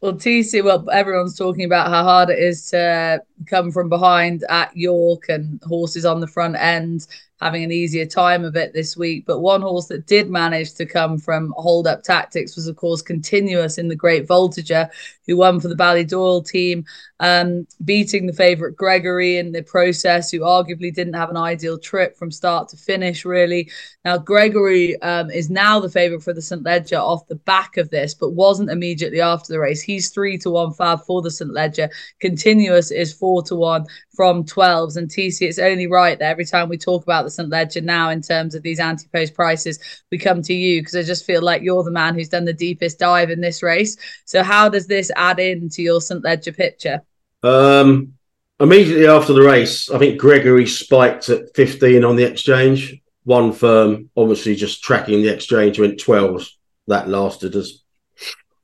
well, 0.00 0.12
TC, 0.12 0.62
well, 0.62 0.88
everyone's 0.90 1.36
talking 1.36 1.64
about 1.64 1.88
how 1.88 2.04
hard 2.04 2.30
it 2.30 2.38
is 2.38 2.70
to 2.70 3.20
come 3.46 3.70
from 3.70 3.88
behind 3.88 4.44
at 4.48 4.76
York 4.76 5.24
and 5.28 5.60
horses 5.64 6.04
on 6.04 6.20
the 6.20 6.26
front 6.26 6.56
end 6.56 7.06
having 7.40 7.62
an 7.62 7.72
easier 7.72 8.04
time 8.04 8.44
of 8.44 8.56
it 8.56 8.72
this 8.72 8.96
week. 8.96 9.24
But 9.26 9.40
one 9.40 9.62
horse 9.62 9.86
that 9.86 10.06
did 10.06 10.28
manage 10.28 10.74
to 10.74 10.86
come 10.86 11.18
from 11.18 11.54
hold 11.56 11.86
up 11.86 12.02
tactics 12.02 12.56
was, 12.56 12.66
of 12.66 12.76
course, 12.76 13.00
continuous 13.00 13.78
in 13.78 13.88
the 13.88 13.96
Great 13.96 14.26
Voltigeur, 14.26 14.90
who 15.26 15.36
won 15.36 15.60
for 15.60 15.68
the 15.68 15.76
Ballydoyle 15.76 16.46
team, 16.46 16.84
um, 17.20 17.66
beating 17.84 18.26
the 18.26 18.32
favourite 18.32 18.76
Gregory 18.76 19.36
in 19.36 19.52
the 19.52 19.62
process, 19.62 20.30
who 20.30 20.40
arguably 20.40 20.92
didn't 20.92 21.14
have 21.14 21.30
an 21.30 21.36
ideal 21.36 21.78
trip 21.78 22.16
from 22.16 22.30
start 22.30 22.68
to 22.70 22.76
finish, 22.76 23.24
really. 23.24 23.70
Now, 24.04 24.18
Gregory 24.18 25.00
um, 25.02 25.30
is 25.30 25.50
now 25.50 25.78
the 25.78 25.90
favourite 25.90 26.22
for 26.22 26.32
the 26.32 26.42
St. 26.42 26.62
Leger 26.62 26.96
off 26.96 27.26
the 27.26 27.36
back 27.36 27.76
of 27.76 27.90
this, 27.90 28.14
but 28.14 28.30
wasn't 28.30 28.70
immediately 28.70 29.20
after 29.20 29.52
the 29.52 29.60
race. 29.60 29.82
He's 29.82 30.10
three 30.10 30.38
to 30.38 30.50
one 30.50 30.72
fab 30.72 31.04
for 31.04 31.22
the 31.22 31.30
St. 31.30 31.52
Leger. 31.52 31.90
Continuous 32.18 32.90
is 32.90 33.12
four 33.12 33.27
to 33.44 33.54
one 33.54 33.86
from 34.14 34.44
12s 34.44 34.96
and 34.96 35.08
TC. 35.08 35.42
It's 35.42 35.58
only 35.58 35.86
right 35.86 36.18
that 36.18 36.30
every 36.30 36.44
time 36.44 36.68
we 36.68 36.76
talk 36.76 37.02
about 37.02 37.24
the 37.24 37.30
St. 37.30 37.48
Leger 37.48 37.80
now 37.80 38.10
in 38.10 38.20
terms 38.20 38.54
of 38.54 38.62
these 38.62 38.80
anti 38.80 39.06
post 39.08 39.34
prices, 39.34 39.78
we 40.10 40.18
come 40.18 40.42
to 40.42 40.54
you 40.54 40.80
because 40.80 40.96
I 40.96 41.02
just 41.02 41.24
feel 41.24 41.42
like 41.42 41.62
you're 41.62 41.84
the 41.84 41.90
man 41.90 42.14
who's 42.14 42.28
done 42.28 42.44
the 42.44 42.52
deepest 42.52 42.98
dive 42.98 43.30
in 43.30 43.40
this 43.40 43.62
race. 43.62 43.96
So, 44.24 44.42
how 44.42 44.68
does 44.68 44.86
this 44.86 45.10
add 45.16 45.38
in 45.38 45.68
to 45.70 45.82
your 45.82 46.00
St. 46.00 46.24
Leger 46.24 46.52
picture? 46.52 47.02
Um, 47.42 48.14
immediately 48.60 49.06
after 49.06 49.32
the 49.32 49.42
race, 49.42 49.90
I 49.90 49.98
think 49.98 50.20
Gregory 50.20 50.66
spiked 50.66 51.28
at 51.28 51.54
15 51.54 52.04
on 52.04 52.16
the 52.16 52.24
exchange. 52.24 53.00
One 53.24 53.52
firm, 53.52 54.10
obviously, 54.16 54.54
just 54.54 54.82
tracking 54.82 55.22
the 55.22 55.32
exchange, 55.32 55.78
went 55.78 56.00
12s. 56.00 56.48
That 56.86 57.08
lasted 57.08 57.54
as 57.54 57.82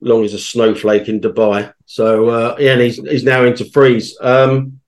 long 0.04 0.24
as 0.24 0.34
a 0.34 0.38
snowflake 0.38 1.08
in 1.08 1.20
Dubai. 1.20 1.72
So, 1.86 2.28
uh, 2.28 2.56
yeah, 2.58 2.72
and 2.72 2.82
he's, 2.82 2.96
he's 2.96 3.24
now 3.24 3.44
into 3.44 3.64
freeze. 3.64 4.16
Um, 4.20 4.80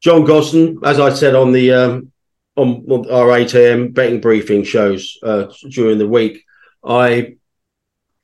John 0.00 0.24
Gosden, 0.24 0.78
as 0.84 0.98
I 0.98 1.12
said 1.12 1.34
on 1.34 1.52
the 1.52 1.72
um, 1.72 2.12
on, 2.56 3.08
our 3.10 3.32
8 3.36 3.54
a.m. 3.54 3.92
betting 3.92 4.20
briefing 4.20 4.64
shows 4.64 5.16
uh, 5.22 5.46
during 5.70 5.98
the 5.98 6.08
week, 6.08 6.44
I 6.84 7.36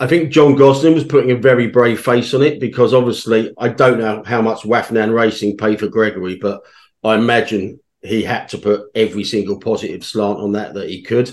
I 0.01 0.07
think 0.07 0.31
John 0.31 0.55
Gosden 0.55 0.95
was 0.95 1.05
putting 1.05 1.33
a 1.33 1.37
very 1.37 1.69
brave 1.69 2.01
face 2.01 2.33
on 2.35 2.43
it 2.43 2.61
because 2.61 2.95
obviously 2.95 3.53
I 3.59 3.69
don't 3.69 3.99
know 3.99 4.23
how 4.25 4.43
much 4.43 4.62
Wafnan 4.62 5.12
Racing 5.12 5.57
pay 5.57 5.77
for 5.77 5.88
Gregory, 5.88 6.37
but 6.37 6.62
I 7.03 7.14
imagine 7.14 7.81
he 8.01 8.23
had 8.23 8.49
to 8.51 8.59
put 8.59 8.91
every 8.95 9.25
single 9.25 9.59
positive 9.59 10.05
slant 10.05 10.38
on 10.38 10.53
that 10.53 10.75
that 10.75 10.88
he 10.88 11.03
could. 11.03 11.31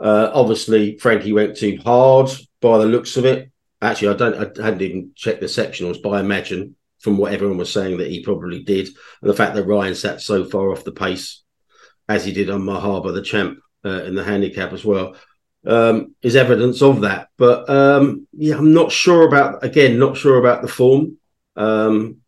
Uh, 0.00 0.30
obviously, 0.34 0.98
Frankie 0.98 1.32
went 1.32 1.56
too 1.56 1.78
hard 1.84 2.28
by 2.60 2.78
the 2.78 2.86
looks 2.86 3.16
of 3.16 3.24
it. 3.24 3.51
Actually, 3.82 4.08
I 4.08 4.16
don't. 4.16 4.60
I 4.60 4.64
hadn't 4.64 4.82
even 4.82 5.10
checked 5.16 5.40
the 5.40 5.46
sectionals, 5.46 6.00
but 6.00 6.10
I 6.10 6.20
imagine 6.20 6.76
from 7.00 7.18
what 7.18 7.32
everyone 7.32 7.58
was 7.58 7.72
saying 7.72 7.98
that 7.98 8.10
he 8.10 8.22
probably 8.22 8.62
did, 8.62 8.86
and 8.86 9.28
the 9.28 9.34
fact 9.34 9.56
that 9.56 9.64
Ryan 9.64 9.96
sat 9.96 10.20
so 10.20 10.44
far 10.44 10.70
off 10.70 10.84
the 10.84 10.92
pace 10.92 11.42
as 12.08 12.24
he 12.24 12.32
did 12.32 12.48
on 12.48 12.62
Mahaba, 12.62 13.12
the 13.12 13.22
champ, 13.22 13.58
uh, 13.84 14.04
in 14.04 14.14
the 14.14 14.22
handicap 14.22 14.72
as 14.72 14.84
well, 14.84 15.16
um, 15.66 16.14
is 16.22 16.36
evidence 16.36 16.80
of 16.80 17.00
that. 17.00 17.28
But 17.36 17.68
um, 17.68 18.28
yeah, 18.32 18.56
I'm 18.56 18.72
not 18.72 18.92
sure 18.92 19.26
about 19.26 19.64
again, 19.64 19.98
not 19.98 20.16
sure 20.16 20.38
about 20.38 20.62
the 20.62 20.68
form. 20.68 21.18
Um, 21.56 22.18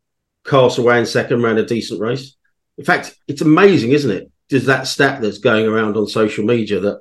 Castlereagh 0.44 1.00
in 1.00 1.06
second 1.06 1.42
ran 1.42 1.58
a 1.58 1.64
decent 1.64 2.00
race. 2.00 2.36
In 2.76 2.84
fact, 2.84 3.14
it's 3.28 3.42
amazing, 3.42 3.92
isn't 3.92 4.10
it? 4.10 4.30
There's 4.50 4.66
that 4.66 4.88
stat 4.88 5.22
that's 5.22 5.38
going 5.38 5.66
around 5.66 5.96
on 5.96 6.08
social 6.08 6.44
media 6.44 6.80
that 6.80 7.00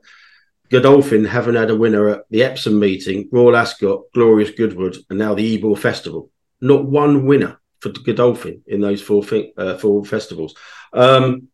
Godolphin 0.74 1.24
haven't 1.24 1.54
had 1.54 1.70
a 1.70 1.76
winner 1.76 2.10
at 2.10 2.26
the 2.32 2.42
Epsom 2.42 2.80
meeting, 2.80 3.30
Royal 3.32 3.56
Ascot, 3.56 4.12
Glorious 4.12 4.50
Goodwood, 4.50 4.98
and 5.08 5.20
now 5.20 5.36
the 5.36 5.54
Ebor 5.54 5.78
Festival. 5.78 6.32
Not 6.62 6.84
one 6.86 7.28
winner 7.28 7.60
for 7.80 7.90
Godolphin 7.90 8.64
in 8.66 8.82
those 8.82 9.00
four 9.00 9.24
uh, 9.56 9.78
four 9.78 10.04
festivals. 10.04 10.56
Um, 10.92 11.50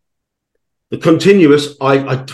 the 0.89 0.99
continuous, 0.99 1.75
I, 1.81 1.97
I 1.97 2.25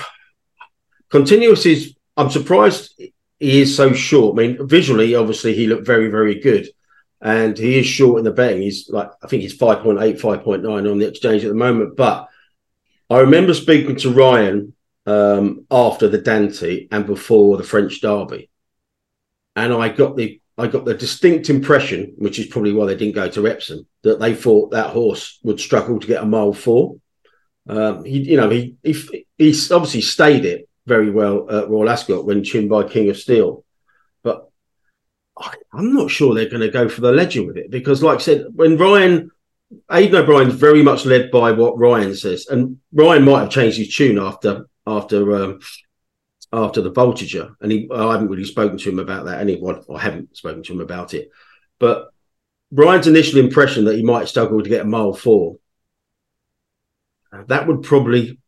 continuous 1.09 1.65
is. 1.65 1.95
I'm 2.17 2.29
surprised 2.29 3.01
he 3.39 3.61
is 3.61 3.75
so 3.75 3.91
short. 3.91 4.37
I 4.37 4.43
mean, 4.43 4.67
visually, 4.67 5.15
obviously, 5.15 5.55
he 5.55 5.65
looked 5.65 5.87
very, 5.87 6.09
very 6.09 6.39
good 6.39 6.69
and 7.19 7.57
he 7.57 7.79
is 7.79 7.87
short 7.87 8.19
in 8.19 8.25
the 8.25 8.31
betting. 8.31 8.61
He's 8.61 8.89
like, 8.91 9.09
I 9.23 9.27
think 9.27 9.41
he's 9.41 9.57
5.8, 9.57 10.21
5.9 10.21 10.91
on 10.91 10.99
the 10.99 11.07
exchange 11.07 11.43
at 11.43 11.49
the 11.49 11.55
moment. 11.55 11.97
But 11.97 12.29
I 13.09 13.21
remember 13.21 13.55
speaking 13.55 13.95
to 13.97 14.13
Ryan 14.13 14.74
um, 15.05 15.65
after 15.69 16.07
the 16.07 16.17
Dante 16.17 16.87
and 16.91 17.05
before 17.05 17.57
the 17.57 17.63
French 17.63 18.01
Derby, 18.01 18.49
and 19.55 19.73
I 19.73 19.89
got 19.89 20.15
the 20.15 20.41
I 20.57 20.67
got 20.67 20.85
the 20.85 20.93
distinct 20.93 21.49
impression, 21.49 22.13
which 22.17 22.39
is 22.39 22.47
probably 22.47 22.71
why 22.73 22.85
they 22.85 22.95
didn't 22.95 23.15
go 23.15 23.27
to 23.29 23.47
Epsom, 23.47 23.85
that 24.03 24.19
they 24.19 24.33
thought 24.33 24.71
that 24.71 24.91
horse 24.91 25.39
would 25.43 25.59
struggle 25.59 25.99
to 25.99 26.07
get 26.07 26.23
a 26.23 26.25
mile 26.25 26.53
four. 26.53 26.97
Um, 27.67 28.05
he, 28.05 28.19
you 28.19 28.37
know, 28.37 28.49
he, 28.49 28.75
he 28.83 29.25
he 29.37 29.49
obviously 29.71 30.01
stayed 30.01 30.45
it 30.45 30.69
very 30.85 31.09
well 31.09 31.49
at 31.49 31.69
Royal 31.69 31.89
Ascot 31.89 32.25
when 32.25 32.43
tuned 32.43 32.69
by 32.69 32.83
King 32.83 33.09
of 33.09 33.17
Steel, 33.17 33.65
But 34.23 34.49
I'm 35.73 35.93
not 35.93 36.11
sure 36.11 36.33
they're 36.33 36.49
going 36.49 36.61
to 36.61 36.69
go 36.69 36.87
for 36.87 37.01
the 37.01 37.11
Leger 37.11 37.45
with 37.45 37.57
it 37.57 37.71
because, 37.71 38.03
like 38.03 38.19
I 38.19 38.21
said, 38.21 38.45
when 38.53 38.77
Ryan, 38.77 39.31
Aidan 39.91 40.23
O'Brien's 40.23 40.53
very 40.53 40.83
much 40.83 41.05
led 41.05 41.31
by 41.31 41.51
what 41.51 41.77
Ryan 41.77 42.15
says, 42.15 42.47
and 42.47 42.79
Ryan 42.93 43.25
might 43.25 43.41
have 43.41 43.49
changed 43.49 43.77
his 43.77 43.93
tune 43.93 44.19
after 44.19 44.67
after 44.87 45.35
um, 45.35 45.59
after 46.53 46.81
the 46.81 46.91
Voltigeur, 46.91 47.55
and 47.61 47.71
he, 47.71 47.89
I 47.93 48.13
haven't 48.13 48.29
really 48.29 48.45
spoken 48.45 48.77
to 48.77 48.89
him 48.89 48.99
about 48.99 49.25
that. 49.25 49.41
Anyone, 49.41 49.83
I 49.93 49.99
haven't 49.99 50.37
spoken 50.37 50.63
to 50.63 50.73
him 50.73 50.81
about 50.81 51.13
it, 51.13 51.29
but 51.79 52.09
Ryan's 52.71 53.07
initial 53.07 53.39
impression 53.39 53.85
that 53.85 53.95
he 53.95 54.03
might 54.03 54.27
struggle 54.27 54.61
to 54.61 54.69
get 54.69 54.81
a 54.81 54.85
mile 54.85 55.13
four, 55.13 55.57
that 57.47 57.67
would 57.67 57.83
probably 57.83 58.39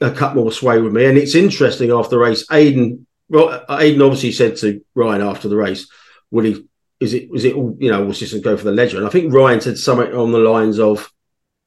cut 0.00 0.34
more 0.34 0.52
sway 0.52 0.80
with 0.80 0.92
me. 0.92 1.04
And 1.04 1.18
it's 1.18 1.34
interesting 1.34 1.90
after 1.90 2.10
the 2.10 2.18
race, 2.18 2.46
Aidan, 2.50 3.06
well, 3.28 3.64
Aidan 3.68 4.02
obviously 4.02 4.32
said 4.32 4.56
to 4.58 4.82
Ryan 4.94 5.22
after 5.22 5.48
the 5.48 5.56
race 5.56 5.88
would 6.30 6.44
he? 6.44 6.64
Is 7.00 7.14
it? 7.14 7.30
Was 7.30 7.44
it? 7.44 7.54
All, 7.54 7.76
you 7.78 7.90
know, 7.90 8.04
was 8.04 8.18
just 8.18 8.42
go 8.42 8.56
for 8.56 8.64
the 8.64 8.72
Leger? 8.72 8.98
And 8.98 9.06
I 9.06 9.10
think 9.10 9.32
Ryan 9.32 9.60
said 9.60 9.78
something 9.78 10.14
on 10.14 10.32
the 10.32 10.38
lines 10.38 10.78
of, 10.78 11.10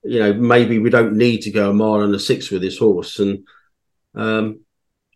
you 0.03 0.19
know, 0.19 0.33
maybe 0.33 0.79
we 0.79 0.89
don't 0.89 1.15
need 1.15 1.41
to 1.43 1.51
go 1.51 1.69
a 1.69 1.73
mile 1.73 2.01
and 2.01 2.13
a 2.13 2.19
six 2.19 2.51
with 2.51 2.61
this 2.61 2.77
horse. 2.77 3.19
And 3.19 3.47
um, 4.15 4.61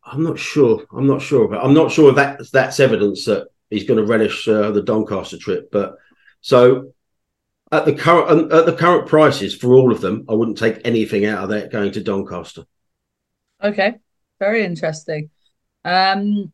I'm 0.03 0.23
not 0.23 0.37
sure. 0.37 0.85
I'm 0.95 1.07
not 1.07 1.21
sure 1.21 1.45
about. 1.45 1.65
I'm 1.65 1.73
not 1.73 1.91
sure 1.91 2.13
that 2.13 2.51
that's 2.51 2.79
evidence 2.79 3.25
that 3.25 3.47
he's 3.69 3.85
going 3.85 3.99
to 3.99 4.05
relish 4.05 4.47
uh, 4.47 4.71
the 4.71 4.83
Doncaster 4.83 5.37
trip. 5.37 5.69
But 5.71 5.95
so 6.41 6.93
at 7.71 7.85
the 7.85 7.93
current 7.93 8.51
at 8.51 8.65
the 8.65 8.73
current 8.73 9.07
prices 9.07 9.55
for 9.55 9.73
all 9.73 9.91
of 9.91 10.01
them, 10.01 10.25
I 10.29 10.33
wouldn't 10.33 10.57
take 10.57 10.81
anything 10.85 11.25
out 11.25 11.43
of 11.43 11.49
that 11.49 11.71
going 11.71 11.91
to 11.93 12.03
Doncaster. 12.03 12.65
Okay, 13.63 13.95
very 14.39 14.63
interesting. 14.63 15.29
Um, 15.83 16.51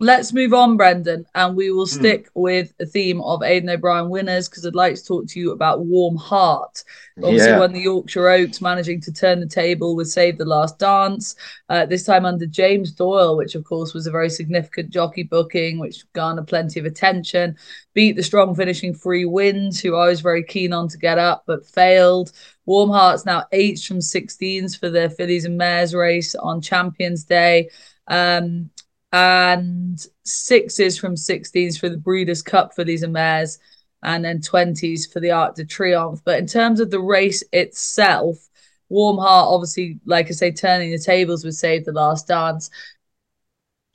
let's 0.00 0.32
move 0.32 0.54
on, 0.54 0.78
Brendan, 0.78 1.26
and 1.34 1.54
we 1.54 1.70
will 1.70 1.86
hmm. 1.86 2.00
stick 2.00 2.26
mm. 2.28 2.30
with 2.34 2.76
the 2.78 2.86
theme 2.86 3.20
of 3.20 3.42
Aidan 3.42 3.68
O'Brien 3.68 4.08
winners 4.08 4.48
because 4.48 4.64
I'd 4.64 4.74
like 4.74 4.96
to 4.96 5.04
talk 5.04 5.26
to 5.28 5.38
you 5.38 5.52
about 5.52 5.84
Warm 5.84 6.16
Heart. 6.16 6.82
Obviously, 7.18 7.50
yeah. 7.50 7.58
won 7.58 7.72
the 7.72 7.82
Yorkshire 7.82 8.28
Oaks, 8.28 8.62
managing 8.62 9.00
to 9.02 9.12
turn 9.12 9.40
the 9.40 9.46
table 9.46 9.94
with 9.94 10.08
Save 10.08 10.38
the 10.38 10.46
Last 10.46 10.78
Dance, 10.78 11.36
uh, 11.68 11.84
this 11.84 12.04
time 12.04 12.24
under 12.24 12.46
James 12.46 12.92
Doyle, 12.92 13.36
which 13.36 13.54
of 13.54 13.64
course 13.64 13.92
was 13.92 14.06
a 14.06 14.10
very 14.10 14.30
significant 14.30 14.88
jockey 14.88 15.22
booking, 15.22 15.78
which 15.78 16.10
garnered 16.14 16.48
plenty 16.48 16.80
of 16.80 16.86
attention. 16.86 17.56
Beat 17.92 18.16
the 18.16 18.22
strong 18.22 18.54
finishing 18.54 18.94
Free 18.94 19.26
Winds, 19.26 19.80
who 19.80 19.96
I 19.96 20.06
was 20.06 20.22
very 20.22 20.42
keen 20.42 20.72
on 20.72 20.88
to 20.88 20.98
get 20.98 21.18
up 21.18 21.44
but 21.46 21.66
failed. 21.66 22.32
Warm 22.64 22.88
Heart's 22.88 23.26
now 23.26 23.44
eights 23.52 23.84
from 23.84 23.98
16s 23.98 24.78
for 24.78 24.88
the 24.88 25.10
fillies 25.10 25.44
and 25.44 25.58
mares 25.58 25.94
race 25.94 26.34
on 26.34 26.62
Champions 26.62 27.24
Day. 27.24 27.68
Um, 28.06 28.70
and 29.12 30.04
sixes 30.24 30.98
from 30.98 31.16
16s 31.16 31.78
for 31.78 31.88
the 31.88 31.96
Breeders' 31.96 32.42
Cup 32.42 32.74
for 32.74 32.84
these 32.84 33.06
mares, 33.06 33.58
and 34.02 34.24
then 34.24 34.40
20s 34.40 35.12
for 35.12 35.20
the 35.20 35.30
Arc 35.30 35.56
de 35.56 35.64
Triomphe. 35.64 36.22
But 36.24 36.38
in 36.38 36.46
terms 36.46 36.80
of 36.80 36.90
the 36.90 37.00
race 37.00 37.42
itself, 37.52 38.48
Warm 38.88 39.18
Heart, 39.18 39.48
obviously, 39.48 40.00
like 40.04 40.26
I 40.28 40.30
say, 40.32 40.50
turning 40.52 40.90
the 40.90 40.98
tables 40.98 41.44
with 41.44 41.54
Save 41.54 41.84
the 41.84 41.92
Last 41.92 42.28
Dance. 42.28 42.70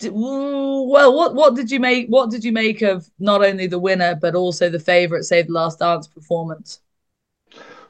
Well, 0.01 1.15
what 1.15 1.36
what 1.36 1.56
did 1.56 1.71
you 1.71 1.80
make? 1.80 2.08
What 2.08 2.30
did 2.30 2.43
you 2.43 2.51
make 2.51 2.82
of 2.82 3.10
not 3.19 3.43
only 3.43 3.67
the 3.67 3.80
winner 3.80 4.15
but 4.15 4.36
also 4.36 4.69
the 4.69 4.80
favourite 4.80 5.23
Save 5.23 5.47
the 5.47 5.54
Last 5.54 5.80
Dance 5.80 6.08
performance? 6.08 6.82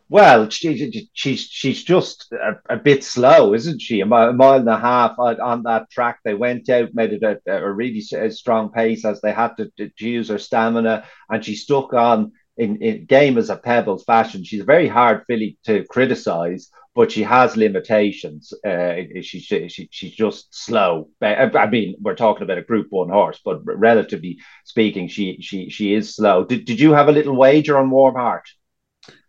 Well, 0.08 0.50
she, 0.50 1.10
she's 1.14 1.50
she's 1.50 1.84
just 1.84 2.32
a, 2.32 2.60
a, 2.70 2.78
bit 2.78 3.04
slow, 3.04 3.56
isn't 3.56 3.82
she? 3.82 4.02
A 4.02 4.06
mile, 4.06 4.30
a 4.30 4.34
mile, 4.34 4.60
and 4.60 4.70
a 4.70 4.78
half 4.78 5.18
on 5.18 5.64
that 5.64 5.90
track. 5.90 6.20
They 6.24 6.36
went 6.36 6.70
out, 6.70 6.94
made 6.94 7.14
it 7.14 7.24
a, 7.24 7.40
a 7.52 7.72
really 7.72 8.02
strong 8.02 8.72
pace 8.72 9.04
as 9.04 9.20
they 9.22 9.32
had 9.32 9.58
to, 9.58 9.72
to, 9.78 9.90
use 9.98 10.30
her 10.30 10.38
stamina, 10.38 11.06
and 11.30 11.44
she 11.44 11.56
stuck 11.56 11.94
on 11.94 12.34
in, 12.56 12.78
in 12.84 13.06
game 13.06 13.40
as 13.40 13.50
a 13.50 13.58
pebbles 13.58 14.04
fashion. 14.04 14.44
She's 14.44 14.62
a 14.62 14.66
very 14.66 14.88
hard 14.88 15.24
filly 15.26 15.58
to 15.66 15.84
criticize, 15.86 16.70
but 16.94 17.12
she 17.12 17.24
has 17.24 17.58
limitations. 17.58 18.54
Uh, 18.64 18.98
she, 19.22 19.40
she, 19.40 19.90
she's 19.90 20.14
just 20.14 20.54
slow. 20.54 21.10
I 21.20 21.68
mean, 21.68 21.96
we're 22.00 22.14
talking 22.14 22.44
about 22.44 22.60
a 22.60 22.62
Group 22.62 22.88
One 22.92 23.10
horse, 23.10 23.42
but 23.44 23.66
relatively 23.66 24.38
speaking, 24.66 25.08
she 25.08 25.42
she 25.42 25.72
she 25.72 25.96
is 25.96 26.16
slow. 26.16 26.46
Did, 26.46 26.66
did 26.66 26.80
you 26.80 26.94
have 26.94 27.10
a 27.10 27.12
little 27.12 27.36
wager 27.36 27.76
on 27.80 27.90
Warm 27.90 28.14
Heart? 28.14 28.48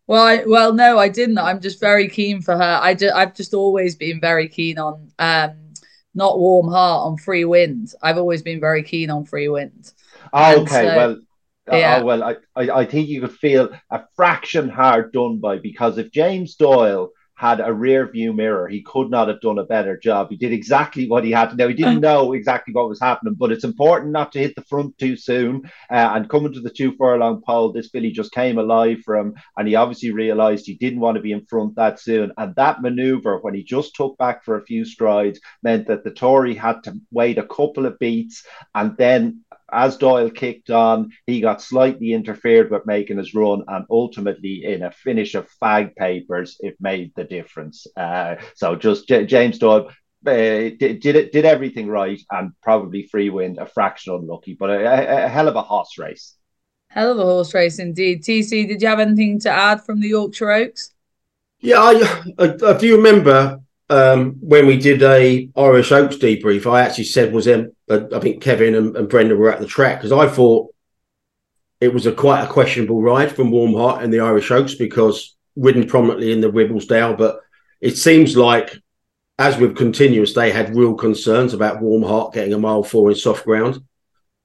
Well, 0.06 0.22
I, 0.22 0.44
well, 0.44 0.72
no, 0.72 0.98
I 0.98 1.08
didn't. 1.08 1.38
I'm 1.38 1.60
just 1.60 1.80
very 1.80 2.08
keen 2.08 2.40
for 2.40 2.56
her. 2.56 2.78
I 2.80 2.94
just, 2.94 3.14
I've 3.14 3.34
just 3.34 3.54
always 3.54 3.96
been 3.96 4.20
very 4.20 4.48
keen 4.48 4.78
on 4.78 5.10
um, 5.18 5.56
not 6.14 6.38
warm 6.38 6.68
heart 6.68 7.06
on 7.06 7.16
free 7.16 7.44
wind. 7.44 7.92
I've 8.02 8.16
always 8.16 8.42
been 8.42 8.60
very 8.60 8.82
keen 8.82 9.10
on 9.10 9.24
free 9.24 9.48
wind. 9.48 9.92
Oh, 10.32 10.62
okay, 10.62 10.82
so, 10.82 10.96
well, 10.96 11.10
uh, 11.72 11.76
yeah. 11.76 12.02
well, 12.02 12.22
I, 12.22 12.36
I, 12.54 12.70
I 12.70 12.86
think 12.86 13.08
you 13.08 13.20
could 13.20 13.34
feel 13.34 13.70
a 13.90 14.04
fraction 14.14 14.68
hard 14.68 15.12
done 15.12 15.38
by 15.38 15.58
because 15.58 15.98
if 15.98 16.12
James 16.12 16.54
Doyle 16.54 17.10
had 17.36 17.60
a 17.60 17.72
rear 17.72 18.10
view 18.10 18.32
mirror. 18.32 18.66
He 18.66 18.82
could 18.82 19.10
not 19.10 19.28
have 19.28 19.42
done 19.42 19.58
a 19.58 19.64
better 19.64 19.98
job. 19.98 20.28
He 20.30 20.36
did 20.36 20.52
exactly 20.52 21.06
what 21.06 21.22
he 21.22 21.30
had 21.30 21.50
to 21.50 21.56
know. 21.56 21.68
He 21.68 21.74
didn't 21.74 22.00
know 22.00 22.32
exactly 22.32 22.72
what 22.72 22.88
was 22.88 23.00
happening, 23.00 23.34
but 23.38 23.52
it's 23.52 23.64
important 23.64 24.12
not 24.12 24.32
to 24.32 24.38
hit 24.38 24.54
the 24.56 24.62
front 24.62 24.96
too 24.96 25.16
soon. 25.16 25.70
Uh, 25.90 26.12
and 26.14 26.30
coming 26.30 26.54
to 26.54 26.60
the 26.60 26.70
two 26.70 26.94
furlong 26.96 27.42
pole, 27.46 27.72
this 27.72 27.90
filly 27.90 28.10
just 28.10 28.32
came 28.32 28.58
alive 28.58 28.98
from, 29.04 29.34
and 29.56 29.68
he 29.68 29.74
obviously 29.74 30.10
realised 30.10 30.66
he 30.66 30.76
didn't 30.76 31.00
want 31.00 31.16
to 31.16 31.22
be 31.22 31.32
in 31.32 31.44
front 31.44 31.76
that 31.76 32.00
soon. 32.00 32.32
And 32.38 32.54
that 32.56 32.80
manoeuvre, 32.80 33.38
when 33.42 33.54
he 33.54 33.62
just 33.62 33.94
took 33.94 34.16
back 34.16 34.42
for 34.42 34.56
a 34.56 34.64
few 34.64 34.86
strides, 34.86 35.38
meant 35.62 35.86
that 35.88 36.04
Dettori 36.04 36.56
had 36.56 36.82
to 36.84 36.98
wait 37.10 37.36
a 37.36 37.46
couple 37.46 37.84
of 37.84 37.98
beats, 37.98 38.44
and 38.74 38.96
then 38.96 39.44
as 39.72 39.96
Doyle 39.96 40.30
kicked 40.30 40.70
on, 40.70 41.10
he 41.26 41.40
got 41.40 41.60
slightly 41.60 42.12
interfered 42.12 42.70
with 42.70 42.86
making 42.86 43.18
his 43.18 43.34
run, 43.34 43.64
and 43.68 43.84
ultimately, 43.90 44.64
in 44.64 44.82
a 44.82 44.90
finish 44.90 45.34
of 45.34 45.48
fag 45.62 45.96
papers, 45.96 46.56
it 46.60 46.76
made 46.80 47.12
the 47.16 47.24
difference. 47.24 47.86
Uh, 47.96 48.36
so 48.54 48.76
just 48.76 49.08
J- 49.08 49.26
James 49.26 49.58
Doyle. 49.58 49.90
Uh, 50.26 50.74
did, 50.80 50.98
did 51.00 51.14
it 51.14 51.30
did 51.30 51.44
everything 51.44 51.86
right 51.86 52.20
and 52.32 52.50
probably 52.60 53.06
free 53.06 53.30
wind 53.30 53.58
a 53.58 53.66
fraction 53.66 54.12
unlucky 54.12 54.56
but 54.58 54.70
a, 54.70 54.78
a, 54.78 55.26
a 55.26 55.28
hell 55.28 55.46
of 55.46 55.54
a 55.54 55.62
horse 55.62 55.98
race 55.98 56.34
hell 56.88 57.12
of 57.12 57.18
a 57.18 57.22
horse 57.22 57.54
race 57.54 57.78
indeed 57.78 58.24
tc 58.24 58.66
did 58.66 58.82
you 58.82 58.88
have 58.88 58.98
anything 58.98 59.38
to 59.38 59.48
add 59.48 59.80
from 59.84 60.00
the 60.00 60.08
yorkshire 60.08 60.50
oaks 60.50 60.94
Yeah, 61.60 61.78
I, 61.80 62.24
I, 62.40 62.76
do 62.76 62.96
remember 62.96 63.60
um, 63.88 64.32
when 64.40 64.66
we 64.66 64.76
did 64.78 65.02
a 65.02 65.48
Irish 65.56 65.92
Oaks 65.92 66.16
debrief? 66.16 66.70
I 66.70 66.82
actually 66.82 67.04
said 67.04 67.32
was 67.32 67.46
him. 67.46 67.72
I 67.90 68.18
think 68.20 68.42
Kevin 68.42 68.74
and, 68.74 68.96
and 68.96 69.08
Brendan 69.08 69.38
were 69.38 69.52
at 69.52 69.60
the 69.60 69.66
track 69.66 69.98
because 69.98 70.12
I 70.12 70.28
thought 70.28 70.74
it 71.80 71.92
was 71.92 72.06
a 72.06 72.12
quite 72.12 72.42
a 72.42 72.48
questionable 72.48 73.02
ride 73.02 73.34
from 73.34 73.50
Warm 73.50 73.74
Heart 73.74 74.02
and 74.02 74.12
the 74.12 74.20
Irish 74.20 74.50
Oaks 74.50 74.74
because 74.74 75.36
ridden 75.56 75.86
prominently 75.86 76.32
in 76.32 76.40
the 76.40 76.50
Ribblesdale, 76.50 77.16
but 77.16 77.40
it 77.80 77.96
seems 77.96 78.36
like 78.36 78.76
as 79.38 79.58
with 79.58 79.76
continuous, 79.76 80.32
they 80.32 80.50
had 80.50 80.74
real 80.74 80.94
concerns 80.94 81.52
about 81.52 81.82
Warm 81.82 82.02
Heart 82.02 82.34
getting 82.34 82.54
a 82.54 82.58
mile 82.58 82.82
four 82.82 83.10
in 83.10 83.16
soft 83.16 83.44
ground. 83.44 83.80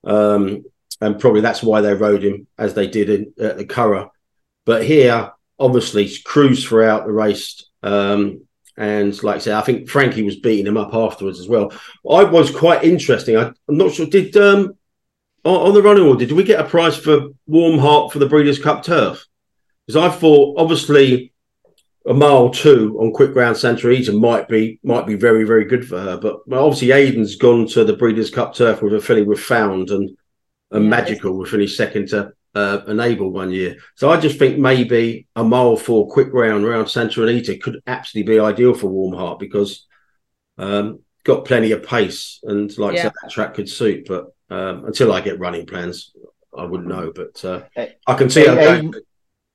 Um, 0.03 0.63
and 0.99 1.19
probably 1.19 1.41
that's 1.41 1.63
why 1.63 1.81
they 1.81 1.93
rode 1.93 2.23
him 2.23 2.47
as 2.57 2.73
they 2.73 2.87
did 2.87 3.09
in, 3.09 3.33
at 3.39 3.57
the 3.57 3.65
Curragh. 3.65 4.09
But 4.65 4.83
here, 4.83 5.31
obviously, 5.57 6.11
cruised 6.23 6.67
throughout 6.67 7.05
the 7.05 7.13
race. 7.13 7.65
Um, 7.81 8.45
and 8.77 9.21
like 9.23 9.37
I 9.37 9.39
said, 9.39 9.53
I 9.55 9.61
think 9.61 9.89
Frankie 9.89 10.23
was 10.23 10.39
beating 10.39 10.67
him 10.67 10.77
up 10.77 10.93
afterwards 10.93 11.39
as 11.39 11.47
well. 11.47 11.71
I 12.09 12.23
was 12.23 12.55
quite 12.55 12.83
interesting. 12.83 13.37
I, 13.37 13.47
am 13.47 13.77
not 13.77 13.93
sure. 13.93 14.05
Did 14.05 14.35
um, 14.37 14.75
on 15.43 15.73
the 15.73 15.81
running 15.81 16.03
order, 16.03 16.25
did 16.25 16.35
we 16.35 16.43
get 16.43 16.59
a 16.59 16.67
prize 16.67 16.95
for 16.95 17.29
Warm 17.47 17.79
Heart 17.79 18.13
for 18.13 18.19
the 18.19 18.27
Breeders' 18.27 18.59
Cup 18.59 18.83
turf? 18.83 19.25
Because 19.85 20.01
I 20.01 20.15
thought, 20.15 20.59
obviously, 20.59 21.33
a 22.05 22.13
mile 22.13 22.49
two 22.49 22.97
on 22.99 23.11
quick 23.11 23.33
ground 23.33 23.57
Santa 23.57 23.87
Anita 23.87 24.11
might 24.11 24.47
be 24.47 24.79
might 24.83 25.05
be 25.05 25.15
very 25.15 25.43
very 25.43 25.65
good 25.65 25.87
for 25.87 25.99
her. 25.99 26.17
But 26.17 26.39
obviously 26.51 26.91
Aidan's 26.91 27.35
gone 27.35 27.67
to 27.69 27.83
the 27.83 27.95
Breeders' 27.95 28.31
Cup 28.31 28.55
turf 28.55 28.81
with 28.81 28.93
a 28.93 29.01
filly 29.01 29.23
with 29.23 29.39
Found 29.41 29.91
and 29.91 30.17
and 30.71 30.85
yeah, 30.85 30.89
Magical 30.89 31.37
we 31.37 31.47
finished 31.47 31.77
second 31.77 32.07
to 32.09 32.33
uh, 32.53 32.81
Enable 32.87 33.31
one 33.31 33.51
year. 33.51 33.77
So 33.95 34.09
I 34.09 34.19
just 34.19 34.37
think 34.37 34.57
maybe 34.57 35.27
a 35.35 35.43
mile 35.43 35.75
four 35.75 36.09
quick 36.09 36.33
round 36.33 36.65
around 36.65 36.87
Santa 36.87 37.23
Anita 37.23 37.57
could 37.57 37.81
absolutely 37.87 38.33
be 38.33 38.39
ideal 38.39 38.73
for 38.73 38.87
Warm 38.87 39.13
Heart 39.13 39.39
because 39.39 39.85
um, 40.57 40.99
got 41.23 41.45
plenty 41.45 41.71
of 41.71 41.83
pace 41.83 42.39
and 42.43 42.75
like 42.77 42.95
yeah. 42.95 43.07
I 43.07 43.11
that 43.21 43.31
track 43.31 43.53
could 43.53 43.69
suit. 43.69 44.07
But 44.07 44.33
um, 44.49 44.85
until 44.85 45.13
I 45.13 45.21
get 45.21 45.39
running 45.39 45.65
plans, 45.65 46.11
I 46.57 46.65
wouldn't 46.65 46.89
know. 46.89 47.11
But 47.15 47.43
uh, 47.45 47.61
I 48.05 48.13
can 48.15 48.29
see. 48.29 48.45
Hey, 48.45 48.89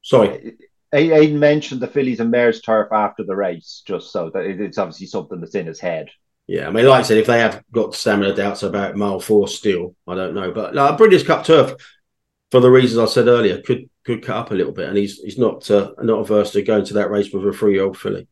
sorry. 0.02 0.56
Aidan 0.92 1.38
mentioned 1.38 1.80
the 1.80 1.88
fillies 1.88 2.20
and 2.20 2.30
mares 2.30 2.62
turf 2.62 2.88
after 2.92 3.24
the 3.24 3.36
race, 3.36 3.82
just 3.86 4.12
so 4.12 4.30
that 4.30 4.44
it's 4.44 4.78
obviously 4.78 5.06
something 5.06 5.40
that's 5.40 5.54
in 5.54 5.66
his 5.66 5.80
head. 5.80 6.08
Yeah, 6.46 6.68
I 6.68 6.70
mean, 6.70 6.86
like 6.86 7.00
I 7.00 7.02
said, 7.02 7.18
if 7.18 7.26
they 7.26 7.40
have 7.40 7.64
got 7.72 7.94
stamina 7.94 8.34
doubts 8.34 8.62
about 8.62 8.96
mile 8.96 9.18
four 9.18 9.48
still, 9.48 9.96
I 10.06 10.14
don't 10.14 10.34
know. 10.34 10.52
But 10.52 10.78
uh, 10.78 10.96
Breeders' 10.96 11.24
Cup 11.24 11.44
turf, 11.44 11.74
for 12.50 12.60
the 12.60 12.70
reasons 12.70 12.98
I 12.98 13.12
said 13.12 13.28
earlier, 13.28 13.60
could 13.62 13.88
could 14.04 14.24
cut 14.24 14.36
up 14.36 14.50
a 14.50 14.54
little 14.54 14.72
bit, 14.72 14.88
and 14.88 14.96
he's 14.96 15.18
he's 15.18 15.38
not 15.38 15.70
uh, 15.70 15.92
not 16.02 16.20
averse 16.20 16.52
to 16.52 16.62
going 16.62 16.84
to 16.86 16.94
that 16.94 17.10
race 17.10 17.32
with 17.32 17.46
a 17.46 17.52
three 17.52 17.74
year 17.74 17.84
old 17.84 17.98
filly. 17.98 18.26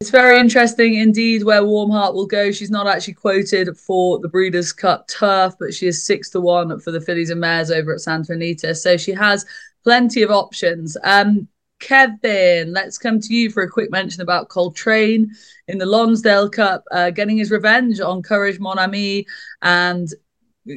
It's 0.00 0.10
very 0.10 0.38
interesting 0.38 0.94
indeed 0.94 1.42
where 1.42 1.64
Warm 1.64 1.90
Heart 1.90 2.14
will 2.14 2.26
go. 2.26 2.52
She's 2.52 2.70
not 2.70 2.86
actually 2.86 3.14
quoted 3.14 3.74
for 3.78 4.18
the 4.18 4.28
Breeders' 4.28 4.72
Cup 4.72 5.08
turf, 5.08 5.54
but 5.58 5.72
she 5.72 5.86
is 5.86 6.04
six 6.04 6.28
to 6.30 6.40
one 6.40 6.78
for 6.80 6.90
the 6.90 7.00
fillies 7.00 7.30
and 7.30 7.40
mares 7.40 7.70
over 7.70 7.94
at 7.94 8.00
Santa 8.00 8.34
Anita. 8.34 8.74
So 8.74 8.98
she 8.98 9.12
has 9.12 9.46
plenty 9.84 10.22
of 10.22 10.30
options. 10.30 10.98
Um, 11.02 11.48
Kevin, 11.80 12.72
let's 12.72 12.98
come 12.98 13.20
to 13.20 13.34
you 13.34 13.50
for 13.50 13.62
a 13.62 13.70
quick 13.70 13.90
mention 13.90 14.20
about 14.20 14.48
Coltrane 14.48 15.30
in 15.68 15.78
the 15.78 15.86
Lonsdale 15.86 16.50
Cup, 16.50 16.84
uh, 16.90 17.10
getting 17.10 17.38
his 17.38 17.50
revenge 17.50 18.00
on 18.00 18.22
Courage 18.22 18.58
Mon 18.58 18.78
Ami, 18.78 19.26
and 19.62 20.08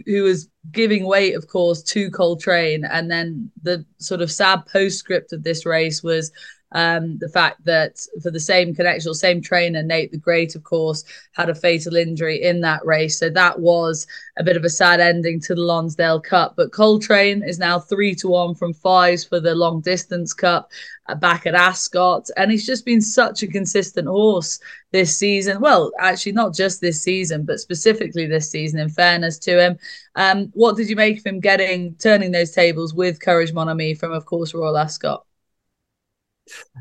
who 0.05 0.23
was 0.23 0.49
giving 0.71 1.05
weight, 1.05 1.35
of 1.35 1.47
course, 1.47 1.81
to 1.83 2.11
Coltrane. 2.11 2.85
And 2.85 3.09
then 3.09 3.51
the 3.61 3.85
sort 3.97 4.21
of 4.21 4.31
sad 4.31 4.65
postscript 4.71 5.33
of 5.33 5.43
this 5.43 5.65
race 5.65 6.03
was 6.03 6.31
um, 6.71 7.17
the 7.17 7.29
fact 7.29 7.63
that 7.65 8.05
for 8.21 8.31
the 8.31 8.39
same 8.39 8.75
connection, 8.75 9.13
same 9.13 9.41
trainer, 9.41 9.81
Nate 9.81 10.11
the 10.11 10.17
Great, 10.17 10.55
of 10.55 10.63
course, 10.63 11.03
had 11.31 11.49
a 11.49 11.55
fatal 11.55 11.95
injury 11.95 12.43
in 12.43 12.61
that 12.61 12.85
race. 12.85 13.17
So 13.17 13.29
that 13.29 13.59
was 13.59 14.05
a 14.37 14.43
bit 14.43 14.57
of 14.57 14.63
a 14.63 14.69
sad 14.69 14.99
ending 14.99 15.39
to 15.41 15.55
the 15.55 15.61
Lonsdale 15.61 16.19
Cup. 16.19 16.53
But 16.55 16.71
Coltrane 16.71 17.43
is 17.43 17.59
now 17.59 17.79
three 17.79 18.13
to 18.15 18.27
one 18.27 18.53
from 18.55 18.73
fives 18.73 19.23
for 19.23 19.39
the 19.39 19.55
long 19.55 19.81
distance 19.81 20.33
cup 20.33 20.69
uh, 21.07 21.15
back 21.15 21.47
at 21.47 21.55
Ascot. 21.55 22.29
And 22.37 22.51
he's 22.51 22.65
just 22.65 22.85
been 22.85 23.01
such 23.01 23.41
a 23.41 23.47
consistent 23.47 24.07
horse 24.07 24.59
this 24.91 25.17
season. 25.17 25.59
Well, 25.61 25.91
actually, 25.99 26.33
not 26.33 26.53
just 26.53 26.81
this 26.81 27.01
season, 27.01 27.45
but 27.45 27.59
specifically 27.59 28.27
this 28.27 28.49
season, 28.49 28.79
in 28.79 28.89
fairness 28.89 29.39
to 29.39 29.59
him. 29.59 29.79
Um, 30.15 30.51
what 30.53 30.77
did 30.77 30.89
you 30.89 30.95
make 30.95 31.19
of 31.19 31.25
him 31.25 31.39
getting 31.39 31.95
turning 31.95 32.31
those 32.31 32.51
tables 32.51 32.93
with 32.93 33.21
Courage 33.21 33.53
Mon 33.53 33.69
Ami 33.69 33.95
from, 33.95 34.11
of 34.11 34.25
course, 34.25 34.53
Royal 34.53 34.77
Ascot? 34.77 35.25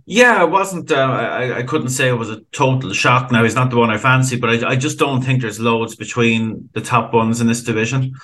Yeah, 0.06 0.42
it 0.42 0.50
wasn't. 0.50 0.90
Uh, 0.90 0.96
I, 0.96 1.58
I 1.58 1.62
couldn't 1.62 1.90
say 1.90 2.08
it 2.08 2.12
was 2.12 2.30
a 2.30 2.40
total 2.52 2.92
shock. 2.92 3.30
Now 3.30 3.44
he's 3.44 3.54
not 3.54 3.70
the 3.70 3.76
one 3.76 3.90
I 3.90 3.98
fancy, 3.98 4.36
but 4.36 4.50
I, 4.50 4.70
I 4.70 4.76
just 4.76 4.98
don't 4.98 5.22
think 5.22 5.40
there's 5.42 5.60
loads 5.60 5.96
between 5.96 6.68
the 6.72 6.80
top 6.80 7.12
ones 7.12 7.40
in 7.40 7.46
this 7.46 7.62
division. 7.62 8.14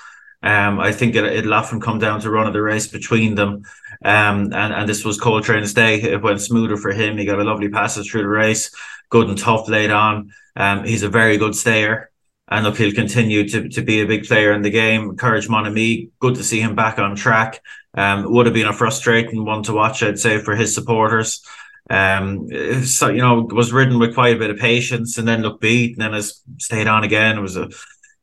Um, 0.43 0.79
I 0.79 0.91
think 0.91 1.15
it, 1.15 1.23
it'll 1.23 1.53
often 1.53 1.81
come 1.81 1.99
down 1.99 2.21
to 2.21 2.29
run 2.29 2.47
of 2.47 2.53
the 2.53 2.61
race 2.61 2.87
between 2.87 3.35
them. 3.35 3.63
Um, 4.03 4.53
and, 4.53 4.73
and 4.73 4.89
this 4.89 5.03
was 5.03 5.19
Coltrane's 5.19 5.73
day. 5.73 6.01
It 6.01 6.21
went 6.21 6.41
smoother 6.41 6.77
for 6.77 6.91
him. 6.91 7.17
He 7.17 7.25
got 7.25 7.39
a 7.39 7.43
lovely 7.43 7.69
passage 7.69 8.11
through 8.11 8.23
the 8.23 8.27
race, 8.29 8.71
good 9.09 9.27
and 9.27 9.37
tough 9.37 9.67
late 9.67 9.91
on. 9.91 10.31
Um, 10.55 10.83
he's 10.83 11.03
a 11.03 11.09
very 11.09 11.37
good 11.37 11.55
stayer. 11.55 12.11
And 12.47 12.63
look, 12.63 12.77
he'll 12.77 12.93
continue 12.93 13.47
to, 13.49 13.69
to 13.69 13.81
be 13.81 14.01
a 14.01 14.05
big 14.05 14.25
player 14.25 14.53
in 14.53 14.61
the 14.61 14.69
game. 14.69 15.15
Courage 15.17 15.49
Mon 15.49 15.65
Ami, 15.65 16.09
good 16.19 16.35
to 16.35 16.43
see 16.43 16.59
him 16.59 16.75
back 16.75 16.99
on 16.99 17.15
track. 17.15 17.61
Um, 17.95 18.31
would 18.31 18.45
have 18.45 18.53
been 18.53 18.67
a 18.67 18.73
frustrating 18.73 19.45
one 19.45 19.63
to 19.63 19.73
watch, 19.73 20.03
I'd 20.03 20.19
say, 20.19 20.39
for 20.39 20.55
his 20.55 20.75
supporters. 20.75 21.43
Um, 21.89 22.49
so 22.83 23.09
you 23.09 23.21
know, 23.21 23.47
was 23.51 23.71
ridden 23.71 23.99
with 23.99 24.15
quite 24.15 24.35
a 24.35 24.39
bit 24.39 24.49
of 24.49 24.57
patience, 24.57 25.17
and 25.17 25.27
then 25.27 25.41
looked 25.41 25.61
beat, 25.61 25.93
and 25.93 26.01
then 26.01 26.13
has 26.13 26.41
stayed 26.57 26.87
on 26.87 27.03
again. 27.03 27.37
It 27.37 27.41
was 27.41 27.57
a 27.57 27.69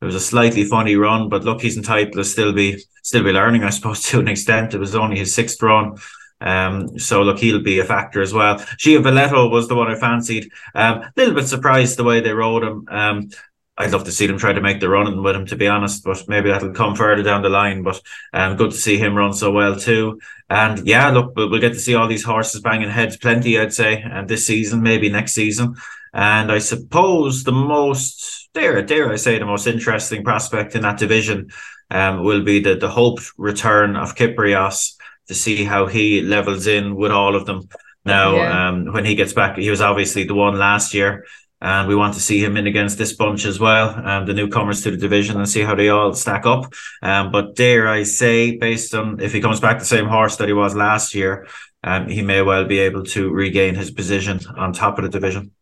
it 0.03 0.05
was 0.05 0.17
a 0.17 0.21
slightly 0.21 0.65
funny 0.65 0.97
run, 0.97 1.29
but 1.29 1.45
look, 1.45 1.63
he's 1.63 1.77
entitled 1.77 2.15
to 2.15 2.25
still 2.25 2.53
be 2.53 2.83
still 3.03 3.23
be 3.23 3.33
learning, 3.33 3.63
I 3.63 3.71
suppose, 3.71 4.03
to 4.09 4.21
an 4.21 4.29
extent. 4.29 4.75
It 4.75 4.79
was 4.79 4.95
only 4.95 5.19
his 5.19 5.35
sixth 5.35 5.63
run. 5.63 5.97
Um, 6.41 6.99
so 6.99 7.23
look, 7.23 7.39
he'll 7.39 7.63
be 7.63 7.79
a 7.79 7.85
factor 7.85 8.21
as 8.21 8.35
well. 8.35 8.57
Giavellotto 8.57 9.49
was 9.49 9.69
the 9.69 9.77
one 9.77 9.89
I 9.89 9.95
fancied. 9.95 10.51
A 10.75 10.85
um, 10.85 11.05
little 11.17 11.35
bit 11.35 11.47
surprised 11.47 11.97
the 11.97 12.05
way 12.05 12.19
they 12.19 12.33
rode 12.33 12.65
him. 12.65 12.85
Um, 12.91 13.31
I'd 13.79 13.93
love 13.93 14.05
to 14.05 14.13
see 14.13 14.27
them 14.27 14.37
try 14.37 14.53
to 14.53 14.61
make 14.61 14.81
the 14.81 14.89
running 14.89 15.23
with 15.23 15.35
him, 15.35 15.47
to 15.47 15.57
be 15.57 15.67
honest, 15.67 16.05
but 16.05 16.23
maybe 16.29 16.51
that'll 16.51 16.73
come 16.73 16.95
further 16.95 17.23
down 17.23 17.43
the 17.43 17.49
line. 17.49 17.83
But 17.83 18.03
um, 18.35 18.57
good 18.57 18.71
to 18.73 18.77
see 18.77 18.99
him 18.99 19.15
run 19.15 19.33
so 19.33 19.51
well 19.51 19.77
too. 19.77 20.21
And 20.51 20.87
yeah, 20.87 21.09
look, 21.11 21.35
we'll, 21.35 21.51
we'll 21.51 21.61
get 21.61 21.73
to 21.73 21.81
see 21.81 21.95
all 21.95 22.07
these 22.07 22.25
horses 22.25 22.61
banging 22.61 22.91
heads 22.91 23.17
plenty, 23.17 23.59
I'd 23.59 23.73
say, 23.73 24.03
and 24.03 24.29
this 24.29 24.47
season, 24.47 24.83
maybe 24.83 25.09
next 25.09 25.33
season. 25.33 25.77
And 26.13 26.53
I 26.53 26.59
suppose 26.59 27.45
the 27.45 27.53
most, 27.53 28.51
dare, 28.53 28.83
dare 28.83 29.11
I 29.11 29.17
say, 29.17 29.39
the 29.39 29.47
most 29.47 29.67
interesting 29.67 30.23
prospect 30.23 30.75
in 30.75 30.83
that 30.83 30.99
division 30.99 31.51
um, 31.91 32.23
will 32.23 32.45
be 32.45 32.61
the, 32.61 32.75
the 32.75 32.91
hoped 32.91 33.33
return 33.39 33.97
of 33.97 34.15
Kyprios 34.15 34.97
to 35.29 35.35
see 35.35 35.65
how 35.65 35.87
he 35.87 36.21
levels 36.21 36.67
in 36.67 36.95
with 36.95 37.11
all 37.11 37.35
of 37.35 37.47
them. 37.47 37.69
Now, 38.05 38.35
yeah. 38.35 38.69
um, 38.69 38.93
when 38.93 39.07
he 39.07 39.15
gets 39.15 39.33
back, 39.33 39.57
he 39.57 39.71
was 39.71 39.81
obviously 39.81 40.25
the 40.25 40.35
one 40.35 40.59
last 40.59 40.93
year 40.93 41.25
and 41.63 41.89
we 41.89 41.95
want 41.95 42.15
to 42.15 42.21
see 42.21 42.45
him 42.45 42.57
in 42.57 42.67
against 42.67 42.99
this 42.99 43.13
bunch 43.13 43.45
as 43.45 43.61
well, 43.61 43.95
um, 44.07 44.27
the 44.27 44.35
newcomers 44.35 44.83
to 44.83 44.91
the 44.91 44.97
division, 44.97 45.37
and 45.37 45.49
see 45.49 45.63
how 45.63 45.77
they 45.77 45.89
all 45.89 46.13
stack 46.13 46.45
up. 46.45 46.73
Um, 47.03 47.31
but 47.31 47.55
dare 47.55 47.89
I 47.89 48.03
say, 48.03 48.57
based 48.57 48.95
on 48.95 49.21
if 49.21 49.33
he 49.33 49.41
comes 49.41 49.61
back 49.61 49.79
the 49.79 49.85
same 49.85 50.07
horse 50.07 50.37
that 50.37 50.49
he 50.49 50.55
was 50.55 50.75
last 50.75 51.15
year, 51.15 51.47
um, 51.85 52.09
he 52.09 52.21
may 52.23 52.43
well 52.43 52.65
be 52.65 52.81
able 52.81 53.05
to 53.05 53.31
regain 53.31 53.77
his 53.77 53.91
position 53.93 54.41
on 54.57 54.73
top 54.73 54.99
of 54.99 55.05
the 55.05 55.11
division. 55.11 55.53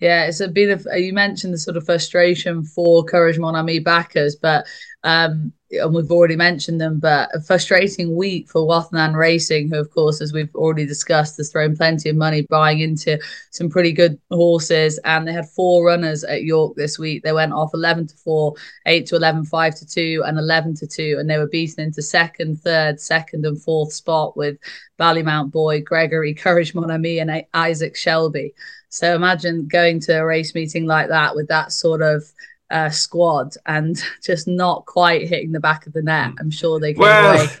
Yeah, 0.00 0.24
it's 0.26 0.40
a 0.40 0.48
bit 0.48 0.70
of 0.70 0.86
you 1.00 1.12
mentioned 1.12 1.54
the 1.54 1.58
sort 1.58 1.76
of 1.76 1.84
frustration 1.84 2.64
for 2.64 3.04
Courage 3.04 3.38
Mon 3.38 3.54
Ami 3.54 3.78
backers, 3.78 4.36
but 4.36 4.66
um, 5.04 5.52
and 5.70 5.94
we've 5.94 6.10
already 6.10 6.36
mentioned 6.36 6.80
them, 6.80 6.98
but 6.98 7.30
a 7.34 7.40
frustrating 7.40 8.14
week 8.16 8.48
for 8.48 8.66
Wathnan 8.66 9.14
Racing, 9.14 9.68
who, 9.68 9.78
of 9.78 9.90
course, 9.90 10.20
as 10.20 10.32
we've 10.32 10.54
already 10.54 10.86
discussed, 10.86 11.36
has 11.36 11.50
thrown 11.50 11.76
plenty 11.76 12.08
of 12.08 12.16
money 12.16 12.42
buying 12.48 12.80
into 12.80 13.18
some 13.50 13.68
pretty 13.68 13.92
good 13.92 14.18
horses. 14.30 14.98
And 15.04 15.26
they 15.26 15.32
had 15.32 15.48
four 15.48 15.84
runners 15.84 16.24
at 16.24 16.44
York 16.44 16.76
this 16.76 16.98
week. 16.98 17.22
They 17.22 17.32
went 17.32 17.52
off 17.52 17.74
11 17.74 18.08
to 18.08 18.16
4, 18.16 18.54
8 18.86 19.06
to 19.06 19.16
11, 19.16 19.44
5 19.44 19.74
to 19.76 19.86
2, 19.86 20.22
and 20.26 20.38
11 20.38 20.74
to 20.76 20.86
2. 20.86 21.16
And 21.18 21.28
they 21.28 21.38
were 21.38 21.48
beaten 21.48 21.84
into 21.84 22.02
second, 22.02 22.60
third, 22.60 23.00
second, 23.00 23.44
and 23.44 23.60
fourth 23.60 23.92
spot 23.92 24.36
with 24.36 24.58
Ballymount 24.98 25.50
Boy, 25.50 25.80
Gregory, 25.80 26.34
Courage 26.34 26.74
Mon 26.74 26.90
Ami, 26.90 27.18
and 27.18 27.44
Isaac 27.52 27.96
Shelby. 27.96 28.54
So 28.94 29.12
imagine 29.16 29.66
going 29.66 29.98
to 30.02 30.20
a 30.20 30.24
race 30.24 30.54
meeting 30.54 30.86
like 30.86 31.08
that 31.08 31.34
with 31.34 31.48
that 31.48 31.72
sort 31.72 32.00
of 32.00 32.22
uh, 32.70 32.90
squad 32.90 33.56
and 33.66 34.00
just 34.22 34.46
not 34.46 34.86
quite 34.86 35.28
hitting 35.28 35.50
the 35.50 35.58
back 35.58 35.88
of 35.88 35.92
the 35.94 36.02
net. 36.02 36.30
I'm 36.38 36.52
sure 36.52 36.78
they 36.78 36.94
can. 36.94 37.02
Well, 37.02 37.40
away. 37.40 37.48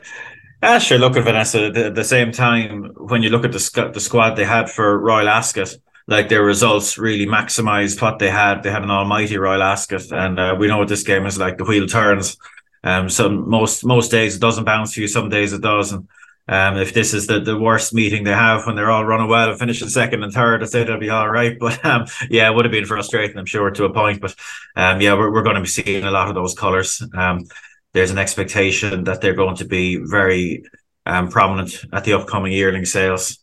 Ah, 0.66 0.78
sure. 0.78 0.96
Look 0.96 1.14
at 1.18 1.24
Vanessa. 1.24 1.66
At 1.66 1.94
the, 1.94 2.04
same 2.04 2.32
time, 2.32 2.84
when 2.96 3.22
you 3.22 3.28
look 3.28 3.44
at 3.44 3.52
the 3.52 3.90
the 3.92 4.00
squad 4.00 4.34
they 4.34 4.46
had 4.46 4.70
for 4.70 4.98
Royal 4.98 5.28
Ascot, 5.28 5.76
like 6.06 6.30
their 6.30 6.42
results 6.42 6.96
really 6.96 7.26
maximised 7.26 8.00
what 8.00 8.18
they 8.18 8.30
had. 8.30 8.62
They 8.62 8.70
had 8.70 8.82
an 8.82 8.90
almighty 8.90 9.36
Royal 9.36 9.62
Ascot, 9.62 10.10
and 10.10 10.40
uh, 10.40 10.56
we 10.58 10.66
know 10.68 10.78
what 10.78 10.88
this 10.88 11.02
game 11.02 11.26
is 11.26 11.36
like. 11.36 11.58
The 11.58 11.64
wheel 11.64 11.86
turns. 11.86 12.38
Um, 12.82 13.10
some 13.10 13.46
most 13.46 13.84
most 13.84 14.10
days 14.10 14.36
it 14.36 14.40
doesn't 14.40 14.64
bounce 14.64 14.94
for 14.94 15.00
you. 15.00 15.08
Some 15.08 15.28
days 15.28 15.52
it 15.52 15.60
does, 15.60 15.92
and 15.92 16.08
Um, 16.46 16.76
if 16.76 16.92
this 16.92 17.14
is 17.14 17.26
the, 17.26 17.40
the 17.40 17.58
worst 17.58 17.94
meeting 17.94 18.24
they 18.24 18.32
have 18.32 18.66
when 18.66 18.76
they're 18.76 18.90
all 18.90 19.04
running 19.04 19.28
well 19.28 19.50
and 19.50 19.58
finishing 19.58 19.88
second 19.88 20.22
and 20.22 20.32
third, 20.32 20.62
I 20.62 20.66
say 20.66 20.84
they'll 20.84 20.98
be 20.98 21.10
all 21.10 21.30
right. 21.30 21.58
But 21.64 21.84
um, 21.84 22.06
yeah, 22.28 22.50
it 22.50 22.54
would 22.54 22.66
have 22.66 22.72
been 22.72 22.84
frustrating, 22.84 23.38
I'm 23.38 23.46
sure, 23.46 23.70
to 23.70 23.84
a 23.84 23.92
point. 23.92 24.20
But 24.20 24.34
um, 24.76 25.00
yeah, 25.00 25.14
we're, 25.14 25.32
we're 25.32 25.42
going 25.42 25.56
to 25.56 25.62
be 25.62 25.68
seeing 25.68 26.04
a 26.04 26.10
lot 26.10 26.28
of 26.28 26.34
those 26.34 26.54
colours. 26.54 27.02
Um, 27.14 27.46
there's 27.94 28.10
an 28.10 28.18
expectation 28.18 29.04
that 29.04 29.20
they're 29.20 29.34
going 29.34 29.56
to 29.56 29.64
be 29.64 29.96
very 29.96 30.64
um, 31.06 31.28
prominent 31.28 31.84
at 31.92 32.04
the 32.04 32.12
upcoming 32.12 32.52
yearling 32.52 32.84
sales, 32.84 33.38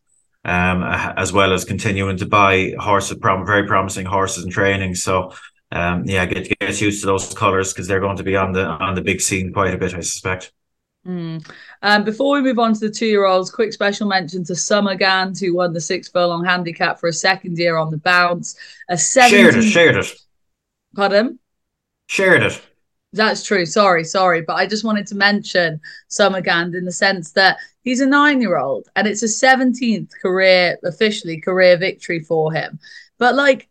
um, 0.45 0.83
as 0.83 1.31
well 1.33 1.53
as 1.53 1.65
continuing 1.65 2.17
to 2.17 2.25
buy 2.25 2.75
horses, 2.79 3.17
prom- 3.17 3.45
very 3.45 3.65
promising 3.65 4.05
horses 4.05 4.43
in 4.43 4.51
training. 4.51 4.95
So 4.95 5.31
um, 5.71 6.03
yeah, 6.05 6.25
get 6.25 6.53
get 6.59 6.81
used 6.81 7.01
to 7.01 7.07
those 7.07 7.33
colours 7.33 7.73
because 7.73 7.87
they're 7.87 7.99
going 7.99 8.17
to 8.17 8.23
be 8.23 8.35
on 8.35 8.51
the 8.51 8.65
on 8.65 8.93
the 8.93 9.01
big 9.01 9.21
scene 9.21 9.53
quite 9.53 9.73
a 9.73 9.77
bit, 9.77 9.93
I 9.93 10.01
suspect. 10.01 10.51
Mm. 11.05 11.49
Um, 11.81 12.03
before 12.03 12.35
we 12.35 12.41
move 12.41 12.59
on 12.59 12.73
to 12.73 12.79
the 12.79 12.89
two 12.89 13.07
year 13.07 13.25
olds, 13.25 13.49
quick 13.49 13.73
special 13.73 14.07
mention 14.07 14.43
to 14.45 14.53
Summerghand, 14.53 15.39
who 15.39 15.55
won 15.55 15.73
the 15.73 15.81
six 15.81 16.07
furlong 16.07 16.45
handicap 16.45 16.99
for 16.99 17.09
a 17.09 17.13
second 17.13 17.57
year 17.57 17.77
on 17.77 17.89
the 17.89 17.97
bounce. 17.97 18.55
A 18.89 18.97
17... 18.97 19.39
Shared 19.39 19.55
it, 19.55 19.69
shared 19.69 19.95
it. 19.97 20.13
Pardon? 20.95 21.39
Shared 22.07 22.43
it. 22.43 22.61
That's 23.13 23.43
true. 23.43 23.65
Sorry, 23.65 24.03
sorry. 24.03 24.41
But 24.41 24.55
I 24.55 24.67
just 24.67 24.83
wanted 24.83 25.07
to 25.07 25.15
mention 25.15 25.81
Summerghand 26.09 26.77
in 26.77 26.85
the 26.85 26.91
sense 26.91 27.31
that 27.31 27.57
he's 27.83 27.99
a 27.99 28.05
nine 28.05 28.41
year 28.41 28.57
old 28.57 28.87
and 28.95 29.07
it's 29.07 29.23
a 29.23 29.25
17th 29.25 30.11
career, 30.21 30.77
officially 30.83 31.41
career 31.41 31.77
victory 31.77 32.19
for 32.19 32.53
him. 32.53 32.79
But 33.17 33.35
like, 33.35 33.67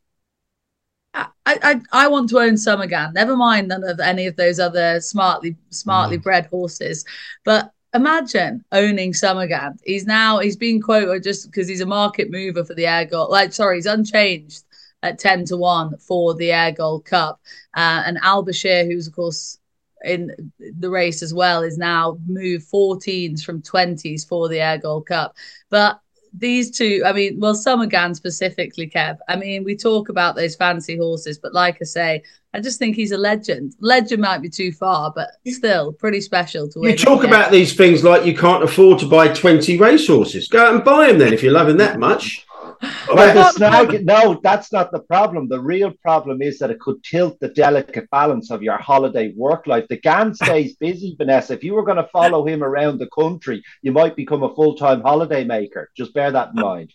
I, 1.51 1.73
I, 1.93 2.05
I 2.05 2.09
want 2.09 2.29
to 2.31 2.39
own 2.39 2.55
Summerghand. 2.55 3.15
Never 3.15 3.37
mind 3.37 3.69
none 3.69 3.85
of 3.85 3.99
any 3.99 4.27
of 4.27 4.37
those 4.37 4.61
other 4.61 5.01
smartly 5.01 5.57
smartly 5.71 6.19
mm. 6.19 6.23
bred 6.23 6.47
horses. 6.47 7.05
But 7.45 7.73
imagine 7.93 8.65
owning 8.71 9.13
Summerghand. 9.13 9.81
He's 9.85 10.07
now 10.07 10.39
he's 10.39 10.57
been 10.57 10.81
quoted 10.81 11.25
just 11.25 11.51
because 11.51 11.67
he's 11.69 11.81
a 11.81 11.87
market 11.87 12.31
mover 12.31 12.65
for 12.65 12.75
the 12.75 12.87
Ayr 12.87 13.07
Gold. 13.07 13.31
Like 13.31 13.53
sorry, 13.53 13.77
he's 13.77 13.87
unchanged 13.87 14.63
at 15.03 15.19
ten 15.19 15.45
to 15.47 15.57
one 15.57 15.97
for 15.99 16.35
the 16.35 16.53
Ayr 16.53 16.73
Gold 16.73 17.05
Cup. 17.05 17.41
Uh, 17.75 18.03
and 18.07 18.19
Al 18.23 18.45
Bashir, 18.45 18.87
who's 18.87 19.09
of 19.09 19.15
course 19.15 19.59
in 20.05 20.53
the 20.79 20.91
race 20.91 21.23
as 21.23 21.35
well, 21.35 21.63
is 21.63 21.79
now 21.79 22.17
moved 22.27 22.71
14s 22.71 23.45
from 23.45 23.61
20s 23.61 24.27
for 24.27 24.49
the 24.49 24.61
Ayr 24.61 24.79
Gold 24.79 25.07
Cup. 25.07 25.37
But 25.69 26.01
these 26.33 26.71
two, 26.71 27.03
I 27.05 27.13
mean, 27.13 27.41
well, 27.41 27.55
Summerghand 27.55 28.17
specifically, 28.17 28.89
Kev. 28.89 29.19
I 29.29 29.37
mean, 29.37 29.65
we 29.65 29.77
talk 29.77 30.09
about 30.09 30.37
those 30.37 30.57
fancy 30.57 30.97
horses, 30.97 31.39
but 31.39 31.53
like 31.53 31.79
I 31.81 31.85
say, 31.85 32.23
I 32.53 32.61
just 32.61 32.79
think 32.79 32.97
he's 32.97 33.13
a 33.13 33.19
legend. 33.19 33.75
Legend 33.81 34.23
might 34.23 34.43
be 34.43 34.49
too 34.49 34.73
far, 34.73 35.13
but 35.15 35.31
still 35.47 35.93
pretty 35.93 36.21
special 36.21 36.69
to 36.69 36.81
win. 36.81 36.93
You 36.93 36.97
talk 36.97 37.25
about 37.25 37.53
these 37.53 37.77
things 37.77 38.03
like 38.03 38.25
you 38.25 38.37
can't 38.37 38.65
afford 38.65 38.99
to 39.01 39.07
buy 39.07 39.29
20 39.29 39.79
racehorses. 39.79 40.49
Go 40.49 40.65
out 40.65 40.75
and 40.75 40.85
buy 40.85 41.09
them 41.09 41.19
then 41.19 41.33
if 41.33 41.43
you're 41.43 41.53
loving 41.53 41.77
that 41.77 41.99
much. 41.99 42.47
But 42.81 43.35
the 43.35 43.51
snag, 43.53 44.07
no, 44.07 44.41
that's 44.43 44.73
not 44.73 44.91
the 44.91 45.01
problem. 45.01 45.49
The 45.49 45.61
real 45.61 45.93
problem 46.03 46.41
is 46.41 46.59
that 46.59 46.71
it 46.71 46.81
could 46.81 47.03
tilt 47.05 47.39
the 47.41 47.49
delicate 47.49 48.09
balance 48.11 48.51
of 48.51 48.63
your 48.63 48.79
holiday 48.79 49.33
work 49.37 49.67
life. 49.67 49.87
The 49.89 49.99
GAN 49.99 50.35
stays 50.43 50.77
busy, 50.77 51.15
Vanessa. 51.19 51.55
If 51.55 51.65
you 51.65 51.75
were 51.75 51.85
going 51.85 51.99
to 51.99 52.09
follow 52.09 52.47
him 52.47 52.63
around 52.63 52.99
the 52.99 53.09
country, 53.09 53.63
you 53.83 53.93
might 53.93 54.17
become 54.17 54.43
a 54.43 54.55
full 54.55 54.75
time 54.75 55.03
holiday 55.03 55.45
maker. 55.45 55.91
Just 55.97 56.15
bear 56.15 56.31
that 56.31 56.51
in 56.55 56.63
mind. 56.63 56.93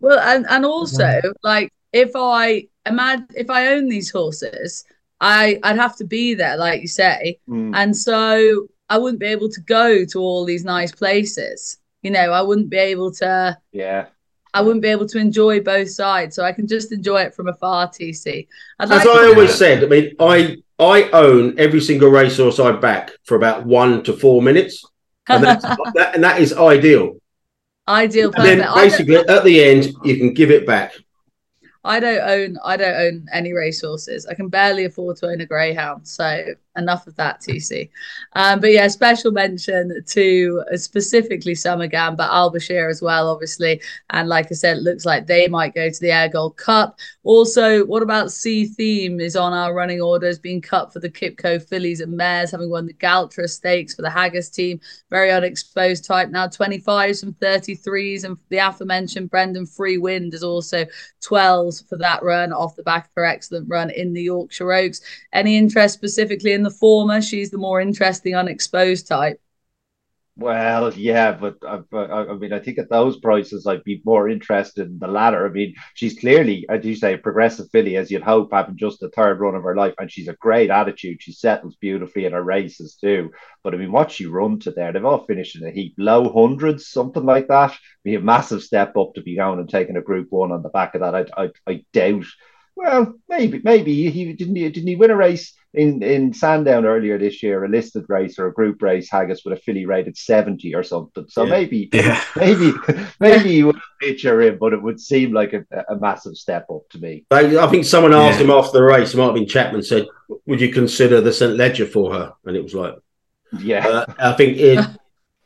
Well, 0.00 0.20
and, 0.20 0.46
and 0.48 0.64
also, 0.64 1.20
like, 1.42 1.72
if 1.92 2.12
I 2.14 2.68
imagine 2.86 3.26
if 3.34 3.50
I 3.50 3.68
own 3.68 3.88
these 3.88 4.10
horses, 4.10 4.84
I 5.20 5.58
I'd 5.62 5.76
have 5.76 5.96
to 5.96 6.04
be 6.04 6.34
there, 6.34 6.56
like 6.56 6.80
you 6.80 6.88
say, 6.88 7.40
mm. 7.48 7.72
and 7.74 7.96
so 7.96 8.68
I 8.88 8.98
wouldn't 8.98 9.20
be 9.20 9.26
able 9.26 9.48
to 9.50 9.60
go 9.62 10.04
to 10.04 10.18
all 10.20 10.44
these 10.44 10.64
nice 10.64 10.92
places. 10.92 11.78
You 12.02 12.12
know, 12.12 12.32
I 12.32 12.42
wouldn't 12.42 12.70
be 12.70 12.78
able 12.78 13.12
to. 13.14 13.58
Yeah. 13.72 14.06
I 14.54 14.62
wouldn't 14.62 14.82
be 14.82 14.88
able 14.88 15.06
to 15.08 15.18
enjoy 15.18 15.60
both 15.60 15.90
sides, 15.90 16.34
so 16.36 16.44
I 16.44 16.52
can 16.52 16.66
just 16.66 16.92
enjoy 16.92 17.22
it 17.22 17.34
from 17.34 17.48
afar. 17.48 17.88
TC. 17.88 18.46
I'd 18.78 18.84
As 18.84 18.90
like 18.90 19.06
I 19.06 19.26
always 19.26 19.54
said, 19.54 19.84
I 19.84 19.86
mean, 19.86 20.14
I 20.18 20.56
I 20.78 21.10
own 21.10 21.58
every 21.58 21.80
single 21.80 22.08
racehorse 22.10 22.58
I 22.58 22.72
back 22.72 23.12
for 23.24 23.36
about 23.36 23.66
one 23.66 24.02
to 24.04 24.12
four 24.12 24.42
minutes, 24.42 24.84
and, 25.28 25.44
that, 25.94 26.12
and 26.14 26.24
that 26.24 26.40
is 26.40 26.52
ideal. 26.52 27.18
Ideal. 27.86 28.32
And 28.36 28.60
then 28.60 28.74
basically, 28.74 29.16
at 29.16 29.44
the 29.44 29.64
end, 29.64 29.92
you 30.04 30.16
can 30.16 30.34
give 30.34 30.50
it 30.50 30.66
back. 30.66 30.94
I 31.84 32.00
don't 32.00 32.20
own 32.20 32.58
I 32.64 32.76
don't 32.76 32.96
own 32.96 33.26
any 33.32 33.52
racehorses. 33.52 34.26
I 34.26 34.34
can 34.34 34.48
barely 34.48 34.84
afford 34.84 35.16
to 35.18 35.28
own 35.28 35.40
a 35.40 35.46
greyhound. 35.46 36.06
So 36.06 36.44
enough 36.78 37.06
of 37.06 37.16
that, 37.16 37.40
TC. 37.40 37.90
Um, 38.34 38.60
but 38.60 38.72
yeah, 38.72 38.88
special 38.88 39.32
mention 39.32 40.02
to 40.06 40.62
uh, 40.72 40.76
specifically 40.76 41.54
Summerghand, 41.54 42.16
but 42.16 42.30
Al 42.30 42.52
Bashir 42.52 42.90
as 42.90 43.02
well, 43.02 43.28
obviously. 43.28 43.80
And 44.10 44.28
like 44.28 44.46
I 44.50 44.54
said, 44.54 44.78
it 44.78 44.82
looks 44.82 45.04
like 45.04 45.26
they 45.26 45.48
might 45.48 45.74
go 45.74 45.90
to 45.90 46.00
the 46.00 46.10
Ayr 46.10 46.28
Gold 46.28 46.56
Cup. 46.56 46.98
Also, 47.24 47.84
what 47.86 48.02
about 48.02 48.32
Sea 48.32 48.64
Theme 48.66 49.20
is 49.20 49.36
on 49.36 49.52
our 49.52 49.74
running 49.74 50.00
orders, 50.00 50.38
being 50.38 50.62
cut 50.62 50.92
for 50.92 51.00
the 51.00 51.10
Qipco 51.10 51.62
fillies 51.68 52.00
and 52.00 52.16
mares, 52.16 52.50
having 52.50 52.70
won 52.70 52.86
the 52.86 52.94
Galtres 52.94 53.50
Stakes 53.50 53.94
for 53.94 54.02
the 54.02 54.08
Haggas 54.08 54.52
team. 54.52 54.80
Very 55.10 55.30
unexposed 55.30 56.04
type 56.04 56.30
now, 56.30 56.46
25s 56.46 57.22
and 57.22 57.38
33s. 57.38 58.24
And 58.24 58.36
the 58.48 58.58
aforementioned 58.58 59.30
Brendan 59.30 59.66
Free 59.66 59.98
Wind 59.98 60.34
is 60.34 60.42
also 60.42 60.86
12s 61.22 61.86
for 61.88 61.96
that 61.98 62.22
run 62.22 62.52
off 62.52 62.76
the 62.76 62.82
back 62.82 63.06
of 63.06 63.10
her 63.16 63.24
excellent 63.24 63.68
run 63.68 63.90
in 63.90 64.12
the 64.12 64.22
Yorkshire 64.22 64.72
Oaks. 64.72 65.00
Any 65.32 65.56
interest 65.56 65.94
specifically 65.94 66.52
in 66.52 66.62
the 66.62 66.67
former? 66.70 67.20
She's 67.20 67.50
the 67.50 67.58
more 67.58 67.80
interesting, 67.80 68.34
unexposed 68.34 69.06
type. 69.06 69.40
Well, 70.38 70.94
yeah, 70.94 71.32
but 71.32 71.56
uh, 71.66 71.82
I, 71.92 71.96
uh, 71.96 72.26
I, 72.30 72.34
mean, 72.34 72.52
I 72.52 72.60
think 72.60 72.78
at 72.78 72.88
those 72.88 73.18
prices, 73.18 73.66
I'd 73.66 73.82
be 73.82 74.00
more 74.04 74.28
interested 74.28 74.86
in 74.86 75.00
the 75.00 75.08
latter. 75.08 75.44
I 75.44 75.50
mean, 75.50 75.74
she's 75.94 76.16
clearly, 76.16 76.64
as 76.70 76.84
you 76.84 76.94
say, 76.94 77.16
progressive 77.16 77.66
filly, 77.72 77.96
as 77.96 78.08
you'd 78.08 78.22
hope, 78.22 78.50
having 78.52 78.76
just 78.76 79.00
the 79.00 79.10
third 79.10 79.40
run 79.40 79.56
of 79.56 79.64
her 79.64 79.74
life, 79.74 79.94
and 79.98 80.08
she's 80.08 80.28
a 80.28 80.34
great 80.34 80.70
attitude. 80.70 81.20
She 81.20 81.32
settles 81.32 81.74
beautifully 81.80 82.24
in 82.24 82.34
her 82.34 82.42
races 82.42 82.94
too. 82.94 83.32
But 83.64 83.74
I 83.74 83.78
mean, 83.78 83.90
what 83.90 84.12
she 84.12 84.26
run 84.26 84.60
to 84.60 84.70
there, 84.70 84.92
they've 84.92 85.04
all 85.04 85.26
finished 85.26 85.56
in 85.56 85.66
a 85.66 85.72
heap, 85.72 85.94
low 85.98 86.32
hundreds, 86.32 86.86
something 86.86 87.24
like 87.24 87.48
that. 87.48 87.76
Be 88.04 88.14
a 88.14 88.20
massive 88.20 88.62
step 88.62 88.96
up 88.96 89.14
to 89.14 89.22
be 89.22 89.34
going 89.34 89.58
and 89.58 89.68
taking 89.68 89.96
a 89.96 90.02
Group 90.02 90.28
One 90.30 90.52
on 90.52 90.62
the 90.62 90.68
back 90.68 90.94
of 90.94 91.00
that. 91.00 91.16
I, 91.16 91.24
I, 91.36 91.50
I 91.66 91.84
doubt 91.92 92.26
well, 92.78 93.14
maybe, 93.28 93.60
maybe 93.64 94.08
he 94.08 94.32
didn't. 94.34 94.54
He, 94.54 94.70
didn't 94.70 94.86
he 94.86 94.94
win 94.94 95.10
a 95.10 95.16
race 95.16 95.52
in 95.74 96.02
in 96.02 96.32
Sandown 96.32 96.86
earlier 96.86 97.18
this 97.18 97.42
year, 97.42 97.64
a 97.64 97.68
listed 97.68 98.06
race 98.08 98.38
or 98.38 98.46
a 98.46 98.52
group 98.52 98.80
race, 98.80 99.10
Haggas 99.10 99.44
with 99.44 99.58
a 99.58 99.60
filly 99.60 99.84
rated 99.84 100.16
seventy 100.16 100.74
or 100.74 100.82
something. 100.82 101.26
So 101.28 101.44
yeah. 101.44 101.50
maybe, 101.50 101.90
yeah. 101.92 102.24
maybe, 102.36 102.72
maybe 103.20 103.50
you 103.50 103.66
would 103.66 103.80
picture 104.00 104.40
in, 104.40 104.58
but 104.58 104.72
it 104.72 104.82
would 104.82 104.98
seem 104.98 105.32
like 105.32 105.52
a, 105.52 105.64
a 105.88 105.96
massive 105.96 106.36
step 106.36 106.66
up 106.70 106.88
to 106.90 106.98
me. 106.98 107.26
I, 107.30 107.66
think 107.68 107.84
someone 107.84 108.14
asked 108.14 108.38
yeah. 108.38 108.44
him 108.44 108.50
after 108.50 108.78
the 108.78 108.84
race. 108.84 109.12
It 109.12 109.18
might 109.18 109.26
have 109.26 109.34
been 109.34 109.46
Chapman 109.46 109.82
said, 109.82 110.06
"Would 110.46 110.60
you 110.60 110.72
consider 110.72 111.20
the 111.20 111.32
St 111.32 111.56
Leger 111.56 111.86
for 111.86 112.12
her?" 112.14 112.32
And 112.46 112.56
it 112.56 112.62
was 112.62 112.74
like, 112.74 112.94
"Yeah." 113.58 113.86
Uh, 113.86 114.14
I 114.18 114.32
think 114.32 114.56
it, 114.56 114.78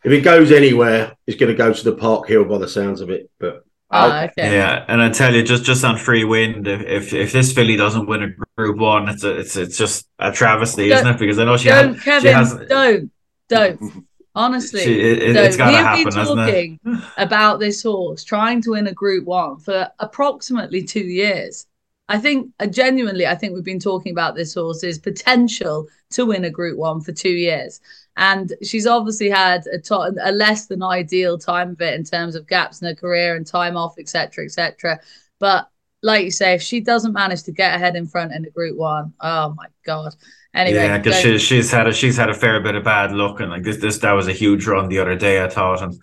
if 0.05 0.13
it 0.13 0.21
goes 0.23 0.53
anywhere, 0.53 1.17
it's 1.27 1.39
going 1.39 1.51
to 1.51 1.59
go 1.59 1.73
to 1.73 1.85
the 1.85 1.97
Park 1.97 2.29
Hill 2.29 2.45
by 2.45 2.59
the 2.59 2.69
sounds 2.69 3.01
of 3.01 3.11
it, 3.11 3.31
but. 3.39 3.65
Oh, 3.95 4.21
okay. 4.25 4.57
Yeah, 4.57 4.87
and 4.89 5.03
I 5.03 5.11
tell 5.11 5.35
you, 5.35 5.43
just 5.43 5.65
just 5.65 5.85
on 5.85 5.99
free 5.99 6.25
wind, 6.25 6.67
if 6.67 6.81
if, 6.81 7.13
if 7.13 7.33
this 7.33 7.53
filly 7.53 7.77
doesn't 7.77 8.07
win 8.07 8.23
a 8.23 8.29
Group 8.57 8.79
One, 8.79 9.09
it's 9.09 9.23
a, 9.23 9.39
it's 9.39 9.57
it's 9.57 9.77
just 9.77 10.09
a 10.19 10.33
travesty, 10.33 10.89
don't, 10.89 10.99
isn't 10.99 11.15
it? 11.15 11.19
Because 11.19 11.39
I 11.39 11.45
know 11.45 11.57
she 11.59 11.69
don't, 11.69 11.95
has, 11.95 12.03
Kevin, 12.03 12.23
she 12.23 12.35
has, 12.35 12.69
don't, 12.69 13.11
don't. 13.49 14.07
Honestly, 14.35 14.81
she, 14.81 14.99
it, 14.99 15.37
it's 15.37 15.59
got 15.59 15.73
to 15.73 15.77
happen, 15.77 16.05
been 16.05 16.25
talking 16.25 16.81
about 17.19 17.61
this 17.61 17.83
horse 17.83 18.25
trying 18.25 18.63
to 18.63 18.71
win 18.71 18.87
a 18.87 18.95
Group 18.95 19.27
One 19.27 19.59
for 19.59 19.91
approximately 19.99 20.83
two 20.83 21.05
years. 21.05 21.67
I 22.09 22.19
think, 22.19 22.51
uh, 22.61 22.67
genuinely, 22.67 23.27
I 23.27 23.35
think 23.35 23.55
we've 23.55 23.63
been 23.63 23.79
talking 23.79 24.13
about 24.13 24.35
this 24.35 24.55
horse's 24.55 24.99
potential 24.99 25.87
to 26.11 26.25
win 26.25 26.45
a 26.45 26.51
Group 26.51 26.79
One 26.79 27.03
for 27.03 27.13
two 27.13 27.33
years 27.33 27.81
and 28.17 28.53
she's 28.63 28.87
obviously 28.87 29.31
had 29.31 29.67
a, 29.67 29.79
to- 29.79 30.15
a 30.23 30.33
less 30.33 30.67
than 30.67 30.83
ideal 30.83 31.39
time 31.39 31.71
of 31.71 31.81
it 31.81 31.95
in 31.95 32.05
terms 32.05 32.35
of 32.35 32.47
gaps 32.47 32.83
in 32.83 32.89
her 32.89 32.95
career 32.95 33.37
and 33.37 33.47
time 33.47 33.77
off, 33.77 33.99
etc., 33.99 34.45
etc. 34.45 35.01
But 35.39 35.69
like 36.03 36.25
you 36.25 36.31
say, 36.31 36.55
if 36.55 36.63
she 36.63 36.81
doesn't 36.81 37.13
manage 37.13 37.45
to 37.45 37.53
get 37.53 37.75
ahead 37.75 37.97
in 37.97 38.07
front 38.07 38.33
in 38.33 38.43
the 38.43 38.51
Group 38.51 38.77
One, 38.77 39.15
oh 39.21 39.55
my 39.57 39.67
god. 39.85 40.15
Anyway, 40.55 40.77
yeah, 40.77 40.99
because 40.99 41.19
she, 41.19 41.39
she's 41.39 41.71
had 41.71 41.87
a 41.87 41.93
she's 41.93 42.17
had 42.17 42.29
a 42.29 42.35
fair 42.35 42.61
bit 42.61 42.75
of 42.75 42.85
bad 42.85 43.13
luck, 43.13 43.41
and 43.41 43.51
like 43.51 43.63
this 43.63 43.79
this 43.79 43.99
that 43.99 44.13
was 44.13 44.29
a 44.29 44.33
huge 44.33 44.67
run 44.67 44.89
the 44.89 44.99
other 44.99 45.17
day, 45.17 45.43
I 45.43 45.49
thought, 45.49 45.81
and 45.83 45.99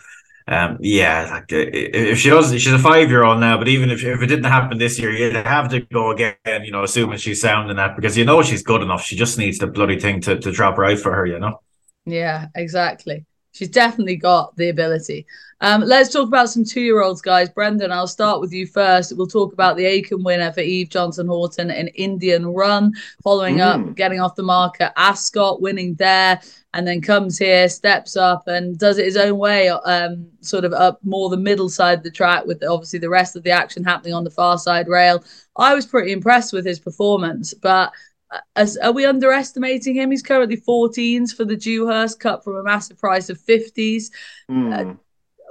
um, 0.48 0.78
yeah, 0.82 1.28
like 1.30 1.46
if 1.50 2.18
she 2.18 2.30
does, 2.32 2.52
she's 2.54 2.74
a 2.74 2.80
five 2.80 3.10
year 3.10 3.24
old 3.24 3.40
now. 3.40 3.60
But 3.60 3.68
even 3.68 3.92
if, 3.92 4.04
if 4.04 4.20
it 4.20 4.26
didn't 4.26 4.46
happen 4.46 4.80
this 4.80 4.98
year, 4.98 5.12
you'd 5.12 5.36
have 5.36 5.70
to 5.70 5.82
go 5.82 6.10
again. 6.10 6.64
You 6.64 6.72
know, 6.72 6.84
assuming 6.84 7.20
she's 7.20 7.42
sound 7.42 7.70
in 7.70 7.78
that 7.78 7.96
because 7.96 8.18
you 8.18 8.26
know 8.26 8.42
she's 8.42 8.64
good 8.64 8.82
enough. 8.82 9.04
She 9.04 9.16
just 9.16 9.38
needs 9.38 9.60
the 9.60 9.68
bloody 9.68 10.00
thing 10.00 10.22
to 10.22 10.40
to 10.40 10.52
drop 10.52 10.80
right 10.80 11.00
for 11.00 11.14
her. 11.14 11.28
You 11.28 11.38
know. 11.38 11.60
Yeah, 12.10 12.48
exactly. 12.56 13.26
she's 13.52 13.70
definitely 13.70 14.16
got 14.16 14.56
the 14.56 14.70
ability. 14.70 15.26
Um, 15.62 15.82
let's 15.82 16.14
talk 16.14 16.28
about 16.28 16.50
some 16.50 16.64
two 16.64 16.82
year 16.82 17.02
olds, 17.02 17.22
guys. 17.22 17.50
Brendan, 17.50 17.92
I'll 17.92 18.08
start 18.08 18.40
with 18.40 18.54
you 18.54 18.66
first. 18.66 19.16
We'll 19.16 19.28
talk 19.28 19.52
about 19.52 19.76
the 19.76 19.84
Acomb 19.84 20.24
winner 20.24 20.54
for 20.54 20.62
Eve 20.62 20.90
Johnson 20.90 21.28
Houghton 21.28 21.70
in 21.70 21.90
Indian 21.90 22.48
Run, 22.48 22.94
following 23.22 23.58
mm. 23.58 23.90
up, 23.90 23.96
getting 23.96 24.22
off 24.22 24.36
the 24.36 24.44
marker. 24.44 24.92
Ascot 24.96 25.62
winning 25.62 25.96
there, 25.96 26.40
and 26.74 26.88
then 26.88 27.02
comes 27.02 27.38
here, 27.38 27.68
steps 27.68 28.16
up, 28.16 28.48
and 28.48 28.78
does 28.78 28.98
it 28.98 29.06
his 29.06 29.18
own 29.18 29.38
way, 29.38 29.68
um, 29.68 30.28
sort 30.40 30.64
of 30.64 30.72
up 30.72 31.00
more 31.04 31.30
the 31.30 31.36
middle 31.36 31.68
side 31.68 31.98
of 31.98 32.04
the 32.04 32.12
track, 32.12 32.46
with 32.46 32.64
obviously 32.64 33.00
the 33.00 33.10
rest 33.10 33.36
of 33.36 33.44
the 33.44 33.52
action 33.52 33.84
happening 33.84 34.14
on 34.14 34.24
the 34.24 34.32
far 34.32 34.58
side 34.58 34.88
rail. 34.88 35.22
I 35.58 35.74
was 35.74 35.86
pretty 35.86 36.14
impressed 36.14 36.54
with 36.54 36.66
his 36.66 36.80
performance, 36.80 37.54
but 37.54 37.92
as, 38.56 38.78
are 38.78 38.92
we 38.92 39.06
underestimating 39.06 39.96
him? 39.96 40.12
He's 40.12 40.24
currently 40.24 40.58
14s 40.58 41.36
for 41.36 41.46
the 41.46 41.56
Dewhurst 41.56 42.20
Cup 42.20 42.44
from 42.44 42.56
a 42.56 42.64
massive 42.64 42.98
price 42.98 43.30
of 43.30 43.40
50s. 43.40 44.06
Mm. 44.50 44.92
Uh, 44.92 44.96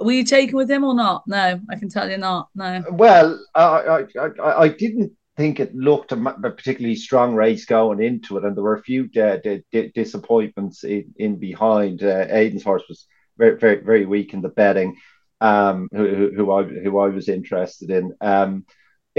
were 0.01 0.13
you 0.13 0.23
taken 0.23 0.55
with 0.55 0.71
him 0.71 0.83
or 0.83 0.93
not? 0.93 1.27
No, 1.27 1.59
I 1.69 1.75
can 1.75 1.89
tell 1.89 2.09
you 2.09 2.17
not. 2.17 2.49
No. 2.55 2.83
Well, 2.89 3.43
I, 3.53 4.05
I, 4.17 4.61
I 4.63 4.67
didn't 4.69 5.11
think 5.35 5.59
it 5.59 5.75
looked 5.75 6.11
a 6.11 6.17
particularly 6.17 6.95
strong 6.95 7.35
race 7.35 7.65
going 7.65 8.01
into 8.01 8.37
it, 8.37 8.45
and 8.45 8.55
there 8.55 8.63
were 8.63 8.75
a 8.75 8.83
few 8.83 9.09
uh, 9.21 9.37
d- 9.37 9.63
d- 9.71 9.91
disappointments 9.93 10.83
in, 10.83 11.13
in 11.17 11.37
behind. 11.37 12.03
Uh, 12.03 12.25
Aidan's 12.29 12.63
horse 12.63 12.83
was 12.87 13.07
very, 13.37 13.57
very, 13.57 13.81
very 13.81 14.05
weak 14.05 14.33
in 14.33 14.41
the 14.41 14.49
betting. 14.49 14.97
Um, 15.41 15.87
who, 15.93 16.31
who 16.35 16.51
I 16.51 16.63
who 16.63 16.99
I 16.99 17.07
was 17.07 17.29
interested 17.29 17.89
in. 17.89 18.13
Um, 18.19 18.65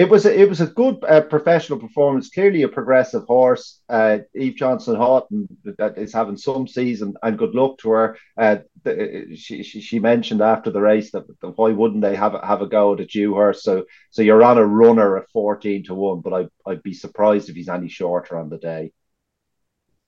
it 0.00 0.08
was 0.08 0.24
a, 0.24 0.40
it 0.40 0.48
was 0.48 0.62
a 0.62 0.66
good 0.66 0.96
uh, 1.06 1.20
professional 1.20 1.78
performance. 1.78 2.30
Clearly, 2.30 2.62
a 2.62 2.68
progressive 2.68 3.24
horse. 3.24 3.82
Uh, 3.86 4.20
Eve 4.34 4.56
Johnson 4.56 4.96
Houghton 4.96 5.46
that 5.76 5.98
is 5.98 6.14
having 6.14 6.38
some 6.38 6.66
season, 6.66 7.16
and 7.22 7.36
good 7.36 7.54
luck 7.54 7.76
to 7.80 7.90
her. 7.90 8.18
Uh, 8.34 8.56
the, 8.82 9.36
she, 9.36 9.62
she, 9.62 9.82
she 9.82 9.98
mentioned 9.98 10.40
after 10.40 10.70
the 10.70 10.80
race 10.80 11.10
that, 11.10 11.26
that, 11.42 11.58
why 11.58 11.72
wouldn't 11.72 12.00
they 12.00 12.16
have 12.16 12.32
have 12.42 12.62
a 12.62 12.66
go 12.66 12.94
at 12.94 13.00
a 13.00 13.04
Dewhurst? 13.04 13.62
So 13.62 13.84
so 14.08 14.22
you're 14.22 14.42
on 14.42 14.56
a 14.56 14.64
runner 14.64 15.18
at 15.18 15.30
fourteen 15.34 15.84
to 15.84 15.94
one, 15.94 16.20
but 16.20 16.32
I 16.32 16.70
I'd 16.70 16.82
be 16.82 16.94
surprised 16.94 17.50
if 17.50 17.56
he's 17.56 17.68
any 17.68 17.90
shorter 17.90 18.38
on 18.38 18.48
the 18.48 18.56
day. 18.56 18.92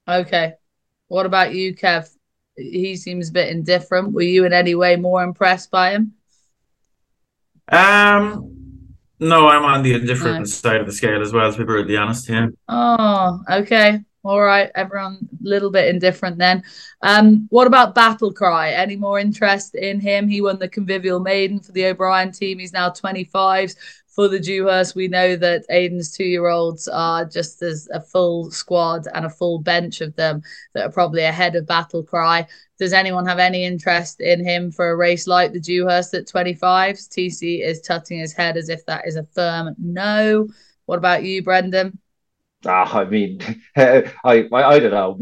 Okay, 0.09 0.55
what 1.09 1.27
about 1.27 1.53
you, 1.53 1.77
Kev? 1.77 2.09
He 2.57 2.97
seems 2.97 3.29
a 3.29 3.33
bit 3.33 3.51
indifferent. 3.51 4.15
Were 4.15 4.23
you 4.23 4.47
in 4.47 4.55
any 4.55 4.75
way 4.75 4.97
more 4.97 5.23
impressed 5.23 5.71
by 5.71 5.91
him? 5.91 6.15
Um 7.69 8.62
no, 9.23 9.49
I'm 9.49 9.65
on 9.65 9.83
the 9.83 9.95
indifferent 9.95 10.41
no. 10.41 10.45
side 10.45 10.81
of 10.81 10.87
the 10.87 10.93
scale 10.93 11.23
as 11.23 11.33
well, 11.33 11.51
to 11.51 11.59
be 11.59 11.65
brutally 11.65 11.97
honest. 11.97 12.29
Yeah. 12.29 12.49
Oh, 12.69 13.41
okay. 13.51 14.01
All 14.25 14.41
right. 14.41 14.71
Everyone 14.75 15.29
a 15.45 15.49
little 15.49 15.71
bit 15.71 15.89
indifferent 15.89 16.39
then. 16.39 16.63
Um, 17.03 17.47
what 17.51 17.67
about 17.67 17.95
Battle 17.95 18.33
Cry? 18.33 18.71
Any 18.71 18.97
more 18.97 19.19
interest 19.19 19.75
in 19.75 19.99
him? 20.01 20.29
He 20.29 20.41
won 20.41 20.59
the 20.59 20.69
Convivial 20.69 21.21
Maiden 21.21 21.61
for 21.61 21.73
the 21.73 21.87
O'Brien 21.87 22.31
team. 22.31 22.59
He's 22.59 22.73
now 22.73 22.91
25 22.91 23.75
for 24.15 24.29
the 24.29 24.39
Dewhurst, 24.39 24.95
we 24.95 25.09
know 25.09 25.37
that 25.37 25.65
Aidan's 25.71 26.11
two 26.11 26.25
year 26.25 26.49
olds 26.49 26.87
are 26.87 27.25
just 27.25 27.63
as 27.63 27.89
a 27.93 28.01
full 28.01 28.51
squad 28.51 29.07
and 29.15 29.25
a 29.25 29.31
full 29.31 29.59
bench 29.59 30.03
of 30.03 30.15
them 30.17 30.43
that 30.75 30.87
are 30.87 30.93
probably 30.93 31.23
ahead 31.23 31.57
of 31.57 31.67
Battle 31.67 32.03
Cry. 32.03 32.47
Does 32.83 32.93
anyone 32.93 33.25
have 33.27 33.39
any 33.39 33.63
interest 33.63 34.21
in 34.21 34.45
him 34.45 34.73
for 34.73 34.91
a 34.91 34.97
race 34.97 35.29
like 35.29 35.53
the 35.53 35.61
Dewhurst 35.61 36.15
at 36.15 36.27
25s? 36.27 37.09
TC 37.09 37.65
is 37.65 37.81
tutting 37.81 38.19
his 38.19 38.33
head 38.33 38.57
as 38.57 38.69
if 38.69 38.85
that 38.87 39.07
is 39.07 39.15
a 39.15 39.23
firm 39.23 39.77
no. 39.79 40.49
What 40.87 40.99
about 40.99 41.23
you, 41.23 41.45
Brendan? 41.45 41.97
Ah, 42.67 42.99
I 42.99 43.05
mean, 43.05 43.39
I, 43.77 44.11
I, 44.25 44.49
I 44.53 44.79
don't 44.81 44.91
know. 44.91 45.17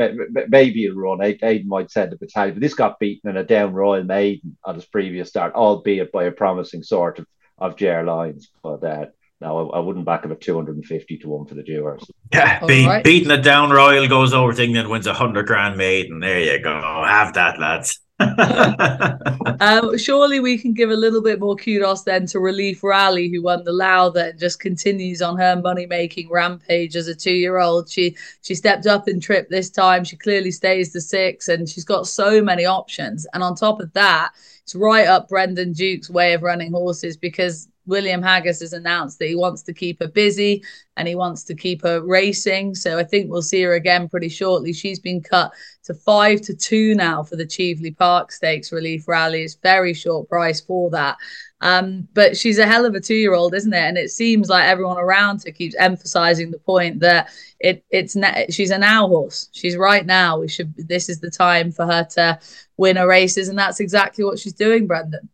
Maybe 0.48 0.86
a 0.86 0.94
run. 0.94 1.20
Aidan 1.22 1.68
might 1.68 1.90
send 1.90 2.14
a 2.14 2.16
battalion, 2.16 2.54
but 2.54 2.62
this 2.62 2.72
got 2.72 2.98
beaten 2.98 3.28
in 3.28 3.36
a 3.36 3.44
down 3.44 3.74
Royal 3.74 4.04
Maiden 4.04 4.56
at 4.66 4.76
his 4.76 4.86
previous 4.86 5.28
start, 5.28 5.52
albeit 5.52 6.12
by 6.12 6.24
a 6.24 6.32
promising 6.32 6.82
sort 6.82 7.18
of 7.18 7.26
of 7.58 7.76
Ger 7.76 8.04
Lyons, 8.04 8.50
but 8.62 8.82
uh, 8.82 9.06
no, 9.40 9.70
I, 9.70 9.78
I, 9.78 9.80
wouldn't 9.80 10.04
back 10.04 10.24
him 10.24 10.32
at 10.32 10.40
250 10.40 11.18
to 11.18 11.28
1 11.28 11.46
for 11.46 11.54
the 11.54 11.62
Dewhurst. 11.62 12.10
Yeah, 12.32 12.64
be, 12.66 12.86
right. 12.86 13.02
beating 13.02 13.30
a 13.30 13.40
down 13.40 13.70
Royal 13.70 14.06
goes 14.06 14.34
over 14.34 14.52
to 14.52 14.62
England, 14.62 14.88
wins 14.88 15.06
a 15.06 15.10
100 15.10 15.46
grand 15.46 15.76
maiden. 15.76 16.20
There 16.20 16.40
you 16.40 16.62
go. 16.62 17.04
Have 17.06 17.32
that, 17.34 17.58
lads. 17.58 18.00
um, 19.60 19.96
surely 19.96 20.40
we 20.40 20.58
can 20.58 20.74
give 20.74 20.90
a 20.90 20.96
little 20.96 21.22
bit 21.22 21.40
more 21.40 21.56
kudos 21.56 22.02
then 22.02 22.26
to 22.26 22.38
Relief 22.38 22.84
Rally, 22.84 23.30
who 23.30 23.42
won 23.42 23.64
the 23.64 23.72
Lowther 23.72 24.28
and 24.28 24.38
just 24.38 24.60
continues 24.60 25.22
on 25.22 25.38
her 25.38 25.56
money 25.56 25.86
making 25.86 26.28
rampage 26.30 26.96
as 26.96 27.08
a 27.08 27.14
two 27.14 27.32
year 27.32 27.58
old. 27.58 27.88
She 27.88 28.14
she 28.42 28.54
stepped 28.54 28.86
up 28.86 29.08
in 29.08 29.20
trip 29.20 29.48
this 29.48 29.70
time. 29.70 30.04
She 30.04 30.16
clearly 30.16 30.50
stays 30.50 30.92
the 30.92 31.00
six, 31.00 31.48
and 31.48 31.66
she's 31.66 31.84
got 31.84 32.06
so 32.06 32.42
many 32.42 32.66
options. 32.66 33.26
And 33.32 33.42
on 33.42 33.54
top 33.54 33.80
of 33.80 33.90
that, 33.94 34.32
it's 34.64 34.74
right 34.74 35.06
up 35.06 35.28
Brendan 35.28 35.72
Duke's 35.72 36.10
way 36.10 36.34
of 36.34 36.42
running 36.42 36.72
horses 36.72 37.16
because 37.16 37.69
William 37.90 38.22
Haggas 38.22 38.60
has 38.60 38.72
announced 38.72 39.18
that 39.18 39.28
he 39.28 39.34
wants 39.34 39.62
to 39.64 39.74
keep 39.74 40.00
her 40.00 40.08
busy 40.08 40.62
and 40.96 41.06
he 41.06 41.14
wants 41.14 41.44
to 41.44 41.54
keep 41.54 41.82
her 41.82 42.00
racing. 42.00 42.74
So 42.74 42.98
I 42.98 43.04
think 43.04 43.30
we'll 43.30 43.42
see 43.42 43.62
her 43.62 43.74
again 43.74 44.08
pretty 44.08 44.28
shortly. 44.28 44.72
She's 44.72 44.98
been 44.98 45.20
cut 45.20 45.52
to 45.84 45.94
five 45.94 46.40
to 46.42 46.54
two 46.54 46.94
now 46.94 47.22
for 47.22 47.36
the 47.36 47.46
Cheveley 47.46 47.90
Park 47.90 48.32
Stakes 48.32 48.72
Relief 48.72 49.08
Rally. 49.08 49.42
It's 49.42 49.54
very 49.56 49.92
short 49.92 50.28
price 50.28 50.60
for 50.60 50.88
that. 50.90 51.16
Um, 51.62 52.08
but 52.14 52.36
she's 52.36 52.58
a 52.58 52.66
hell 52.66 52.86
of 52.86 52.94
a 52.94 53.00
two-year-old, 53.00 53.54
isn't 53.54 53.72
it? 53.72 53.76
And 53.76 53.98
it 53.98 54.10
seems 54.10 54.48
like 54.48 54.64
everyone 54.64 54.96
around 54.96 55.42
her 55.44 55.52
keeps 55.52 55.74
emphasizing 55.76 56.50
the 56.50 56.58
point 56.58 57.00
that 57.00 57.28
it 57.58 57.84
it's 57.90 58.16
she's 58.54 58.70
a 58.70 58.78
now 58.78 59.08
horse. 59.08 59.48
She's 59.52 59.76
right 59.76 60.06
now. 60.06 60.38
We 60.40 60.48
should. 60.48 60.72
This 60.76 61.08
is 61.08 61.20
the 61.20 61.30
time 61.30 61.70
for 61.70 61.84
her 61.84 62.04
to 62.12 62.38
win 62.78 62.96
her 62.96 63.06
races, 63.06 63.48
and 63.48 63.58
that's 63.58 63.80
exactly 63.80 64.24
what 64.24 64.38
she's 64.38 64.54
doing, 64.54 64.86
Brendan. 64.86 65.28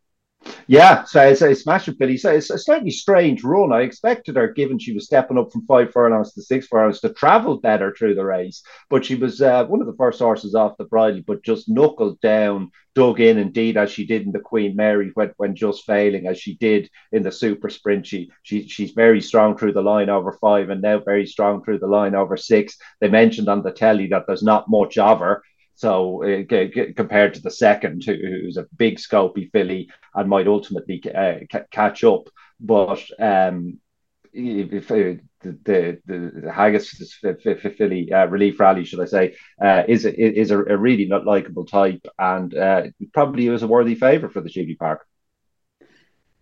Yeah, 0.68 1.04
so 1.04 1.22
it's, 1.22 1.42
it's 1.42 1.66
massive, 1.66 1.98
Billy. 1.98 2.16
So 2.16 2.32
it's 2.32 2.50
a 2.50 2.58
slightly 2.58 2.90
strange 2.90 3.44
run. 3.44 3.72
I 3.72 3.82
expected 3.82 4.36
her, 4.36 4.48
given 4.48 4.78
she 4.78 4.92
was 4.92 5.06
stepping 5.06 5.38
up 5.38 5.52
from 5.52 5.64
five 5.66 5.92
furlongs 5.92 6.32
to 6.34 6.42
six 6.42 6.66
furlongs, 6.66 7.00
to 7.00 7.10
travel 7.10 7.60
better 7.60 7.94
through 7.94 8.16
the 8.16 8.24
race. 8.24 8.62
But 8.90 9.04
she 9.04 9.14
was 9.14 9.40
uh, 9.40 9.64
one 9.66 9.80
of 9.80 9.86
the 9.86 9.96
first 9.96 10.18
horses 10.18 10.54
off 10.54 10.76
the 10.76 10.84
bridle, 10.84 11.22
but 11.26 11.44
just 11.44 11.68
knuckled 11.68 12.20
down, 12.20 12.72
dug 12.96 13.20
in, 13.20 13.38
indeed, 13.38 13.76
as 13.76 13.92
she 13.92 14.06
did 14.06 14.22
in 14.22 14.32
the 14.32 14.40
Queen 14.40 14.74
Mary 14.74 15.10
when, 15.14 15.32
when 15.36 15.54
just 15.54 15.84
failing, 15.84 16.26
as 16.26 16.40
she 16.40 16.56
did 16.56 16.90
in 17.12 17.22
the 17.22 17.30
Super 17.30 17.70
Sprint. 17.70 18.06
She, 18.06 18.30
she 18.42 18.66
she's 18.66 18.90
very 18.90 19.20
strong 19.20 19.56
through 19.56 19.72
the 19.72 19.82
line 19.82 20.10
over 20.10 20.32
five, 20.40 20.70
and 20.70 20.82
now 20.82 20.98
very 20.98 21.26
strong 21.26 21.62
through 21.62 21.78
the 21.78 21.86
line 21.86 22.14
over 22.16 22.36
six. 22.36 22.76
They 23.00 23.08
mentioned 23.08 23.48
on 23.48 23.62
the 23.62 23.72
telly 23.72 24.08
that 24.08 24.24
there's 24.26 24.42
not 24.42 24.68
much 24.68 24.98
of 24.98 25.20
her. 25.20 25.42
So 25.76 26.24
uh, 26.24 26.42
compared 26.96 27.34
to 27.34 27.42
the 27.42 27.50
second, 27.50 28.02
who, 28.04 28.14
who's 28.14 28.56
a 28.56 28.66
big 28.76 28.96
scopy 28.96 29.50
filly 29.52 29.90
and 30.14 30.28
might 30.28 30.48
ultimately 30.48 31.02
uh, 31.14 31.34
catch 31.70 32.02
up, 32.02 32.28
but 32.58 33.02
um, 33.20 33.78
if, 34.32 34.90
uh, 34.90 35.20
the, 35.40 35.52
the 35.62 36.00
the 36.06 36.50
Haggas 36.50 37.76
filly 37.76 38.12
uh, 38.12 38.26
relief 38.26 38.58
rally, 38.60 38.84
should 38.84 39.00
I 39.00 39.04
say, 39.04 39.36
uh, 39.62 39.82
is 39.88 40.04
is 40.04 40.50
a, 40.50 40.58
a 40.58 40.76
really 40.76 41.06
not 41.06 41.26
likable 41.26 41.64
type, 41.64 42.04
and 42.18 42.54
uh, 42.54 42.82
probably 43.12 43.48
was 43.48 43.62
a 43.62 43.68
worthy 43.68 43.94
favourite 43.94 44.32
for 44.32 44.40
the 44.40 44.50
Cheveley 44.50 44.76
Park. 44.78 45.06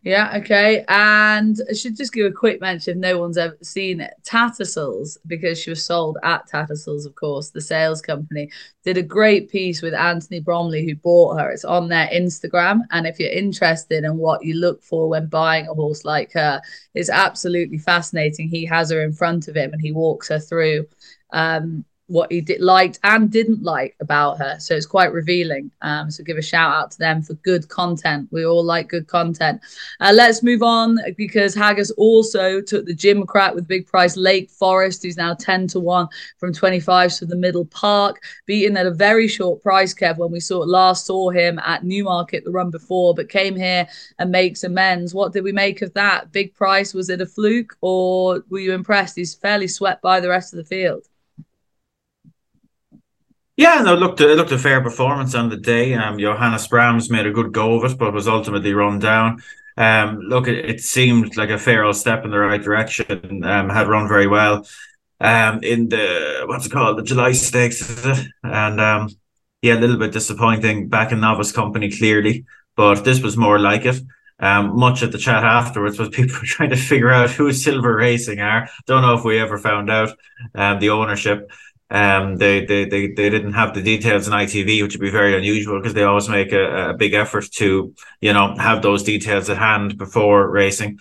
Yeah, 0.04 0.34
okay. 0.36 0.84
And 0.86 1.58
I 1.70 1.72
should 1.72 1.96
just 1.96 2.12
give 2.12 2.26
a 2.26 2.30
quick 2.30 2.60
mention 2.60 2.92
if 2.92 2.98
no 2.98 3.18
one's 3.18 3.38
ever 3.38 3.56
seen 3.62 4.02
it. 4.02 4.12
Tattersalls, 4.22 5.16
because 5.26 5.58
she 5.58 5.70
was 5.70 5.82
sold 5.82 6.18
at 6.22 6.46
Tattersalls, 6.46 7.06
of 7.06 7.14
course, 7.14 7.48
the 7.48 7.62
sales 7.62 8.02
company, 8.02 8.50
did 8.84 8.98
a 8.98 9.02
great 9.02 9.48
piece 9.48 9.80
with 9.80 9.94
Anthony 9.94 10.40
Bromley, 10.40 10.84
who 10.84 10.94
bought 10.94 11.40
her. 11.40 11.50
It's 11.50 11.64
on 11.64 11.88
their 11.88 12.06
Instagram. 12.08 12.80
And 12.90 13.06
if 13.06 13.18
you're 13.18 13.30
interested 13.30 14.04
in 14.04 14.18
what 14.18 14.44
you 14.44 14.56
look 14.56 14.82
for 14.82 15.08
when 15.08 15.28
buying 15.28 15.68
a 15.68 15.74
horse 15.74 16.04
like 16.04 16.32
her, 16.34 16.60
it's 16.92 17.08
absolutely 17.08 17.78
fascinating. 17.78 18.48
He 18.48 18.66
has 18.66 18.90
her 18.90 19.00
in 19.02 19.14
front 19.14 19.48
of 19.48 19.56
him 19.56 19.72
and 19.72 19.80
he 19.80 19.92
walks 19.92 20.28
her 20.28 20.38
through. 20.38 20.86
Um, 21.32 21.86
what 22.06 22.30
he 22.30 22.40
did 22.40 22.60
liked 22.60 22.98
and 23.02 23.30
didn't 23.30 23.62
like 23.62 23.96
about 24.00 24.38
her. 24.38 24.58
So 24.58 24.74
it's 24.74 24.86
quite 24.86 25.12
revealing. 25.12 25.70
Um, 25.80 26.10
so 26.10 26.22
give 26.22 26.36
a 26.36 26.42
shout 26.42 26.74
out 26.74 26.90
to 26.92 26.98
them 26.98 27.22
for 27.22 27.34
good 27.34 27.68
content. 27.68 28.28
We 28.30 28.44
all 28.44 28.62
like 28.62 28.88
good 28.88 29.06
content. 29.06 29.60
Uh, 30.00 30.12
let's 30.14 30.42
move 30.42 30.62
on 30.62 30.98
because 31.16 31.54
Haggas 31.54 31.92
also 31.96 32.60
took 32.60 32.84
the 32.84 32.94
Gimcrack 32.94 33.54
with 33.54 33.66
big 33.66 33.86
price 33.86 34.16
Lake 34.16 34.50
Forest, 34.50 35.02
who's 35.02 35.16
now 35.16 35.34
10 35.34 35.68
to 35.68 35.80
1 35.80 36.08
from 36.38 36.52
25 36.52 37.14
to 37.14 37.26
the 37.26 37.36
middle 37.36 37.64
park, 37.66 38.22
beaten 38.46 38.76
at 38.76 38.86
a 38.86 38.90
very 38.90 39.26
short 39.26 39.62
price, 39.62 39.94
Kev, 39.94 40.18
when 40.18 40.30
we 40.30 40.40
saw 40.40 40.58
last 40.58 41.06
saw 41.06 41.30
him 41.30 41.58
at 41.60 41.84
Newmarket 41.84 42.44
the 42.44 42.50
run 42.50 42.70
before, 42.70 43.14
but 43.14 43.28
came 43.28 43.56
here 43.56 43.86
and 44.18 44.30
makes 44.30 44.64
amends. 44.64 45.14
What 45.14 45.32
did 45.32 45.44
we 45.44 45.52
make 45.52 45.80
of 45.82 45.92
that? 45.94 46.32
Big 46.32 46.54
price, 46.54 46.92
was 46.92 47.08
it 47.08 47.20
a 47.20 47.26
fluke 47.26 47.76
or 47.80 48.42
were 48.50 48.58
you 48.58 48.72
impressed? 48.72 49.16
He's 49.16 49.34
fairly 49.34 49.68
swept 49.68 50.02
by 50.02 50.20
the 50.20 50.28
rest 50.28 50.52
of 50.52 50.58
the 50.58 50.64
field. 50.64 51.08
Yeah, 53.56 53.82
no, 53.82 53.94
it 53.94 54.00
looked 54.00 54.20
it 54.20 54.36
looked 54.36 54.50
a 54.50 54.58
fair 54.58 54.80
performance 54.80 55.34
on 55.34 55.48
the 55.48 55.56
day. 55.56 55.94
Um, 55.94 56.18
Johannes 56.18 56.66
Brahms 56.66 57.10
made 57.10 57.26
a 57.26 57.30
good 57.30 57.52
go 57.52 57.74
of 57.76 57.90
it, 57.92 57.98
but 57.98 58.12
was 58.12 58.26
ultimately 58.26 58.72
run 58.74 58.98
down. 58.98 59.42
Um, 59.76 60.18
look, 60.20 60.48
it, 60.48 60.64
it 60.64 60.80
seemed 60.80 61.36
like 61.36 61.50
a 61.50 61.58
fair 61.58 61.84
old 61.84 61.96
step 61.96 62.24
in 62.24 62.30
the 62.30 62.38
right 62.38 62.62
direction. 62.62 63.44
Um, 63.44 63.68
had 63.68 63.88
run 63.88 64.08
very 64.08 64.26
well. 64.26 64.66
Um, 65.20 65.60
in 65.62 65.88
the 65.88 66.44
what's 66.46 66.66
it 66.66 66.72
called, 66.72 66.98
the 66.98 67.02
July 67.02 67.32
Stakes. 67.32 68.04
And 68.42 68.80
um, 68.80 69.10
yeah, 69.62 69.74
a 69.74 69.80
little 69.80 69.98
bit 69.98 70.12
disappointing 70.12 70.88
back 70.88 71.12
in 71.12 71.20
novice 71.20 71.52
company, 71.52 71.90
clearly, 71.90 72.44
but 72.76 73.04
this 73.04 73.22
was 73.22 73.36
more 73.36 73.58
like 73.60 73.86
it. 73.86 74.00
Um, 74.40 74.76
much 74.76 75.02
of 75.02 75.12
the 75.12 75.18
chat 75.18 75.44
afterwards 75.44 75.98
was 75.98 76.08
people 76.10 76.36
trying 76.42 76.70
to 76.70 76.76
figure 76.76 77.12
out 77.12 77.30
who 77.30 77.52
Silver 77.52 77.96
Racing 77.96 78.40
are. 78.40 78.68
Don't 78.86 79.02
know 79.02 79.14
if 79.14 79.24
we 79.24 79.38
ever 79.38 79.58
found 79.58 79.90
out 79.90 80.10
um, 80.54 80.80
the 80.80 80.90
ownership. 80.90 81.50
Um, 81.90 82.36
they, 82.36 82.64
they, 82.64 82.86
they, 82.86 83.08
they 83.08 83.30
didn't 83.30 83.52
have 83.52 83.74
the 83.74 83.82
details 83.82 84.26
in 84.26 84.32
ITV, 84.32 84.82
which 84.82 84.94
would 84.94 85.00
be 85.00 85.10
very 85.10 85.36
unusual 85.36 85.78
because 85.78 85.94
they 85.94 86.02
always 86.02 86.28
make 86.28 86.52
a, 86.52 86.90
a 86.90 86.94
big 86.94 87.12
effort 87.14 87.44
to, 87.56 87.94
you 88.20 88.32
know, 88.32 88.56
have 88.56 88.82
those 88.82 89.02
details 89.02 89.50
at 89.50 89.58
hand 89.58 89.98
before 89.98 90.50
racing. 90.50 90.98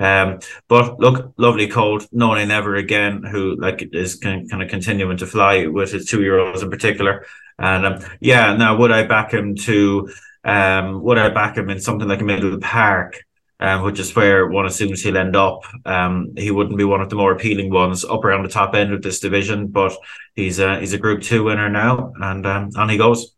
Um, 0.00 0.40
but 0.68 0.98
look, 0.98 1.32
lovely 1.36 1.68
cold, 1.68 2.06
no 2.10 2.34
nay 2.34 2.44
never 2.46 2.74
again, 2.74 3.22
who 3.22 3.56
like 3.56 3.88
is 3.92 4.16
kind 4.16 4.62
of 4.62 4.68
continuing 4.68 5.16
to 5.18 5.26
fly 5.26 5.66
with 5.66 5.92
his 5.92 6.06
two 6.06 6.22
year 6.22 6.38
olds 6.38 6.62
in 6.62 6.70
particular. 6.70 7.26
And 7.58 7.86
um, 7.86 8.00
yeah, 8.20 8.56
now 8.56 8.76
would 8.76 8.90
I 8.90 9.06
back 9.06 9.32
him 9.32 9.54
to 9.56 10.10
um, 10.44 11.02
would 11.02 11.18
I 11.18 11.30
back 11.30 11.56
him 11.56 11.70
in 11.70 11.80
something 11.80 12.08
like 12.08 12.20
a 12.20 12.24
middle 12.24 12.58
park? 12.58 13.24
Um, 13.60 13.82
which 13.82 14.00
is 14.00 14.14
where 14.16 14.48
one 14.48 14.66
assumes 14.66 15.00
he'll 15.00 15.16
end 15.16 15.36
up. 15.36 15.62
Um, 15.86 16.34
he 16.36 16.50
wouldn't 16.50 16.76
be 16.76 16.84
one 16.84 17.00
of 17.00 17.08
the 17.08 17.16
more 17.16 17.32
appealing 17.32 17.72
ones 17.72 18.04
up 18.04 18.24
around 18.24 18.42
the 18.42 18.48
top 18.48 18.74
end 18.74 18.92
of 18.92 19.00
this 19.00 19.20
division, 19.20 19.68
but 19.68 19.96
he's 20.34 20.58
a 20.58 20.80
he's 20.80 20.92
a 20.92 20.98
Group 20.98 21.22
Two 21.22 21.44
winner 21.44 21.68
now, 21.68 22.12
and 22.20 22.44
um, 22.46 22.70
on 22.76 22.88
he 22.88 22.98
goes. 22.98 23.34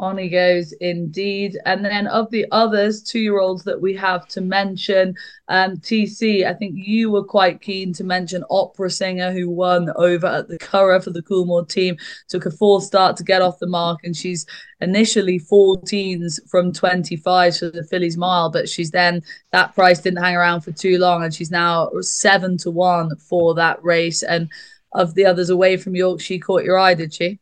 On 0.00 0.16
he 0.16 0.28
goes 0.28 0.72
indeed. 0.80 1.58
And 1.66 1.84
then 1.84 2.06
of 2.06 2.30
the 2.30 2.46
others, 2.52 3.02
two 3.02 3.18
year 3.18 3.40
olds 3.40 3.64
that 3.64 3.80
we 3.80 3.94
have 3.96 4.28
to 4.28 4.40
mention, 4.40 5.14
um, 5.48 5.76
TC, 5.76 6.46
I 6.46 6.54
think 6.54 6.74
you 6.76 7.10
were 7.10 7.24
quite 7.24 7.60
keen 7.60 7.92
to 7.94 8.04
mention 8.04 8.44
Opera 8.48 8.90
Singer, 8.90 9.32
who 9.32 9.50
won 9.50 9.90
over 9.96 10.26
at 10.28 10.46
the 10.46 10.58
Curragh 10.58 11.02
for 11.02 11.10
the 11.10 11.22
Coolmore 11.22 11.68
team, 11.68 11.96
took 12.28 12.46
a 12.46 12.50
fourth 12.52 12.84
start 12.84 13.16
to 13.16 13.24
get 13.24 13.42
off 13.42 13.58
the 13.58 13.66
mark. 13.66 13.98
And 14.04 14.16
she's 14.16 14.46
initially 14.80 15.40
14s 15.40 16.48
from 16.48 16.72
25 16.72 17.56
for 17.56 17.70
the 17.70 17.82
Fillies' 17.82 18.16
Mile, 18.16 18.50
but 18.50 18.68
she's 18.68 18.92
then, 18.92 19.22
that 19.50 19.74
price 19.74 20.00
didn't 20.00 20.22
hang 20.22 20.36
around 20.36 20.60
for 20.60 20.70
too 20.70 20.98
long. 20.98 21.24
And 21.24 21.34
she's 21.34 21.50
now 21.50 21.90
seven 22.02 22.56
to 22.58 22.70
one 22.70 23.16
for 23.16 23.52
that 23.54 23.82
race. 23.82 24.22
And 24.22 24.48
of 24.92 25.14
the 25.14 25.26
others 25.26 25.50
away 25.50 25.76
from 25.76 25.96
York, 25.96 26.20
she 26.20 26.38
caught 26.38 26.62
your 26.62 26.78
eye, 26.78 26.94
did 26.94 27.12
she? 27.12 27.40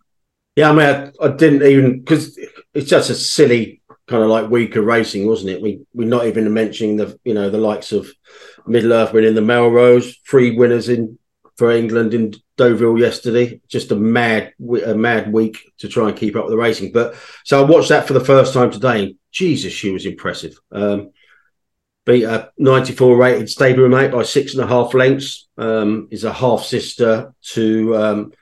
Yeah, 0.57 0.71
I 0.71 0.73
mean, 0.73 0.87
I, 0.87 1.25
I 1.25 1.29
didn't 1.29 1.63
even 1.63 2.01
because 2.01 2.39
it's 2.75 2.89
just 2.89 3.11
a 3.11 3.15
silly 3.15 3.83
kind 4.09 4.23
of 4.23 4.31
like 4.31 4.51
week 4.51 4.75
of 4.77 4.85
racing, 4.85 5.27
wasn't 5.27 5.51
it? 5.51 5.63
We 5.63 5.83
we're 5.93 6.09
not 6.09 6.27
even 6.27 6.53
mentioning 6.53 6.97
the 6.97 7.19
you 7.25 7.35
know 7.35 7.51
the 7.51 7.59
likes 7.59 7.93
of 7.93 8.11
Middle 8.67 8.95
Earth 8.95 9.13
winning 9.13 9.35
the 9.35 9.43
Melrose, 9.43 10.17
three 10.29 10.57
winners 10.57 10.89
in 10.89 11.19
for 11.57 11.71
England 11.71 12.15
in 12.15 12.35
Deauville 12.57 12.99
yesterday. 12.99 13.61
Just 13.69 13.93
a 13.93 13.97
mad 13.97 14.55
a 14.85 14.95
mad 14.95 15.31
week 15.31 15.73
to 15.79 15.89
try 15.89 16.09
and 16.09 16.17
keep 16.17 16.37
up 16.37 16.45
with 16.45 16.53
the 16.53 16.59
racing. 16.59 16.91
But 16.91 17.17
so 17.45 17.61
I 17.63 17.69
watched 17.69 17.91
that 17.91 18.07
for 18.07 18.15
the 18.15 18.25
first 18.25 18.55
time 18.55 18.71
today. 18.71 19.17
Jesus, 19.33 19.75
she 19.75 19.91
was 19.91 20.07
impressive. 20.07 20.59
Um, 20.73 21.11
beat 22.07 22.25
a 22.25 22.51
94 22.57 23.17
rated 23.17 23.49
stablemate 23.49 24.13
by 24.13 24.23
six 24.23 24.55
and 24.55 24.63
a 24.63 24.67
half 24.67 24.95
lengths. 24.95 25.49
Um, 25.59 26.09
is 26.11 26.25
a 26.25 26.33
half 26.33 26.65
sister 26.65 27.35
to 27.53 27.97
um, 27.97 28.33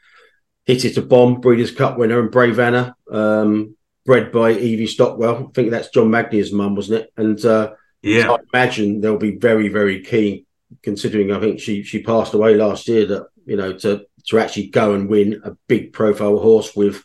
Hit 0.65 0.85
It 0.85 0.97
a 0.97 1.03
Bomb, 1.03 1.41
Breeders' 1.41 1.71
Cup 1.71 1.99
winner, 1.99 2.21
and 2.21 2.31
Brave 2.31 2.59
Anna, 2.59 2.97
um, 3.11 3.77
bred 4.07 4.33
by 4.33 4.53
Evie 4.53 4.87
Stockwell. 4.87 5.49
I 5.49 5.53
think 5.53 5.71
that's 5.71 5.91
John 5.91 6.11
Magnier's 6.11 6.53
mum, 6.53 6.75
wasn't 6.75 7.03
it? 7.03 7.13
And 7.17 7.45
uh, 7.45 7.73
yeah, 8.03 8.33
I 8.33 8.39
imagine 8.53 9.01
they'll 9.01 9.17
be 9.17 9.37
very, 9.37 9.69
very 9.69 10.03
keen, 10.03 10.47
considering 10.83 11.33
I 11.33 11.41
think 11.41 11.61
she 11.61 11.83
she 11.83 12.03
passed 12.03 12.35
away 12.35 12.55
last 12.55 12.89
year. 12.89 13.07
That 13.07 13.29
you 13.45 13.57
know 13.57 13.75
to 13.79 14.07
to 14.27 14.39
actually 14.39 14.69
go 14.69 14.95
and 14.95 15.09
win 15.09 15.43
a 15.45 15.53
big 15.69 15.93
profile 15.93 16.39
horse 16.39 16.75
with, 16.75 17.05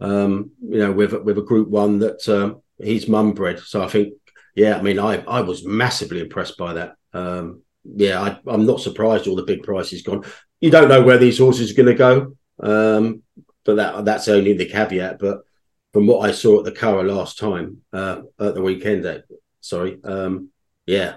um, 0.00 0.52
you 0.60 0.78
know, 0.78 0.92
with 0.92 1.12
with 1.12 1.38
a 1.38 1.42
Group 1.42 1.68
One 1.68 1.98
that 1.98 2.28
um, 2.28 2.62
his 2.78 3.08
mum 3.08 3.32
bred. 3.32 3.58
So 3.58 3.82
I 3.82 3.88
think, 3.88 4.14
yeah, 4.54 4.76
I 4.76 4.82
mean, 4.82 4.98
I 4.98 5.22
I 5.24 5.40
was 5.40 5.64
massively 5.64 6.20
impressed 6.20 6.56
by 6.56 6.74
that. 6.74 6.94
Um, 7.12 7.62
yeah, 7.84 8.20
I, 8.20 8.38
I'm 8.46 8.66
not 8.66 8.80
surprised 8.80 9.26
all 9.26 9.36
the 9.36 9.42
big 9.42 9.62
prices 9.62 10.02
gone. 10.02 10.24
You 10.60 10.70
don't 10.70 10.88
know 10.88 11.02
where 11.02 11.18
these 11.18 11.38
horses 11.38 11.70
are 11.70 11.74
going 11.74 11.88
to 11.88 11.94
go. 11.94 12.36
Um, 12.60 13.22
but 13.64 13.76
that 13.76 14.04
that's 14.04 14.28
only 14.28 14.52
the 14.54 14.66
caveat. 14.66 15.18
But 15.18 15.44
from 15.92 16.06
what 16.06 16.28
I 16.28 16.32
saw 16.32 16.58
at 16.58 16.64
the 16.64 16.72
Curragh 16.72 17.06
last 17.06 17.38
time, 17.38 17.78
uh, 17.92 18.22
at 18.38 18.54
the 18.54 18.62
weekend, 18.62 19.06
uh, 19.06 19.18
sorry, 19.60 19.98
um, 20.04 20.50
yeah, 20.86 21.14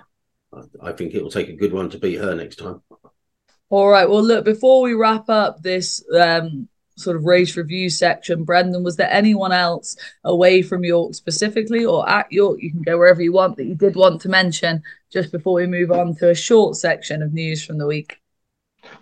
I, 0.54 0.62
I 0.82 0.92
think 0.92 1.14
it 1.14 1.24
will 1.24 1.32
take 1.32 1.50
a 1.50 1.56
good 1.56 1.74
one 1.74 1.90
to 1.90 2.00
beat 2.00 2.20
her 2.20 2.36
next 2.36 2.58
time. 2.58 2.82
All 3.70 3.90
right. 3.90 4.10
Well, 4.10 4.24
look, 4.24 4.46
before 4.46 4.82
we 4.82 4.94
wrap 4.94 5.30
up 5.30 5.62
this 5.62 6.02
um, 6.18 6.70
sort 6.96 7.18
of 7.18 7.26
race 7.26 7.58
review 7.58 7.90
section, 7.90 8.46
Brendan, 8.46 8.84
was 8.84 8.96
there 8.96 9.12
anyone 9.12 9.52
else 9.52 9.98
away 10.24 10.62
from 10.62 10.86
York 10.86 11.16
specifically 11.16 11.84
or 11.84 12.08
at 12.08 12.32
York? 12.32 12.60
You 12.62 12.72
can 12.72 12.82
go 12.82 12.98
wherever 12.98 13.22
you 13.22 13.34
want 13.34 13.58
that 13.58 13.66
you 13.66 13.76
did 13.76 13.96
want 13.96 14.22
to 14.22 14.30
mention 14.30 14.84
just 15.12 15.34
before 15.34 15.54
we 15.54 15.68
move 15.68 15.92
on 15.92 16.16
to 16.16 16.30
a 16.30 16.36
short 16.36 16.78
section 16.78 17.22
of 17.22 17.34
news 17.34 17.64
from 17.64 17.78
the 17.78 17.88
week. 17.88 18.22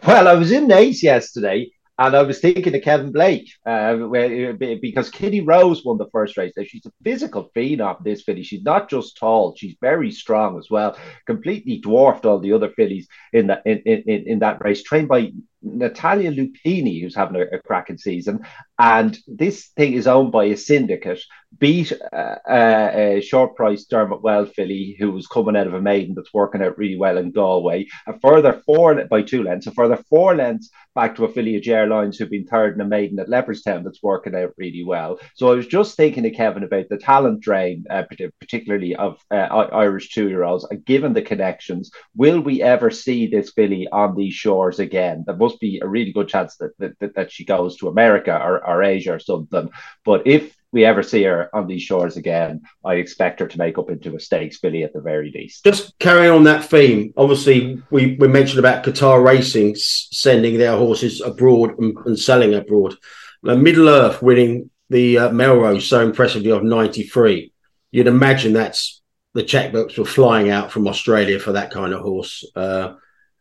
Well, 0.08 0.28
I 0.28 0.34
was 0.34 0.52
in 0.52 0.68
Naas 0.68 1.04
yesterday 1.04 1.70
and 1.98 2.16
I 2.16 2.24
was 2.24 2.40
thinking 2.40 2.76
of 2.76 2.82
Kevin 2.82 3.12
Blake 3.12 3.50
uh, 3.66 3.96
because 3.96 5.10
Kitty 5.10 5.42
Rose 5.42 5.84
won 5.86 5.98
the 5.98 6.10
first 6.12 6.36
race. 6.36 6.54
She's 6.66 6.86
a 6.86 6.92
physical 7.04 7.50
phenom, 7.56 8.04
this 8.04 8.24
filly. 8.24 8.44
She's 8.44 8.64
not 8.64 8.90
just 8.90 9.18
tall; 9.18 9.56
she's 9.56 9.76
very 9.80 10.12
strong 10.12 10.58
as 10.58 10.68
well. 10.70 10.98
Completely 11.26 11.80
dwarfed 11.80 12.26
all 12.26 12.40
the 12.40 12.52
other 12.52 12.70
fillies 12.70 13.08
in 13.32 13.48
that 13.48 13.62
in, 13.66 13.78
in, 13.86 14.28
in 14.28 14.40
that 14.40 14.64
race. 14.64 14.84
Trained 14.84 15.08
by 15.08 15.32
Natalia 15.62 16.32
Lupini, 16.32 17.02
who's 17.02 17.16
having 17.16 17.42
a, 17.42 17.56
a 17.56 17.60
cracking 17.60 17.98
season, 17.98 18.46
and 18.78 19.18
this 19.28 19.68
thing 19.78 19.94
is 19.94 20.08
owned 20.08 20.34
by 20.34 20.46
a 20.46 20.58
syndicate. 20.58 21.22
Beat 21.60 21.92
uh, 22.14 22.36
uh, 22.50 22.92
a 22.94 23.22
short 23.22 23.56
price 23.56 23.86
Dermot 23.86 24.22
Weld 24.22 24.54
filly, 24.54 24.96
who 25.00 25.12
was 25.12 25.28
coming 25.28 25.56
out 25.56 25.68
of 25.68 25.74
a 25.74 25.82
maiden 25.82 26.16
that's 26.16 26.34
working 26.34 26.62
out 26.62 26.78
really 26.78 26.98
well 26.98 27.18
in 27.18 27.32
Galway. 27.32 27.88
A 28.08 28.20
further 28.20 28.62
four 28.66 29.06
by 29.06 29.22
two 29.22 29.44
lengths, 29.44 29.68
a 29.68 29.72
further 29.72 29.98
four 30.10 30.36
lengths 30.36 30.70
back 30.96 31.16
to 31.16 31.26
a 31.26 31.30
filly 31.30 31.56
of 31.58 31.62
Ger 31.62 31.86
Lyons, 31.88 32.18
who've 32.18 32.30
been 32.30 32.48
third 32.48 32.76
in 32.76 32.82
a 32.82 32.86
maiden 32.86 33.20
at 33.20 33.28
Leopardstown 33.28 33.84
that's 33.84 34.02
working 34.02 34.34
out 34.34 34.54
really 34.58 34.84
well. 34.84 35.20
So 35.36 35.52
I 35.52 35.56
was 35.56 35.68
just 35.68 35.98
thinking 35.98 36.24
to 36.24 36.32
Kevin 36.32 36.64
about 36.64 36.88
the 36.90 36.98
talent 36.98 37.42
drain, 37.42 37.86
uh, 37.90 38.04
particularly 38.40 38.96
of 38.96 39.20
uh, 39.30 39.36
Irish 39.36 40.10
two 40.10 40.30
year 40.30 40.44
olds, 40.44 40.66
given 40.86 41.14
the 41.14 41.22
connections. 41.22 41.92
Will 42.16 42.40
we 42.40 42.62
ever 42.62 42.90
see 42.90 43.28
this 43.28 43.52
filly 43.52 43.88
on 43.92 44.16
these 44.16 44.34
shores 44.34 44.80
again? 44.80 45.24
There 45.28 45.36
must 45.36 45.60
be 45.60 45.80
a 45.80 45.88
really 45.88 46.14
good 46.14 46.30
chance 46.30 46.56
that 46.58 46.72
that, 46.80 47.16
that 47.16 47.32
she 47.32 47.46
goes 47.46 47.78
to 47.78 47.90
America 47.90 48.38
or, 48.42 48.66
or 48.66 48.84
Asia 48.84 49.14
or 49.14 49.20
something. 49.20 49.70
But 50.06 50.26
if 50.26 50.55
we 50.76 50.84
ever 50.84 51.02
see 51.02 51.24
her 51.24 51.50
on 51.56 51.68
these 51.68 51.82
shores 51.82 52.18
again, 52.18 52.62
I 52.84 52.96
expect 52.96 53.40
her 53.40 53.48
to 53.48 53.58
make 53.58 53.78
up 53.78 53.90
into 53.90 54.14
a 54.14 54.20
stakes 54.20 54.58
filly 54.58 54.84
at 54.84 54.92
the 54.92 55.00
very 55.00 55.32
least. 55.32 55.64
Just 55.64 55.98
carrying 56.00 56.34
on 56.34 56.44
that 56.44 56.66
theme, 56.66 57.14
obviously 57.16 57.82
we, 57.90 58.18
we 58.20 58.28
mentioned 58.28 58.60
about 58.60 58.84
Qatar 58.84 59.24
Racing 59.24 59.76
sending 59.78 60.58
their 60.58 60.76
horses 60.76 61.22
abroad 61.22 61.80
and, 61.80 61.98
and 62.06 62.20
selling 62.20 62.54
abroad. 62.54 62.96
Middle 63.42 63.88
Earth 63.88 64.22
winning 64.22 64.70
the 64.90 65.18
uh, 65.18 65.32
Melrose 65.32 65.88
so 65.88 66.04
impressively 66.06 66.52
of 66.52 66.64
93. 66.64 67.54
You'd 67.92 68.08
imagine 68.08 68.52
that's 68.52 69.02
the 69.34 69.44
checkbooks 69.44 69.98
were 69.98 70.04
flying 70.04 70.50
out 70.50 70.74
from 70.74 70.90
Australia 70.90 71.40
for 71.40 71.54
that 71.54 71.72
kind 71.72 71.94
of 71.94 72.02
horse. 72.02 72.44
Uh, 72.54 72.96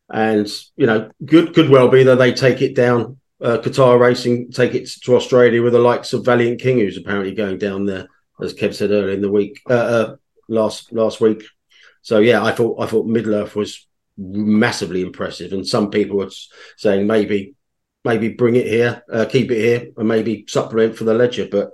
and 0.09 0.49
you 0.77 0.87
know, 0.87 1.11
good 1.25 1.53
could 1.53 1.69
well 1.69 1.89
be 1.89 2.05
that 2.05 2.19
they 2.19 2.33
take 2.33 2.63
it 2.63 2.77
down. 2.77 3.19
Uh, 3.45 3.59
Qatar 3.59 4.01
Racing 4.01 4.51
take 4.53 4.75
it 4.75 4.89
to 5.03 5.17
Australia 5.17 5.63
with 5.63 5.75
the 5.75 5.79
likes 5.79 6.15
of 6.15 6.25
Valiant 6.25 6.59
King, 6.59 6.79
who's 6.79 6.97
apparently 6.97 7.35
going 7.35 7.59
down 7.59 7.85
there, 7.85 8.09
as 8.41 8.55
Kev 8.55 8.75
said 8.75 8.91
earlier 8.91 9.13
in 9.13 9.21
the 9.21 9.31
week, 9.31 9.61
uh, 9.69 9.75
uh, 9.75 10.17
last 10.49 10.91
last 10.95 11.21
week. 11.21 11.45
So 12.01 12.21
yeah, 12.21 12.43
I 12.43 12.53
thought 12.53 12.81
I 12.81 12.87
thought 12.87 13.07
Middle 13.07 13.35
Earth 13.35 13.55
was 13.55 13.87
massively 14.17 15.03
impressive, 15.03 15.53
and 15.53 15.69
some 15.69 15.91
people 15.91 16.17
were 16.17 16.31
saying 16.79 17.07
maybe 17.07 17.55
maybe 18.03 18.31
bring 18.31 18.57
it 18.57 18.67
here, 18.67 19.03
uh, 19.13 19.27
keep 19.27 19.51
it 19.51 19.59
here, 19.59 19.91
and 19.95 20.09
maybe 20.09 20.47
supplement 20.49 20.97
for 20.97 21.05
the 21.05 21.13
Leger. 21.13 21.47
But 21.51 21.73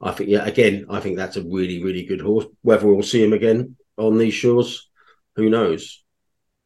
I 0.00 0.12
think 0.12 0.30
yeah, 0.30 0.46
again, 0.46 0.86
I 0.88 1.00
think 1.00 1.18
that's 1.18 1.36
a 1.36 1.44
really 1.44 1.84
really 1.84 2.06
good 2.06 2.22
horse. 2.22 2.46
Whether 2.62 2.86
we'll 2.86 3.02
see 3.02 3.22
him 3.22 3.34
again 3.34 3.76
on 3.98 4.16
these 4.16 4.32
shores, 4.32 4.88
who 5.36 5.50
knows? 5.50 6.01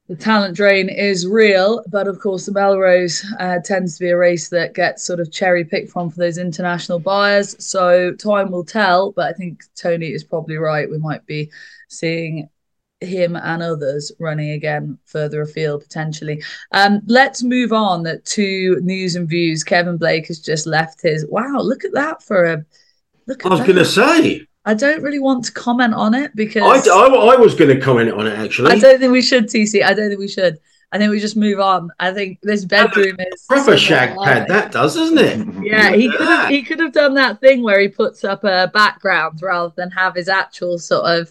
The 0.09 0.17
talent 0.17 0.57
drain 0.57 0.89
is 0.89 1.27
real, 1.27 1.83
but 1.89 2.07
of 2.07 2.21
course 2.21 2.47
the 2.47 2.53
Melrose 2.53 3.25
uh, 3.41 3.59
tends 3.65 3.95
to 3.95 4.05
be 4.05 4.11
a 4.11 4.17
race 4.17 4.49
that 4.51 4.75
gets 4.75 5.05
sort 5.05 5.19
of 5.19 5.33
cherry 5.33 5.65
picked 5.65 5.91
from 5.91 6.11
for 6.11 6.19
those 6.19 6.39
international 6.39 7.01
buyers. 7.01 7.57
So 7.65 8.15
time 8.15 8.53
will 8.53 8.65
tell, 8.65 9.13
but 9.13 9.27
I 9.27 9.33
think 9.33 9.65
Tony 9.75 10.13
is 10.13 10.23
probably 10.23 10.59
right. 10.59 10.89
We 10.89 10.99
might 10.99 11.27
be 11.27 11.51
seeing 11.89 12.49
him 13.01 13.37
and 13.37 13.63
others 13.63 14.13
running 14.19 14.51
again 14.51 14.99
further 15.05 15.43
afield 15.43 15.83
potentially. 15.83 16.43
Um, 16.73 17.03
let's 17.07 17.43
move 17.43 17.73
on 17.73 18.07
to 18.25 18.81
news 18.81 19.17
and 19.17 19.29
views. 19.29 19.65
Kevin 19.65 19.97
Blake 19.97 20.29
has 20.29 20.39
just 20.39 20.67
left 20.67 21.03
his. 21.03 21.27
Wow, 21.29 21.59
look 21.61 21.85
at 21.85 21.93
that 21.93 22.23
for 22.23 22.45
a. 22.45 22.65
Look. 23.27 23.45
I 23.45 23.49
was 23.49 23.61
going 23.61 23.75
to 23.75 23.85
say 23.85 24.47
I 24.67 24.75
don't 24.75 25.01
really 25.01 25.21
want 25.21 25.45
to 25.45 25.53
comment 25.53 25.95
on 25.95 26.13
it 26.13 26.35
because 26.35 26.89
I, 26.89 26.91
I, 26.93 27.07
I 27.07 27.37
was 27.37 27.55
going 27.55 27.75
to 27.75 27.81
comment 27.81 28.11
on 28.11 28.27
it 28.27 28.37
actually. 28.37 28.73
I 28.73 28.79
don't 28.79 28.99
think 28.99 29.13
we 29.13 29.23
should, 29.23 29.45
TC. 29.45 29.85
I 29.85 29.95
don't 29.95 30.09
think 30.09 30.19
we 30.19 30.27
should. 30.29 30.59
I 30.91 30.99
think 30.99 31.11
we 31.11 31.21
just 31.21 31.37
move 31.37 31.61
on. 31.61 31.91
I 32.01 32.13
think 32.13 32.41
this 32.43 32.65
bedroom 32.65 33.17
is 33.19 33.45
proper 33.49 33.77
shag 33.77 34.17
pad. 34.19 34.49
That 34.49 34.73
does, 34.73 34.97
doesn't 34.97 35.19
it? 35.19 35.65
Yeah, 35.65 35.93
he 35.95 36.11
could 36.11 36.27
have 36.27 36.49
he 36.49 36.63
could 36.63 36.81
have 36.81 36.93
done 36.93 37.15
that 37.15 37.41
thing 37.41 37.63
where 37.63 37.79
he 37.81 37.89
puts 37.89 38.25
up 38.25 38.43
a 38.43 38.71
background 38.73 39.41
rather 39.41 39.73
than 39.77 39.91
have 39.93 40.15
his 40.15 40.29
actual 40.29 40.79
sort 40.79 41.05
of. 41.05 41.31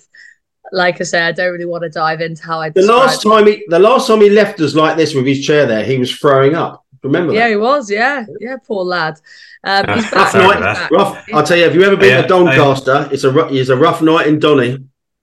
Like 0.71 0.99
I 0.99 1.03
say, 1.03 1.21
I 1.21 1.31
don't 1.31 1.51
really 1.51 1.65
want 1.65 1.83
to 1.83 1.89
dive 1.89 2.21
into 2.21 2.41
how 2.43 2.59
I. 2.59 2.69
The 2.69 2.81
last 2.81 3.21
time 3.21 3.45
he, 3.45 3.63
the 3.67 3.79
last 3.79 4.07
time 4.07 4.21
he 4.21 4.29
left 4.29 4.59
us 4.61 4.73
like 4.73 4.97
this 4.97 5.13
with 5.13 5.25
his 5.25 5.45
chair 5.45 5.65
there, 5.65 5.83
he 5.83 5.99
was 5.99 6.11
throwing 6.15 6.55
up. 6.55 6.84
Remember? 7.05 7.33
Yeah, 7.33 7.49
he 7.49 7.55
was. 7.55 7.89
Yeah, 7.89 8.25
yeah, 8.39 8.57
poor 8.57 8.83
lad. 8.83 9.21
Um, 9.63 9.85
he's 9.93 10.09
back. 10.09 10.33
Rough 10.33 10.59
night, 10.59 10.91
rough. 10.91 11.25
I'll 11.33 11.43
tell 11.43 11.57
you, 11.57 11.63
have 11.63 11.75
you 11.75 11.83
ever 11.83 11.95
been 11.95 12.09
yeah, 12.09 12.21
to 12.23 12.27
Doncaster? 12.27 13.09
It's 13.11 13.23
a 13.23 13.47
it's 13.47 13.69
a 13.69 13.77
rough 13.77 14.01
night 14.01 14.27
in 14.27 14.39
Donny. 14.39 14.79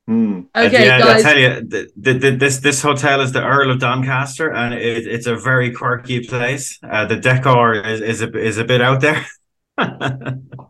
Mm. 0.08 0.46
Okay, 0.56 0.84
yeah, 0.84 0.98
guys. 0.98 1.24
I 1.24 1.28
tell 1.28 1.38
you, 1.38 1.60
the, 1.60 1.90
the, 1.96 2.12
the, 2.14 2.30
this 2.32 2.58
this 2.58 2.82
hotel 2.82 3.20
is 3.20 3.32
the 3.32 3.42
Earl 3.42 3.70
of 3.70 3.80
Doncaster, 3.80 4.52
and 4.52 4.74
it, 4.74 5.06
it's 5.06 5.26
a 5.26 5.36
very 5.36 5.72
quirky 5.72 6.20
place. 6.24 6.78
Uh, 6.82 7.04
the 7.04 7.16
decor 7.16 7.74
is 7.74 8.00
is 8.00 8.22
a, 8.22 8.38
is 8.38 8.58
a 8.58 8.64
bit 8.64 8.80
out 8.80 9.00
there. 9.00 9.26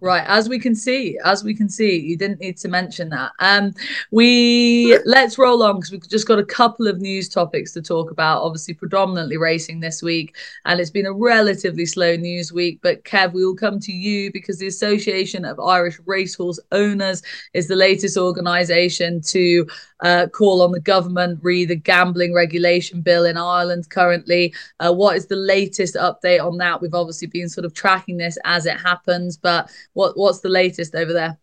right 0.00 0.24
as 0.26 0.48
we 0.48 0.58
can 0.58 0.74
see 0.74 1.18
as 1.24 1.44
we 1.44 1.54
can 1.54 1.68
see 1.68 1.98
you 1.98 2.16
didn't 2.16 2.40
need 2.40 2.56
to 2.56 2.68
mention 2.68 3.08
that 3.08 3.30
um 3.38 3.72
we 4.10 4.98
let's 5.04 5.38
roll 5.38 5.62
on 5.62 5.76
because 5.76 5.92
we've 5.92 6.08
just 6.08 6.26
got 6.26 6.38
a 6.38 6.44
couple 6.44 6.88
of 6.88 7.00
news 7.00 7.28
topics 7.28 7.72
to 7.72 7.80
talk 7.80 8.10
about 8.10 8.42
obviously 8.42 8.74
predominantly 8.74 9.36
racing 9.36 9.80
this 9.80 10.02
week 10.02 10.36
and 10.64 10.80
it's 10.80 10.90
been 10.90 11.06
a 11.06 11.12
relatively 11.12 11.86
slow 11.86 12.16
news 12.16 12.52
week 12.52 12.78
but 12.82 13.04
kev 13.04 13.32
we 13.32 13.44
will 13.44 13.54
come 13.54 13.78
to 13.78 13.92
you 13.92 14.30
because 14.32 14.58
the 14.58 14.66
association 14.66 15.44
of 15.44 15.60
irish 15.60 16.00
racehorse 16.06 16.58
owners 16.72 17.22
is 17.54 17.68
the 17.68 17.76
latest 17.76 18.16
organization 18.16 19.20
to 19.20 19.66
uh, 20.02 20.26
call 20.28 20.62
on 20.62 20.72
the 20.72 20.80
government 20.80 21.38
re 21.42 21.64
the 21.64 21.76
gambling 21.76 22.34
regulation 22.34 23.00
bill 23.00 23.24
in 23.24 23.36
Ireland 23.36 23.88
currently. 23.90 24.54
Uh, 24.80 24.92
what 24.92 25.16
is 25.16 25.26
the 25.26 25.36
latest 25.36 25.94
update 25.94 26.44
on 26.44 26.58
that? 26.58 26.80
We've 26.82 26.94
obviously 26.94 27.28
been 27.28 27.48
sort 27.48 27.64
of 27.64 27.72
tracking 27.72 28.16
this 28.16 28.36
as 28.44 28.66
it 28.66 28.76
happens, 28.78 29.01
but 29.36 29.70
what 29.92 30.16
what's 30.16 30.40
the 30.40 30.48
latest 30.48 30.94
over 30.94 31.12
there? 31.12 31.38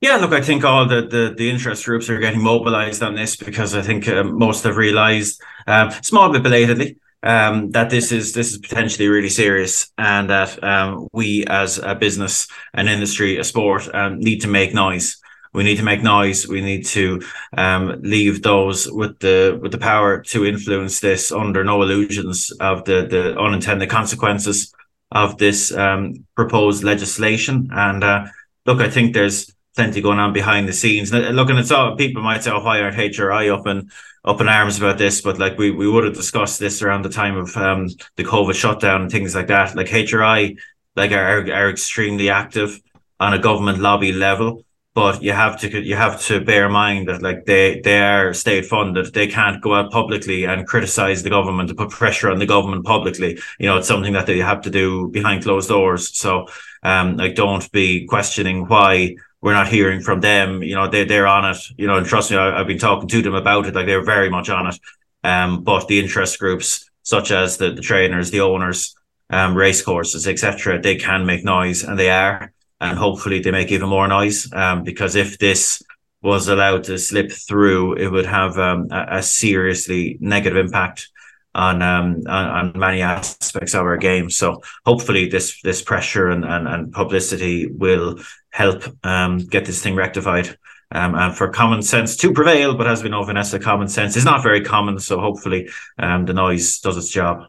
Yeah, 0.00 0.16
look, 0.16 0.32
I 0.32 0.40
think 0.40 0.64
all 0.64 0.86
the, 0.86 1.02
the, 1.02 1.34
the 1.36 1.50
interest 1.50 1.84
groups 1.84 2.08
are 2.08 2.18
getting 2.18 2.42
mobilized 2.42 3.02
on 3.02 3.14
this 3.14 3.36
because 3.36 3.74
I 3.74 3.82
think 3.82 4.08
uh, 4.08 4.24
most 4.24 4.64
have 4.64 4.78
realized, 4.78 5.42
um, 5.66 5.90
small 6.02 6.32
bit 6.32 6.42
belatedly, 6.42 6.96
um, 7.22 7.70
that 7.72 7.90
this 7.90 8.10
is 8.10 8.32
this 8.32 8.50
is 8.50 8.56
potentially 8.56 9.08
really 9.08 9.28
serious, 9.28 9.92
and 9.98 10.30
that 10.30 10.62
um, 10.64 11.06
we 11.12 11.44
as 11.48 11.76
a 11.78 11.94
business, 11.94 12.48
an 12.72 12.88
industry, 12.88 13.36
a 13.36 13.44
sport, 13.44 13.94
um, 13.94 14.18
need 14.18 14.40
to 14.40 14.48
make 14.48 14.72
noise 14.72 15.20
we 15.52 15.64
need 15.64 15.76
to 15.78 15.82
make 15.82 16.02
noise. 16.02 16.46
We 16.46 16.60
need 16.60 16.86
to 16.86 17.22
um, 17.56 18.00
leave 18.02 18.42
those 18.42 18.90
with 18.90 19.18
the 19.18 19.58
with 19.60 19.72
the 19.72 19.78
power 19.78 20.22
to 20.22 20.46
influence 20.46 21.00
this 21.00 21.32
under 21.32 21.64
no 21.64 21.82
illusions 21.82 22.50
of 22.60 22.84
the 22.84 23.06
the 23.06 23.38
unintended 23.38 23.90
consequences 23.90 24.72
of 25.10 25.38
this 25.38 25.72
um, 25.72 26.26
proposed 26.36 26.84
legislation. 26.84 27.68
And 27.72 28.04
uh, 28.04 28.26
look, 28.66 28.80
I 28.80 28.88
think 28.88 29.14
there's 29.14 29.52
plenty 29.74 30.00
going 30.00 30.18
on 30.18 30.32
behind 30.32 30.68
the 30.68 30.72
scenes. 30.72 31.12
Looking 31.12 31.58
at 31.58 31.72
all 31.72 31.96
people 31.96 32.22
might 32.22 32.42
say, 32.42 32.50
"Oh, 32.50 32.62
why 32.62 32.80
aren't 32.80 32.96
HRI 32.96 33.52
up 33.56 33.66
in 33.66 33.90
up 34.24 34.40
in 34.40 34.48
arms 34.48 34.78
about 34.78 34.98
this?" 34.98 35.20
But 35.20 35.38
like 35.38 35.58
we 35.58 35.70
we 35.70 35.88
would 35.88 36.04
have 36.04 36.14
discussed 36.14 36.58
this 36.58 36.82
around 36.82 37.02
the 37.02 37.08
time 37.08 37.36
of 37.36 37.56
um, 37.56 37.88
the 38.16 38.24
COVID 38.24 38.54
shutdown 38.54 39.02
and 39.02 39.10
things 39.10 39.34
like 39.34 39.48
that. 39.48 39.74
Like 39.74 39.88
HRI, 39.88 40.58
like 40.96 41.12
are 41.12 41.52
are 41.52 41.70
extremely 41.70 42.30
active 42.30 42.80
on 43.18 43.34
a 43.34 43.38
government 43.38 43.78
lobby 43.78 44.12
level 44.12 44.64
but 44.94 45.22
you 45.22 45.32
have 45.32 45.58
to 45.60 45.82
you 45.82 45.94
have 45.94 46.20
to 46.22 46.40
bear 46.40 46.66
in 46.66 46.72
mind 46.72 47.08
that 47.08 47.22
like 47.22 47.44
they 47.46 47.80
they 47.80 48.00
are 48.00 48.34
state 48.34 48.66
funded. 48.66 49.14
They 49.14 49.28
can't 49.28 49.62
go 49.62 49.74
out 49.74 49.92
publicly 49.92 50.44
and 50.44 50.66
criticize 50.66 51.22
the 51.22 51.30
government 51.30 51.68
to 51.68 51.74
put 51.76 51.90
pressure 51.90 52.30
on 52.30 52.40
the 52.40 52.46
government 52.46 52.84
publicly. 52.84 53.38
You 53.60 53.66
know 53.66 53.78
it's 53.78 53.88
something 53.88 54.12
that 54.14 54.26
they 54.26 54.38
have 54.38 54.62
to 54.62 54.70
do 54.70 55.08
behind 55.08 55.44
closed 55.44 55.68
doors. 55.68 56.16
So 56.16 56.46
um 56.82 57.16
like 57.16 57.36
don't 57.36 57.70
be 57.70 58.06
questioning 58.06 58.66
why 58.66 59.14
we're 59.40 59.54
not 59.54 59.68
hearing 59.68 60.00
from 60.00 60.20
them. 60.20 60.62
You 60.62 60.74
know 60.74 60.88
they, 60.88 61.04
they're 61.04 61.28
on 61.28 61.48
it. 61.52 61.58
You 61.78 61.86
know 61.86 61.96
and 61.96 62.06
trust 62.06 62.32
me 62.32 62.36
I, 62.36 62.58
have 62.58 62.66
been 62.66 62.78
talking 62.78 63.08
to 63.08 63.22
them 63.22 63.34
about 63.34 63.66
it. 63.66 63.74
Like 63.74 63.86
they're 63.86 64.04
very 64.04 64.28
much 64.28 64.50
on 64.50 64.66
it. 64.66 64.78
Um 65.22 65.62
but 65.62 65.86
the 65.86 66.00
interest 66.00 66.40
groups 66.40 66.90
such 67.02 67.30
as 67.30 67.58
the, 67.58 67.70
the 67.70 67.80
trainers 67.80 68.32
the 68.32 68.40
owners 68.40 68.96
um 69.30 69.56
race 69.56 69.82
courses 69.82 70.26
etc 70.26 70.80
they 70.80 70.96
can 70.96 71.24
make 71.24 71.44
noise 71.44 71.84
and 71.84 71.98
they 71.98 72.10
are 72.10 72.52
and 72.80 72.98
hopefully 72.98 73.40
they 73.40 73.50
make 73.50 73.70
even 73.70 73.88
more 73.88 74.08
noise. 74.08 74.50
Um, 74.52 74.82
because 74.82 75.16
if 75.16 75.38
this 75.38 75.82
was 76.22 76.48
allowed 76.48 76.84
to 76.84 76.98
slip 76.98 77.32
through, 77.32 77.94
it 77.94 78.08
would 78.08 78.26
have 78.26 78.58
um, 78.58 78.88
a, 78.90 79.18
a, 79.18 79.22
seriously 79.22 80.18
negative 80.20 80.58
impact 80.58 81.08
on, 81.54 81.82
um, 81.82 82.22
on, 82.26 82.46
on 82.46 82.78
many 82.78 83.02
aspects 83.02 83.74
of 83.74 83.82
our 83.82 83.96
game. 83.96 84.28
So 84.30 84.62
hopefully 84.84 85.28
this 85.28 85.60
this 85.62 85.82
pressure 85.82 86.28
and, 86.28 86.44
and, 86.44 86.68
and 86.68 86.92
publicity 86.92 87.66
will 87.66 88.20
help 88.50 88.84
um, 89.04 89.38
get 89.38 89.64
this 89.64 89.82
thing 89.82 89.94
rectified. 89.94 90.56
Um, 90.92 91.14
and 91.14 91.36
for 91.36 91.48
common 91.48 91.82
sense 91.82 92.16
to 92.16 92.32
prevail, 92.32 92.76
but 92.76 92.88
as 92.88 93.04
we 93.04 93.10
know, 93.10 93.22
Vanessa, 93.22 93.60
common 93.60 93.86
sense 93.86 94.16
is 94.16 94.24
not 94.24 94.42
very 94.42 94.60
common. 94.60 94.98
So 94.98 95.20
hopefully 95.20 95.70
um, 95.98 96.26
the 96.26 96.34
noise 96.34 96.80
does 96.80 96.96
its 96.96 97.10
job. 97.10 97.46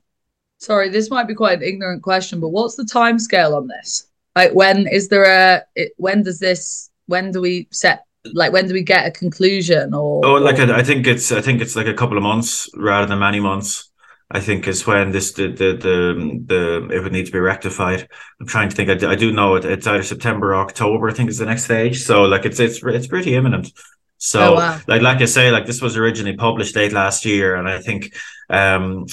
Sorry, 0.59 0.89
this 0.89 1.09
might 1.09 1.27
be 1.27 1.33
quite 1.33 1.57
an 1.57 1.63
ignorant 1.63 2.03
question, 2.03 2.39
but 2.39 2.49
what's 2.49 2.75
the 2.75 2.85
time 2.85 3.17
scale 3.17 3.55
on 3.55 3.67
this? 3.67 4.10
Like 4.35 4.53
when 4.53 4.87
is 4.87 5.09
there 5.09 5.23
a 5.25 5.63
it, 5.75 5.93
when 5.97 6.23
does 6.23 6.39
this 6.39 6.89
when 7.07 7.31
do 7.31 7.41
we 7.41 7.67
set 7.71 8.05
like 8.33 8.53
when 8.53 8.67
do 8.67 8.73
we 8.73 8.83
get 8.83 9.07
a 9.07 9.11
conclusion 9.11 9.93
or 9.93 10.25
oh 10.25 10.33
like. 10.33 10.59
I 10.59 10.83
think 10.83 11.07
it's 11.07 11.31
I 11.31 11.41
think 11.41 11.61
it's 11.61 11.75
like 11.75 11.87
a 11.87 11.93
couple 11.93 12.17
of 12.17 12.23
months 12.23 12.69
rather 12.75 13.07
than 13.07 13.19
many 13.19 13.39
months. 13.39 13.89
I 14.33 14.39
think 14.39 14.67
is 14.67 14.87
when 14.87 15.11
this 15.11 15.33
the 15.33 15.47
the 15.47 15.73
the, 15.73 16.43
the 16.45 16.95
it 16.95 17.03
would 17.03 17.11
need 17.11 17.25
to 17.25 17.31
be 17.31 17.39
rectified. 17.39 18.07
I'm 18.39 18.47
trying 18.47 18.69
to 18.69 18.75
think. 18.75 18.89
I, 18.89 19.11
I 19.11 19.15
do 19.15 19.31
know 19.31 19.55
it, 19.55 19.65
it's 19.65 19.87
either 19.87 20.03
September 20.03 20.53
or 20.53 20.61
October. 20.61 21.09
I 21.09 21.13
think 21.13 21.29
is 21.29 21.39
the 21.39 21.45
next 21.45 21.65
stage. 21.65 22.03
So 22.03 22.23
like 22.23 22.45
it's 22.45 22.59
it's 22.59 22.81
it's 22.83 23.07
pretty 23.07 23.35
imminent. 23.35 23.71
So 24.17 24.53
oh, 24.53 24.55
wow. 24.55 24.79
like 24.87 25.01
like 25.01 25.21
I 25.21 25.25
say, 25.25 25.51
like 25.51 25.65
this 25.65 25.81
was 25.81 25.97
originally 25.97 26.37
published 26.37 26.75
late 26.75 26.93
last 26.93 27.25
year, 27.25 27.55
and 27.55 27.67
I 27.67 27.79
think 27.81 28.13
um 28.49 29.05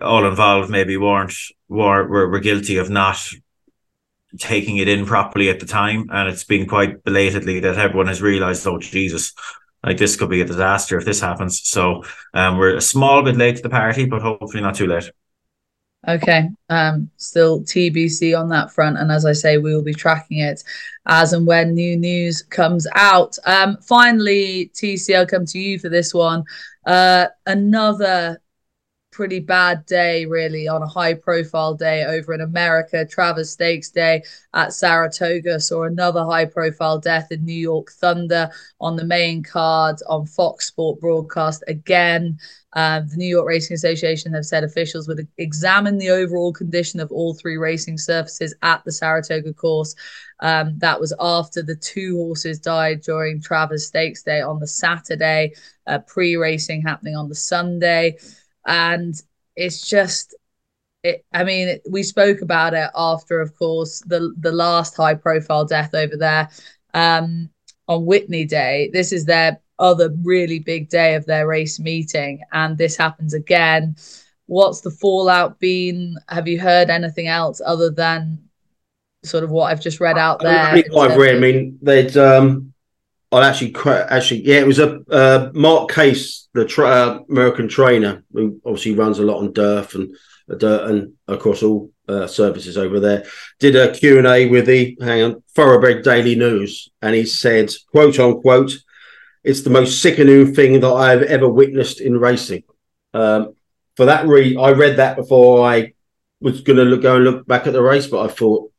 all 0.00 0.26
involved 0.26 0.70
maybe 0.70 0.96
weren't 0.96 1.34
were 1.68 2.08
were, 2.08 2.28
were 2.28 2.40
guilty 2.40 2.78
of 2.78 2.88
not 2.88 3.18
taking 4.38 4.78
it 4.78 4.88
in 4.88 5.06
properly 5.06 5.48
at 5.48 5.60
the 5.60 5.66
time, 5.66 6.08
and 6.12 6.28
it's 6.28 6.44
been 6.44 6.66
quite 6.66 7.02
belatedly 7.04 7.60
that 7.60 7.78
everyone 7.78 8.06
has 8.08 8.22
realised, 8.22 8.66
oh 8.66 8.78
Jesus, 8.78 9.32
like 9.84 9.98
this 9.98 10.16
could 10.16 10.30
be 10.30 10.40
a 10.40 10.46
disaster 10.46 10.98
if 10.98 11.04
this 11.04 11.20
happens. 11.20 11.60
So 11.62 12.02
um, 12.32 12.58
we're 12.58 12.76
a 12.76 12.80
small 12.80 13.22
bit 13.22 13.36
late 13.36 13.56
to 13.56 13.62
the 13.62 13.70
party, 13.70 14.06
but 14.06 14.22
hopefully 14.22 14.62
not 14.62 14.74
too 14.74 14.86
late. 14.86 15.10
Okay. 16.06 16.50
Um, 16.68 17.10
still 17.16 17.62
TBC 17.62 18.38
on 18.38 18.48
that 18.50 18.70
front. 18.70 18.98
And 18.98 19.10
as 19.10 19.24
I 19.24 19.32
say, 19.32 19.58
we 19.58 19.74
will 19.74 19.82
be 19.82 19.94
tracking 19.94 20.38
it 20.38 20.62
as 21.06 21.32
and 21.32 21.46
when 21.46 21.74
new 21.74 21.96
news 21.96 22.42
comes 22.42 22.86
out. 22.94 23.38
Um, 23.46 23.78
finally, 23.82 24.70
TC, 24.74 25.16
I'll 25.16 25.26
come 25.26 25.46
to 25.46 25.58
you 25.58 25.78
for 25.78 25.88
this 25.88 26.12
one. 26.12 26.44
Uh, 26.84 27.28
another 27.46 28.40
pretty 29.14 29.38
bad 29.38 29.86
day, 29.86 30.26
really, 30.26 30.66
on 30.66 30.82
a 30.82 30.86
high 30.86 31.14
profile 31.14 31.72
day 31.72 32.04
over 32.04 32.34
in 32.34 32.40
America. 32.40 33.06
Travers 33.06 33.50
Stakes 33.50 33.90
Day 33.90 34.24
at 34.54 34.72
Saratoga 34.72 35.60
saw 35.60 35.84
another 35.84 36.24
high 36.24 36.46
profile 36.46 36.98
death 36.98 37.30
in 37.30 37.44
New 37.44 37.52
York 37.54 37.92
Thunder 37.92 38.50
on 38.80 38.96
the 38.96 39.04
main 39.04 39.42
card 39.42 39.96
on 40.08 40.26
Fox 40.26 40.66
Sport 40.66 41.00
broadcast 41.00 41.62
again. 41.68 42.38
Um, 42.72 43.06
the 43.06 43.16
New 43.16 43.28
York 43.28 43.46
Racing 43.46 43.76
Association 43.76 44.32
have 44.34 44.44
said 44.44 44.64
officials 44.64 45.06
would 45.06 45.28
examine 45.38 45.96
the 45.96 46.10
overall 46.10 46.52
condition 46.52 46.98
of 46.98 47.12
all 47.12 47.34
three 47.34 47.56
racing 47.56 47.98
surfaces 47.98 48.52
at 48.62 48.84
the 48.84 48.90
Saratoga 48.90 49.52
course. 49.52 49.94
Um, 50.40 50.76
that 50.78 50.98
was 51.00 51.14
after 51.20 51.62
the 51.62 51.76
two 51.76 52.16
horses 52.16 52.58
died 52.58 53.02
during 53.02 53.40
Travers 53.40 53.86
Stakes 53.86 54.24
Day 54.24 54.40
on 54.40 54.58
the 54.58 54.66
Saturday, 54.66 55.52
uh, 55.86 56.00
pre 56.00 56.34
racing 56.34 56.82
happening 56.82 57.14
on 57.14 57.28
the 57.28 57.36
Sunday 57.36 58.16
and 58.66 59.14
it's 59.56 59.88
just 59.88 60.34
it, 61.02 61.24
I 61.32 61.44
mean, 61.44 61.68
it, 61.68 61.82
we 61.88 62.02
spoke 62.02 62.40
about 62.40 62.72
it 62.74 62.90
after, 62.94 63.40
of 63.40 63.56
course, 63.56 64.00
the 64.06 64.34
the 64.38 64.52
last 64.52 64.96
high 64.96 65.14
profile 65.14 65.64
death 65.64 65.94
over 65.94 66.16
there 66.16 66.48
um, 66.94 67.50
on 67.86 68.06
Whitney 68.06 68.46
Day. 68.46 68.90
This 68.92 69.12
is 69.12 69.24
their 69.26 69.60
other 69.78 70.14
really 70.22 70.60
big 70.60 70.88
day 70.88 71.14
of 71.14 71.26
their 71.26 71.46
race 71.46 71.78
meeting, 71.78 72.40
and 72.52 72.76
this 72.78 72.96
happens 72.96 73.34
again. 73.34 73.96
What's 74.46 74.80
the 74.80 74.90
fallout 74.90 75.58
been? 75.58 76.16
Have 76.28 76.48
you 76.48 76.60
heard 76.60 76.90
anything 76.90 77.28
else 77.28 77.60
other 77.64 77.90
than 77.90 78.38
sort 79.24 79.44
of 79.44 79.50
what 79.50 79.70
I've 79.70 79.80
just 79.80 80.00
read 80.00 80.18
out 80.18 80.40
there? 80.40 80.58
I, 80.58 80.84
I've 80.96 81.16
read. 81.16 81.36
I 81.36 81.38
mean, 81.38 81.78
there's 81.80 82.16
um, 82.16 82.73
I 83.34 83.48
actually 83.48 83.74
actually 83.86 84.46
yeah, 84.46 84.60
it 84.60 84.66
was 84.66 84.78
a 84.78 85.00
uh, 85.10 85.50
Mark 85.54 85.90
Casse, 85.90 86.48
the 86.52 86.64
tra- 86.64 86.88
uh, 86.88 87.18
American 87.28 87.68
trainer 87.68 88.24
who 88.32 88.60
obviously 88.64 88.94
runs 88.94 89.18
a 89.18 89.24
lot 89.24 89.38
on 89.38 89.52
Dirt 89.52 89.94
and 89.94 90.14
uh, 90.50 90.54
Dirt 90.54 90.90
and 90.90 91.12
across 91.26 91.62
all 91.62 91.90
uh, 92.08 92.26
services 92.26 92.76
over 92.76 93.00
there. 93.00 93.24
Did 93.58 93.76
a 93.76 93.92
Q 93.92 94.18
and 94.18 94.26
A 94.26 94.46
with 94.46 94.66
the 94.66 94.96
hang 95.00 95.22
on 95.22 95.42
Thoroughbred 95.54 96.04
Daily 96.04 96.34
News, 96.34 96.88
and 97.02 97.14
he 97.14 97.24
said, 97.24 97.72
"quote 97.90 98.18
unquote." 98.18 98.72
It's 99.42 99.60
the 99.60 99.70
most 99.70 100.00
sickening 100.00 100.54
thing 100.54 100.80
that 100.80 100.92
I've 100.92 101.22
ever 101.22 101.46
witnessed 101.46 102.00
in 102.00 102.18
racing. 102.18 102.62
Um, 103.12 103.54
for 103.94 104.06
that 104.06 104.26
reason, 104.26 104.58
I 104.58 104.72
read 104.72 104.96
that 104.96 105.16
before 105.16 105.66
I 105.66 105.92
was 106.40 106.62
going 106.62 106.78
to 106.78 106.96
go 106.96 107.16
and 107.16 107.24
look 107.24 107.46
back 107.46 107.66
at 107.66 107.72
the 107.72 107.82
race, 107.82 108.06
but 108.06 108.24
I 108.24 108.32
thought, 108.32 108.72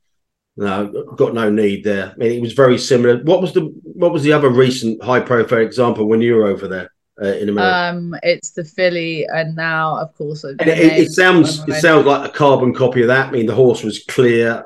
no, 0.58 1.04
got 1.16 1.34
no 1.34 1.50
need 1.50 1.84
there. 1.84 2.12
I 2.12 2.16
mean, 2.16 2.32
it 2.32 2.42
was 2.42 2.54
very 2.54 2.78
similar. 2.78 3.22
What 3.24 3.42
was 3.42 3.54
the 3.54 3.62
what 3.84 4.14
was 4.14 4.24
the 4.24 4.34
other 4.34 4.50
recent 4.50 5.04
high 5.04 5.20
profile 5.20 5.60
example 5.60 6.08
when 6.08 6.22
you 6.22 6.36
were 6.36 6.48
over 6.48 6.68
there 6.68 6.92
uh, 7.22 7.36
in 7.36 7.50
America? 7.50 7.98
Um, 7.98 8.16
it's 8.24 8.52
the 8.52 8.64
filly, 8.64 9.26
and 9.28 9.56
now, 9.56 9.98
of 9.98 10.16
course, 10.16 10.46
it, 10.46 10.56
it, 10.62 10.68
it, 10.68 11.12
sounds 11.12 11.60
it 11.68 11.82
sounds 11.82 12.06
like 12.06 12.30
a 12.30 12.32
carbon 12.32 12.74
copy 12.74 13.02
of 13.02 13.08
that. 13.08 13.28
I 13.28 13.32
mean, 13.32 13.48
the 13.48 13.56
horse 13.56 13.84
was 13.84 14.04
clear, 14.06 14.64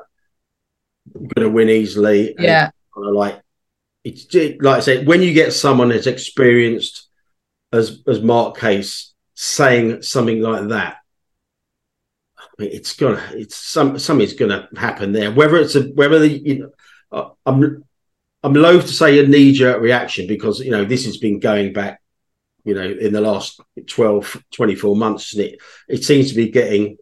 going 1.12 1.48
to 1.48 1.50
win 1.50 1.68
easily. 1.68 2.36
Yeah, 2.38 2.70
kind 2.94 3.08
of 3.08 3.14
like 3.14 3.40
it's 4.04 4.32
like 4.60 4.76
I 4.76 4.80
said, 4.80 5.06
when 5.08 5.22
you 5.22 5.32
get 5.32 5.52
someone 5.52 5.90
as 5.90 6.06
experienced 6.06 7.08
as 7.72 8.02
as 8.06 8.20
Mark 8.20 8.56
Casse 8.56 9.12
saying 9.34 10.02
something 10.02 10.40
like 10.40 10.68
that, 10.68 10.98
it's 12.58 12.94
gonna 12.94 13.22
it's 13.32 13.56
some 13.56 13.98
something's 13.98 14.34
gonna 14.34 14.68
happen 14.76 15.12
there. 15.12 15.30
Whether 15.32 15.56
it's 15.56 15.76
a 15.76 15.82
whether 15.82 16.18
the 16.18 16.28
you 16.28 16.72
know, 17.12 17.36
I'm 17.46 17.84
I'm 18.42 18.54
loath 18.54 18.86
to 18.86 18.92
say 18.92 19.18
a 19.18 19.26
knee 19.26 19.52
jerk 19.52 19.80
reaction 19.80 20.26
because 20.26 20.60
you 20.60 20.70
know 20.70 20.84
this 20.84 21.04
has 21.04 21.18
been 21.18 21.40
going 21.40 21.72
back 21.72 22.00
you 22.64 22.74
know 22.74 22.82
in 22.82 23.12
the 23.12 23.20
last 23.20 23.60
12 23.86 24.44
24 24.52 24.96
months 24.96 25.34
and 25.34 25.44
it? 25.44 25.60
It 25.88 26.04
seems 26.04 26.30
to 26.30 26.34
be 26.34 26.50
getting 26.50 26.96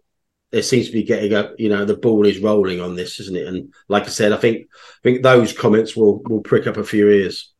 there 0.50 0.62
seems 0.62 0.86
to 0.86 0.92
be 0.92 1.02
getting 1.02 1.34
a 1.34 1.52
you 1.58 1.68
know 1.68 1.84
the 1.84 1.96
ball 1.96 2.26
is 2.26 2.38
rolling 2.38 2.80
on 2.80 2.94
this 2.94 3.20
isn't 3.20 3.36
it? 3.36 3.46
And 3.46 3.72
like 3.88 4.04
i 4.04 4.08
said 4.08 4.32
i 4.32 4.36
think 4.36 4.68
i 4.72 5.00
think 5.02 5.22
those 5.22 5.52
comments 5.52 5.96
will 5.96 6.22
will 6.22 6.40
prick 6.40 6.66
up 6.66 6.76
a 6.76 6.84
few 6.84 7.08
ears. 7.08 7.52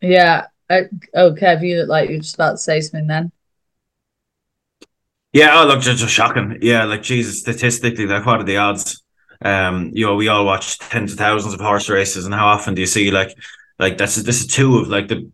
Yeah. 0.00 0.46
Uh, 0.70 0.82
oh 1.14 1.32
kev 1.32 1.62
you 1.62 1.78
look 1.78 1.88
like 1.88 2.10
you're 2.10 2.18
just 2.18 2.34
about 2.34 2.52
to 2.52 2.58
say 2.58 2.80
something 2.80 3.06
then 3.06 3.32
yeah 5.32 5.60
oh 5.60 5.66
look 5.66 5.80
just, 5.80 5.98
just 5.98 6.12
shocking 6.12 6.58
yeah 6.62 6.84
like 6.84 7.02
jesus 7.02 7.40
statistically 7.40 8.06
like 8.06 8.24
what 8.24 8.40
are 8.40 8.44
the 8.44 8.56
odds 8.56 9.02
um 9.44 9.90
you 9.92 10.04
know 10.04 10.16
we 10.16 10.28
all 10.28 10.44
watch 10.44 10.78
tens 10.78 11.12
of 11.12 11.18
thousands 11.18 11.54
of 11.54 11.60
horse 11.60 11.88
races 11.88 12.24
and 12.24 12.34
how 12.34 12.46
often 12.46 12.74
do 12.74 12.80
you 12.80 12.86
see 12.86 13.10
like 13.10 13.36
like 13.78 13.96
that's 13.98 14.16
this 14.16 14.40
is 14.40 14.46
two 14.46 14.78
of 14.78 14.88
like 14.88 15.08
the 15.08 15.30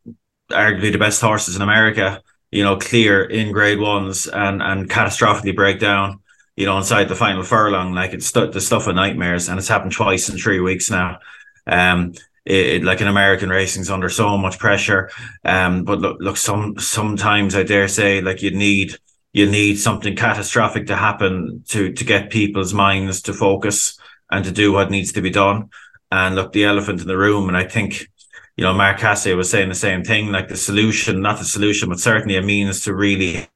arguably 0.50 0.92
the 0.92 0.98
best 0.98 1.20
horses 1.20 1.56
in 1.56 1.62
america 1.62 2.20
you 2.50 2.62
know 2.62 2.76
clear 2.76 3.24
in 3.24 3.52
grade 3.52 3.78
ones 3.78 4.26
and 4.26 4.62
and 4.62 4.90
catastrophically 4.90 5.54
break 5.54 5.78
down 5.78 6.20
you 6.56 6.66
know, 6.66 6.78
inside 6.78 7.08
the 7.08 7.16
final 7.16 7.42
furlong. 7.42 7.92
Like 7.92 8.12
it's 8.12 8.26
st- 8.26 8.52
the 8.52 8.60
stuff 8.60 8.86
of 8.86 8.94
nightmares, 8.94 9.48
and 9.48 9.58
it's 9.58 9.68
happened 9.68 9.92
twice 9.92 10.28
in 10.28 10.38
three 10.38 10.60
weeks 10.60 10.90
now. 10.90 11.18
Um, 11.66 12.14
it, 12.44 12.66
it, 12.66 12.84
like 12.84 13.00
in 13.00 13.08
American 13.08 13.48
racing's 13.48 13.90
under 13.90 14.08
so 14.08 14.36
much 14.36 14.58
pressure. 14.58 15.10
Um, 15.44 15.84
but 15.84 16.00
look, 16.00 16.18
look, 16.20 16.36
some 16.36 16.78
sometimes 16.78 17.54
I 17.54 17.62
dare 17.62 17.88
say, 17.88 18.20
like 18.20 18.42
you 18.42 18.50
need 18.50 18.96
you 19.34 19.50
need 19.50 19.74
something 19.76 20.16
catastrophic 20.16 20.86
to 20.86 20.96
happen 20.96 21.62
to 21.68 21.92
to 21.92 22.04
get 22.04 22.30
people's 22.30 22.72
minds 22.72 23.20
to 23.22 23.34
focus 23.34 23.98
and 24.30 24.44
to 24.46 24.50
do 24.50 24.72
what 24.72 24.90
needs 24.90 25.12
to 25.12 25.20
be 25.20 25.30
done. 25.30 25.68
And 26.10 26.36
look, 26.36 26.52
the 26.52 26.64
elephant 26.64 27.02
in 27.02 27.08
the 27.08 27.18
room, 27.18 27.48
and 27.48 27.56
I 27.56 27.64
think 27.64 28.08
you 28.56 28.64
know, 28.64 28.72
Mark 28.72 28.98
Casse 28.98 29.34
was 29.34 29.50
saying 29.50 29.68
the 29.68 29.74
same 29.74 30.04
thing, 30.04 30.30
like 30.30 30.48
the 30.48 30.56
solution, 30.56 31.20
not 31.20 31.38
the 31.38 31.44
solution, 31.44 31.88
but 31.88 31.98
certainly 31.98 32.36
a 32.36 32.42
means 32.42 32.82
to 32.84 32.94
really 32.94 33.48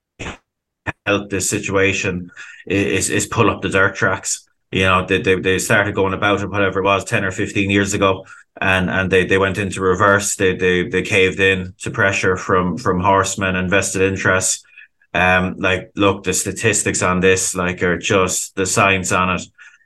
help 1.07 1.31
this 1.31 1.49
situation 1.49 2.31
is 2.67 3.09
is 3.09 3.27
pull 3.27 3.49
up 3.49 3.63
the 3.63 3.69
dirt 3.69 3.95
tracks. 3.95 4.49
You 4.73 4.83
know, 4.83 5.07
they, 5.07 5.23
they, 5.23 5.37
they 5.37 5.59
started 5.59 5.95
going 5.95 6.13
about 6.13 6.43
it, 6.43 6.51
whatever 6.51 6.81
it 6.81 6.85
was, 6.85 7.05
10 7.05 7.25
or 7.25 7.31
15 7.31 7.71
years 7.71 7.95
ago, 7.95 8.27
and, 8.61 8.91
and 8.91 9.11
they, 9.11 9.25
they 9.25 9.39
went 9.39 9.57
into 9.57 9.81
reverse. 9.81 10.37
They, 10.37 10.57
they, 10.57 10.87
they 10.87 11.01
caved 11.01 11.41
in 11.41 11.75
to 11.79 11.91
pressure 11.91 12.37
from, 12.37 12.77
from 12.77 13.01
horsemen 13.01 13.57
and 13.57 13.71
vested 13.71 14.03
interests. 14.03 14.63
Um, 15.19 15.57
like, 15.59 15.91
look, 15.97 16.23
the 16.23 16.33
statistics 16.33 17.03
on 17.03 17.19
this, 17.19 17.53
like, 17.57 17.83
are 17.83 17.99
just 17.99 18.55
the 18.55 18.65
science 18.67 19.11
on 19.11 19.35
it. 19.35 19.43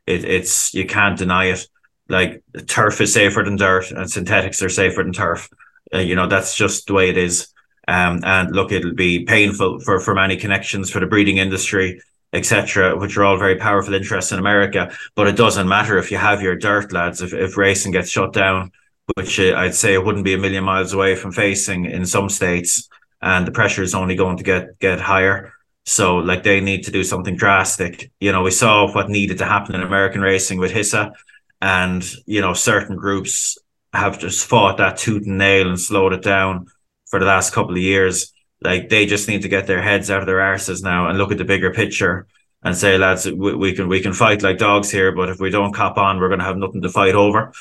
It, 0.07 0.25
it's, 0.27 0.75
you 0.75 0.85
can't 0.85 1.17
deny 1.17 1.47
it. 1.47 1.67
Like, 2.11 2.43
turf 2.67 3.01
is 3.01 3.15
safer 3.15 3.43
than 3.43 3.57
dirt 3.57 3.93
and 3.93 4.11
synthetics 4.11 4.63
are 4.63 4.69
safer 4.69 5.03
than 5.03 5.15
turf. 5.15 5.49
Uh, 5.95 6.01
you 6.01 6.15
know, 6.17 6.27
that's 6.27 6.55
just 6.55 6.87
the 6.87 6.93
way 6.93 7.09
it 7.09 7.17
is. 7.17 7.49
Um, 7.89 8.21
and 8.25 8.55
look, 8.55 8.73
it'll 8.73 8.95
be 8.95 9.25
painful 9.25 9.81
for, 9.81 10.01
for 10.01 10.15
many 10.15 10.37
connections 10.37 10.91
for 10.91 11.01
the 11.01 11.07
breeding 11.07 11.39
industry, 11.39 12.03
etc., 12.35 12.99
which 12.99 13.17
are 13.17 13.25
all 13.25 13.39
very 13.39 13.57
powerful 13.57 13.95
interests 13.95 14.33
in 14.33 14.39
America. 14.39 14.95
But 15.15 15.29
it 15.29 15.37
doesn't 15.37 15.67
matter 15.67 15.97
if 15.97 16.11
you 16.11 16.19
have 16.19 16.43
your 16.43 16.57
dirt, 16.57 16.93
lads. 16.93 17.23
If, 17.23 17.33
if 17.33 17.57
racing 17.57 17.93
gets 17.93 18.11
shut 18.11 18.35
down, 18.35 18.71
which 19.15 19.41
uh, 19.41 19.55
I'd 19.57 19.75
say 19.75 19.95
it 19.95 20.05
wouldn't 20.05 20.27
be 20.27 20.35
a 20.35 20.39
million 20.39 20.65
miles 20.65 20.93
away 20.93 21.17
from 21.17 21.33
facing 21.33 21.87
in 21.87 22.05
some 22.05 22.29
states, 22.29 22.91
and 23.23 23.47
the 23.47 23.53
pressure 23.53 23.83
is 23.83 23.95
only 23.95 24.17
going 24.17 24.37
to 24.39 24.45
get 24.45 24.79
get 24.79 25.01
higher. 25.01 25.53
So, 25.85 26.19
like, 26.19 26.45
they 26.45 26.61
need 26.61 26.85
to 26.85 26.93
do 26.93 27.03
something 27.03 27.35
drastic. 27.37 28.13
You 28.21 28.31
know, 28.31 28.43
we 28.43 28.53
saw 28.53 28.93
what 28.93 29.09
needed 29.09 29.39
to 29.39 29.47
happen 29.47 29.75
in 29.75 29.83
American 29.83 30.21
racing 30.21 30.59
with 30.59 30.73
HISA, 30.73 31.13
and 31.61 32.05
you 32.27 32.41
know, 32.41 32.55
certain 32.55 32.97
groups 32.97 33.59
have 33.93 34.19
just 34.19 34.47
fought 34.47 34.79
that 34.79 34.97
tooth 34.97 35.27
and 35.27 35.39
nail 35.39 35.69
and 35.69 35.79
slowed 35.79 36.13
it 36.13 36.23
down 36.23 36.67
for 37.07 37.19
the 37.19 37.27
last 37.27 37.53
couple 37.53 37.73
of 37.73 37.79
years. 37.79 38.33
Like 38.63 38.89
they 38.89 39.07
just 39.07 39.29
need 39.29 39.43
to 39.43 39.49
get 39.49 39.67
their 39.67 39.83
heads 39.83 40.11
out 40.11 40.21
of 40.21 40.27
their 40.27 40.39
arses 40.39 40.83
now 40.83 41.09
and 41.09 41.19
look 41.19 41.33
at 41.33 41.39
the 41.39 41.45
bigger 41.45 41.73
picture 41.73 42.27
and 42.63 42.77
say, 42.77 42.97
lads, 42.97 43.27
we, 43.27 43.55
we 43.55 43.75
can 43.75 43.89
we 43.89 44.01
can 44.01 44.13
fight 44.13 44.43
like 44.43 44.59
dogs 44.59 44.91
here, 44.91 45.13
but 45.13 45.29
if 45.29 45.41
we 45.41 45.51
don't 45.51 45.75
cop 45.75 45.99
on, 45.99 46.19
we're 46.19 46.29
going 46.29 46.39
to 46.39 46.45
have 46.45 46.57
nothing 46.57 46.83
to 46.83 46.89
fight 46.89 47.15
over. 47.15 47.53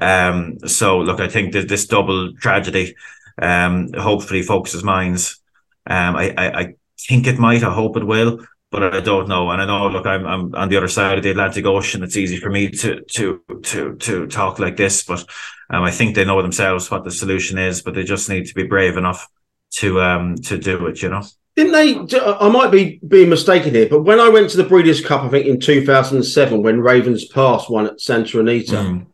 Um, 0.00 0.58
so 0.66 0.98
look, 0.98 1.20
I 1.20 1.28
think 1.28 1.52
that 1.52 1.68
this 1.68 1.86
double 1.86 2.32
tragedy, 2.34 2.94
um, 3.40 3.92
hopefully 3.92 4.42
focuses 4.42 4.84
minds. 4.84 5.40
Um, 5.86 6.16
I, 6.16 6.34
I, 6.36 6.60
I 6.60 6.74
think 6.98 7.26
it 7.26 7.38
might. 7.38 7.62
I 7.62 7.72
hope 7.72 7.96
it 7.96 8.06
will, 8.06 8.44
but 8.70 8.94
I 8.94 9.00
don't 9.00 9.28
know. 9.28 9.50
And 9.50 9.60
I 9.60 9.66
know, 9.66 9.88
look, 9.88 10.06
I'm 10.06 10.26
I'm 10.26 10.54
on 10.54 10.68
the 10.68 10.76
other 10.76 10.88
side 10.88 11.18
of 11.18 11.24
the 11.24 11.30
Atlantic 11.30 11.64
Ocean. 11.64 12.02
It's 12.02 12.16
easy 12.16 12.36
for 12.36 12.50
me 12.50 12.70
to 12.70 13.02
to 13.02 13.40
to 13.62 13.96
to 13.96 14.26
talk 14.26 14.58
like 14.58 14.76
this, 14.76 15.04
but 15.04 15.24
um, 15.70 15.82
I 15.82 15.90
think 15.90 16.14
they 16.14 16.24
know 16.24 16.40
themselves 16.42 16.90
what 16.90 17.04
the 17.04 17.10
solution 17.10 17.58
is, 17.58 17.82
but 17.82 17.94
they 17.94 18.04
just 18.04 18.28
need 18.28 18.46
to 18.46 18.54
be 18.54 18.64
brave 18.64 18.96
enough 18.96 19.28
to 19.74 20.00
um 20.00 20.36
to 20.36 20.58
do 20.58 20.86
it. 20.86 21.02
You 21.02 21.10
know. 21.10 21.22
Didn't 21.56 21.72
they? 21.72 22.18
I 22.20 22.48
might 22.48 22.72
be 22.72 22.98
being 23.06 23.28
mistaken 23.28 23.74
here, 23.74 23.88
but 23.88 24.02
when 24.02 24.18
I 24.18 24.28
went 24.28 24.50
to 24.50 24.56
the 24.56 24.64
Breeders' 24.64 25.04
Cup, 25.04 25.22
I 25.22 25.28
think 25.28 25.46
in 25.46 25.60
2007, 25.60 26.62
when 26.62 26.80
Raven's 26.80 27.26
Pass 27.26 27.68
won 27.68 27.86
at 27.86 28.00
Santa 28.00 28.40
Anita, 28.40 28.74
mm. 28.74 29.06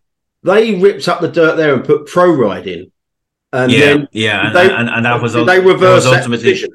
they 0.43 0.81
ripped 0.81 1.07
up 1.07 1.21
the 1.21 1.29
dirt 1.29 1.57
there 1.57 1.75
and 1.75 1.85
put 1.85 2.07
Pro-Ride 2.07 2.67
in. 2.67 2.91
And 3.53 3.73
yeah, 3.73 4.05
yeah, 4.13 4.47
and, 4.47 4.57
they, 4.57 4.73
and, 4.73 4.89
and, 4.89 5.05
that 5.05 5.21
was 5.21 5.33
they 5.33 5.59
reversed 5.59 6.09
that 6.09 6.19
ultimately. 6.19 6.53
That 6.55 6.71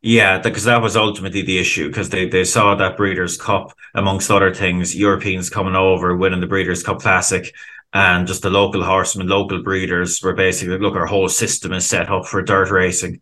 yeah, 0.00 0.38
because 0.38 0.64
that 0.64 0.80
was 0.80 0.96
ultimately 0.96 1.42
the 1.42 1.58
issue 1.58 1.88
because 1.88 2.10
they, 2.10 2.28
they 2.28 2.44
saw 2.44 2.76
that 2.76 2.96
Breeders' 2.96 3.36
Cup, 3.36 3.72
amongst 3.94 4.30
other 4.30 4.54
things, 4.54 4.94
Europeans 4.94 5.50
coming 5.50 5.74
over, 5.74 6.16
winning 6.16 6.40
the 6.40 6.46
Breeders' 6.46 6.84
Cup 6.84 7.00
Classic, 7.00 7.52
and 7.92 8.26
just 8.28 8.42
the 8.42 8.50
local 8.50 8.84
horsemen, 8.84 9.26
local 9.26 9.62
breeders 9.62 10.22
were 10.22 10.34
basically 10.34 10.78
look, 10.78 10.94
our 10.94 11.06
whole 11.06 11.28
system 11.28 11.72
is 11.72 11.88
set 11.88 12.10
up 12.10 12.26
for 12.26 12.42
dirt 12.42 12.70
racing, 12.70 13.20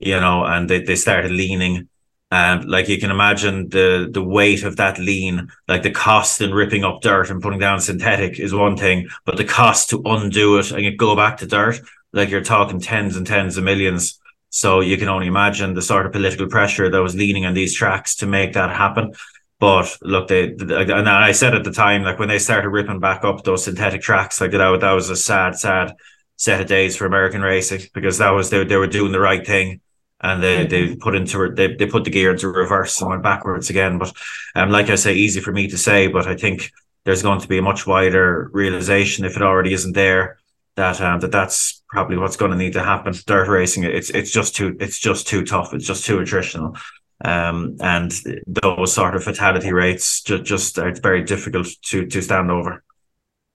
you 0.00 0.18
know, 0.18 0.44
and 0.44 0.68
they, 0.68 0.80
they 0.82 0.96
started 0.96 1.30
leaning. 1.30 1.88
And 2.32 2.64
like 2.68 2.88
you 2.88 2.98
can 2.98 3.12
imagine 3.12 3.68
the 3.68 4.08
the 4.10 4.22
weight 4.22 4.64
of 4.64 4.76
that 4.76 4.98
lean, 4.98 5.48
like 5.68 5.84
the 5.84 5.92
cost 5.92 6.40
in 6.40 6.52
ripping 6.52 6.82
up 6.82 7.02
dirt 7.02 7.30
and 7.30 7.40
putting 7.40 7.60
down 7.60 7.80
synthetic 7.80 8.40
is 8.40 8.52
one 8.52 8.76
thing, 8.76 9.06
but 9.24 9.36
the 9.36 9.44
cost 9.44 9.90
to 9.90 10.02
undo 10.04 10.58
it 10.58 10.72
and 10.72 10.98
go 10.98 11.14
back 11.14 11.36
to 11.36 11.46
dirt, 11.46 11.80
like 12.16 12.30
you're 12.30 12.42
talking 12.42 12.80
tens 12.80 13.16
and 13.16 13.26
tens 13.26 13.56
of 13.58 13.64
millions. 13.64 14.18
So 14.48 14.80
you 14.80 14.96
can 14.96 15.08
only 15.08 15.26
imagine 15.26 15.74
the 15.74 15.82
sort 15.82 16.06
of 16.06 16.12
political 16.12 16.48
pressure 16.48 16.90
that 16.90 17.02
was 17.02 17.14
leaning 17.14 17.44
on 17.44 17.52
these 17.52 17.76
tracks 17.76 18.16
to 18.16 18.26
make 18.26 18.54
that 18.54 18.70
happen. 18.74 19.12
But 19.60 19.96
look, 20.00 20.28
they, 20.28 20.44
and 20.48 21.08
I 21.08 21.32
said 21.32 21.54
at 21.54 21.64
the 21.64 21.70
time, 21.70 22.02
like 22.02 22.18
when 22.18 22.28
they 22.28 22.38
started 22.38 22.70
ripping 22.70 23.00
back 23.00 23.22
up 23.22 23.44
those 23.44 23.64
synthetic 23.64 24.00
tracks, 24.00 24.40
like 24.40 24.50
that, 24.52 24.80
that 24.80 24.92
was 24.92 25.10
a 25.10 25.16
sad, 25.16 25.58
sad 25.58 25.94
set 26.36 26.60
of 26.60 26.66
days 26.66 26.96
for 26.96 27.04
American 27.04 27.42
racing 27.42 27.82
because 27.92 28.18
that 28.18 28.30
was 28.30 28.48
they, 28.48 28.64
they 28.64 28.76
were 28.76 28.86
doing 28.86 29.12
the 29.12 29.20
right 29.20 29.46
thing 29.46 29.80
and 30.20 30.42
they, 30.42 30.66
they 30.66 30.82
mm-hmm. 30.88 31.00
put 31.00 31.14
into 31.14 31.50
they, 31.54 31.74
they 31.74 31.86
put 31.86 32.04
the 32.04 32.10
gear 32.10 32.32
into 32.32 32.48
reverse 32.48 32.98
and 33.00 33.10
went 33.10 33.22
backwards 33.22 33.68
again. 33.68 33.98
But 33.98 34.12
um, 34.54 34.70
like 34.70 34.88
I 34.88 34.94
say, 34.94 35.14
easy 35.14 35.40
for 35.40 35.52
me 35.52 35.68
to 35.68 35.76
say, 35.76 36.08
but 36.08 36.26
I 36.26 36.34
think 36.34 36.70
there's 37.04 37.22
going 37.22 37.40
to 37.40 37.48
be 37.48 37.58
a 37.58 37.62
much 37.62 37.86
wider 37.86 38.50
realization 38.52 39.26
if 39.26 39.36
it 39.36 39.42
already 39.42 39.74
isn't 39.74 39.92
there 39.92 40.38
that 40.76 41.00
um, 41.00 41.20
that 41.20 41.32
that's 41.32 41.82
probably 41.88 42.16
what's 42.16 42.36
going 42.36 42.50
to 42.52 42.56
need 42.56 42.74
to 42.74 42.82
happen. 42.82 43.14
Dirt 43.26 43.48
racing, 43.48 43.84
it's 43.84 44.10
it's 44.10 44.30
just 44.30 44.54
too 44.54 44.76
it's 44.80 44.98
just 44.98 45.26
too 45.26 45.44
tough. 45.44 45.74
It's 45.74 45.86
just 45.86 46.04
too 46.04 46.18
attritional 46.18 46.76
um, 47.24 47.76
and 47.80 48.12
those 48.46 48.92
sort 48.92 49.14
of 49.14 49.24
fatality 49.24 49.72
rates 49.72 50.20
just, 50.20 50.44
just 50.44 50.78
it's 50.78 51.00
very 51.00 51.22
difficult 51.22 51.68
to 51.82 52.06
to 52.06 52.20
stand 52.20 52.50
over. 52.50 52.82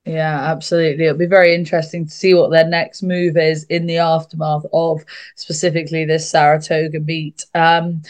Yeah, 0.04 0.52
absolutely. 0.52 1.06
It'll 1.06 1.18
be 1.18 1.28
very 1.28 1.54
interesting 1.54 2.06
to 2.08 2.12
see 2.12 2.34
what 2.34 2.50
their 2.50 2.66
next 2.66 3.04
move 3.04 3.38
is 3.38 3.66
in 3.66 3.86
the 3.86 4.00
aftermath 4.00 4.66
of 4.74 5.04
specifically 5.36 6.06
this 6.06 6.28
Saratoga 6.28 7.00
meet. 7.00 7.46
Um, 7.54 8.02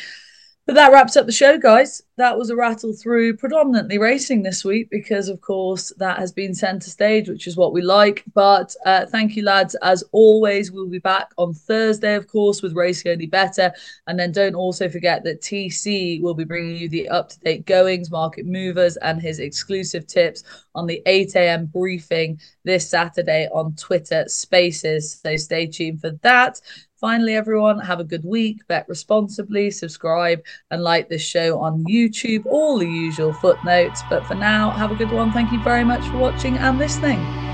But 0.72 0.76
that 0.76 0.94
wraps 0.94 1.18
up 1.18 1.26
the 1.26 1.34
show, 1.34 1.58
guys. 1.58 2.02
That 2.16 2.38
was 2.38 2.50
a 2.50 2.56
rattle 2.56 2.94
through 2.94 3.36
predominantly 3.36 3.98
racing 3.98 4.42
this 4.42 4.64
week 4.64 4.90
because, 4.90 5.28
of 5.28 5.42
course, 5.42 5.92
that 5.98 6.18
has 6.18 6.32
been 6.32 6.56
centre 6.56 6.90
stage, 6.90 7.28
which 7.28 7.46
is 7.46 7.58
what 7.58 7.74
we 7.74 7.82
like. 7.82 8.24
But 8.34 8.74
uh, 8.86 9.06
thank 9.08 9.36
you, 9.36 9.44
lads. 9.44 9.76
As 9.82 10.02
always, 10.14 10.72
we'll 10.72 10.88
be 10.88 11.00
back 11.00 11.28
on 11.38 11.54
Thursday, 11.54 12.16
of 12.16 12.28
course, 12.28 12.62
with 12.62 12.74
Racing 12.74 13.12
Only 13.12 13.26
Better. 13.26 13.74
And 14.08 14.18
then 14.18 14.32
don't 14.32 14.56
also 14.56 14.88
forget 14.88 15.26
that 15.26 15.42
TC 15.42 16.22
will 16.22 16.36
be 16.36 16.46
bringing 16.46 16.78
you 16.78 16.88
the 16.88 17.10
up 17.10 17.28
to 17.32 17.40
date 17.42 17.66
goings, 17.66 18.10
market 18.10 18.46
movers, 18.46 18.96
and 18.96 19.22
his 19.22 19.40
exclusive 19.40 20.08
tips 20.08 20.46
on 20.74 20.88
the 20.88 21.04
8 21.06 21.36
a.m. 21.36 21.66
briefing 21.66 22.40
this 22.64 22.90
Saturday 22.90 23.50
on 23.52 23.76
Twitter 23.76 24.24
Spaces. 24.30 25.20
So 25.22 25.36
stay 25.36 25.68
tuned 25.68 26.00
for 26.00 26.12
that. 26.22 26.62
Finally, 27.02 27.34
everyone, 27.34 27.80
have 27.80 27.99
a 27.99 28.04
good 28.04 28.24
week. 28.24 28.66
Bet 28.68 28.88
responsibly, 28.88 29.72
subscribe, 29.72 30.43
and 30.70 30.84
like 30.84 31.10
this 31.10 31.24
show 31.24 31.60
on 31.60 31.84
YouTube. 31.86 32.45
All 32.45 32.78
the 32.78 32.88
usual 32.88 33.34
footnotes. 33.34 34.04
But 34.08 34.24
for 34.28 34.36
now, 34.36 34.70
have 34.70 34.91
a 34.91 34.95
good 34.95 35.12
one. 35.12 35.32
Thank 35.32 35.52
you 35.52 35.62
very 35.64 35.84
much 35.84 36.06
for 36.10 36.18
watching 36.18 36.58
and 36.58 36.78
listening. 36.78 37.51